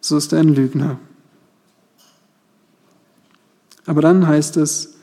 so 0.00 0.16
ist 0.16 0.32
er 0.32 0.40
ein 0.40 0.54
Lügner. 0.54 0.98
Aber 3.90 4.02
dann 4.02 4.28
heißt 4.28 4.56
es, 4.58 4.94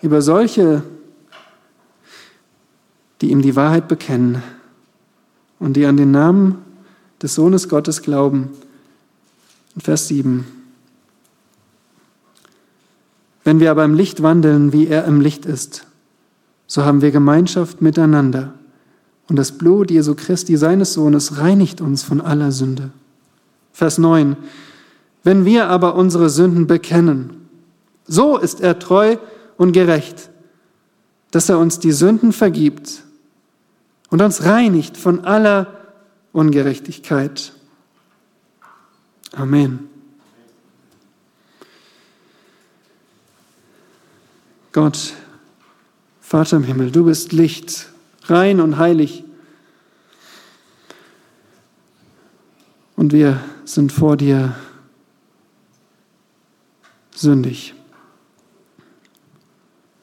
über 0.00 0.22
solche, 0.22 0.84
die 3.20 3.32
ihm 3.32 3.42
die 3.42 3.56
Wahrheit 3.56 3.88
bekennen 3.88 4.44
und 5.58 5.72
die 5.72 5.86
an 5.86 5.96
den 5.96 6.12
Namen 6.12 6.58
des 7.20 7.34
Sohnes 7.34 7.68
Gottes 7.68 8.02
glauben, 8.02 8.50
in 9.74 9.80
Vers 9.80 10.06
7, 10.06 10.46
wenn 13.42 13.58
wir 13.58 13.72
aber 13.72 13.84
im 13.84 13.94
Licht 13.94 14.22
wandeln, 14.22 14.72
wie 14.72 14.86
er 14.86 15.04
im 15.06 15.20
Licht 15.20 15.44
ist, 15.44 15.84
so 16.68 16.84
haben 16.84 17.02
wir 17.02 17.10
Gemeinschaft 17.10 17.82
miteinander. 17.82 18.54
Und 19.28 19.34
das 19.34 19.58
Blut 19.58 19.90
Jesu 19.90 20.14
Christi, 20.14 20.56
seines 20.56 20.92
Sohnes, 20.92 21.38
reinigt 21.38 21.80
uns 21.80 22.04
von 22.04 22.20
aller 22.20 22.52
Sünde. 22.52 22.92
Vers 23.72 23.98
9. 23.98 24.36
Wenn 25.24 25.44
wir 25.44 25.66
aber 25.68 25.96
unsere 25.96 26.30
Sünden 26.30 26.68
bekennen, 26.68 27.39
so 28.10 28.38
ist 28.38 28.60
er 28.60 28.80
treu 28.80 29.18
und 29.56 29.70
gerecht, 29.70 30.30
dass 31.30 31.48
er 31.48 31.60
uns 31.60 31.78
die 31.78 31.92
Sünden 31.92 32.32
vergibt 32.32 33.04
und 34.10 34.20
uns 34.20 34.44
reinigt 34.44 34.96
von 34.96 35.24
aller 35.24 35.78
Ungerechtigkeit. 36.32 37.52
Amen. 39.32 39.88
Gott, 44.72 45.14
Vater 46.20 46.56
im 46.56 46.64
Himmel, 46.64 46.90
du 46.90 47.04
bist 47.04 47.30
Licht, 47.30 47.90
rein 48.24 48.60
und 48.60 48.76
heilig. 48.76 49.22
Und 52.96 53.12
wir 53.12 53.40
sind 53.64 53.92
vor 53.92 54.16
dir 54.16 54.56
sündig. 57.14 57.74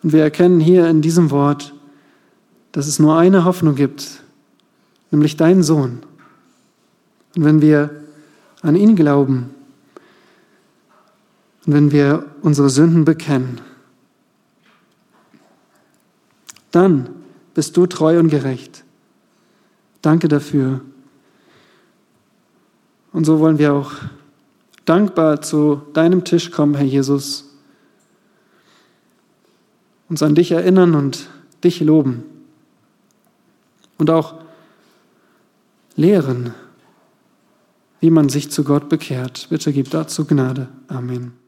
Und 0.03 0.13
wir 0.13 0.23
erkennen 0.23 0.59
hier 0.59 0.87
in 0.87 1.01
diesem 1.01 1.31
Wort, 1.31 1.73
dass 2.71 2.87
es 2.87 2.99
nur 2.99 3.17
eine 3.17 3.45
Hoffnung 3.45 3.75
gibt, 3.75 4.21
nämlich 5.11 5.37
deinen 5.37 5.63
Sohn. 5.63 5.99
Und 7.35 7.43
wenn 7.45 7.61
wir 7.61 7.89
an 8.61 8.75
ihn 8.75 8.95
glauben 8.95 9.51
und 11.65 11.73
wenn 11.73 11.91
wir 11.91 12.25
unsere 12.41 12.69
Sünden 12.69 13.05
bekennen, 13.05 13.61
dann 16.71 17.09
bist 17.53 17.75
du 17.77 17.87
treu 17.87 18.19
und 18.19 18.29
gerecht. 18.29 18.83
Danke 20.01 20.27
dafür. 20.27 20.81
Und 23.11 23.25
so 23.25 23.39
wollen 23.39 23.57
wir 23.57 23.73
auch 23.73 23.93
dankbar 24.85 25.41
zu 25.41 25.81
deinem 25.93 26.23
Tisch 26.23 26.51
kommen, 26.51 26.75
Herr 26.75 26.85
Jesus, 26.85 27.46
uns 30.09 30.23
an 30.23 30.35
dich 30.35 30.51
erinnern 30.51 30.95
und 30.95 31.29
dich 31.63 31.79
loben 31.79 32.23
und 33.97 34.09
auch 34.09 34.35
lehren, 35.95 36.53
wie 37.99 38.11
man 38.11 38.29
sich 38.29 38.51
zu 38.51 38.63
Gott 38.63 38.89
bekehrt. 38.89 39.47
Bitte 39.49 39.73
gib 39.73 39.89
dazu 39.89 40.25
Gnade. 40.25 40.67
Amen. 40.87 41.46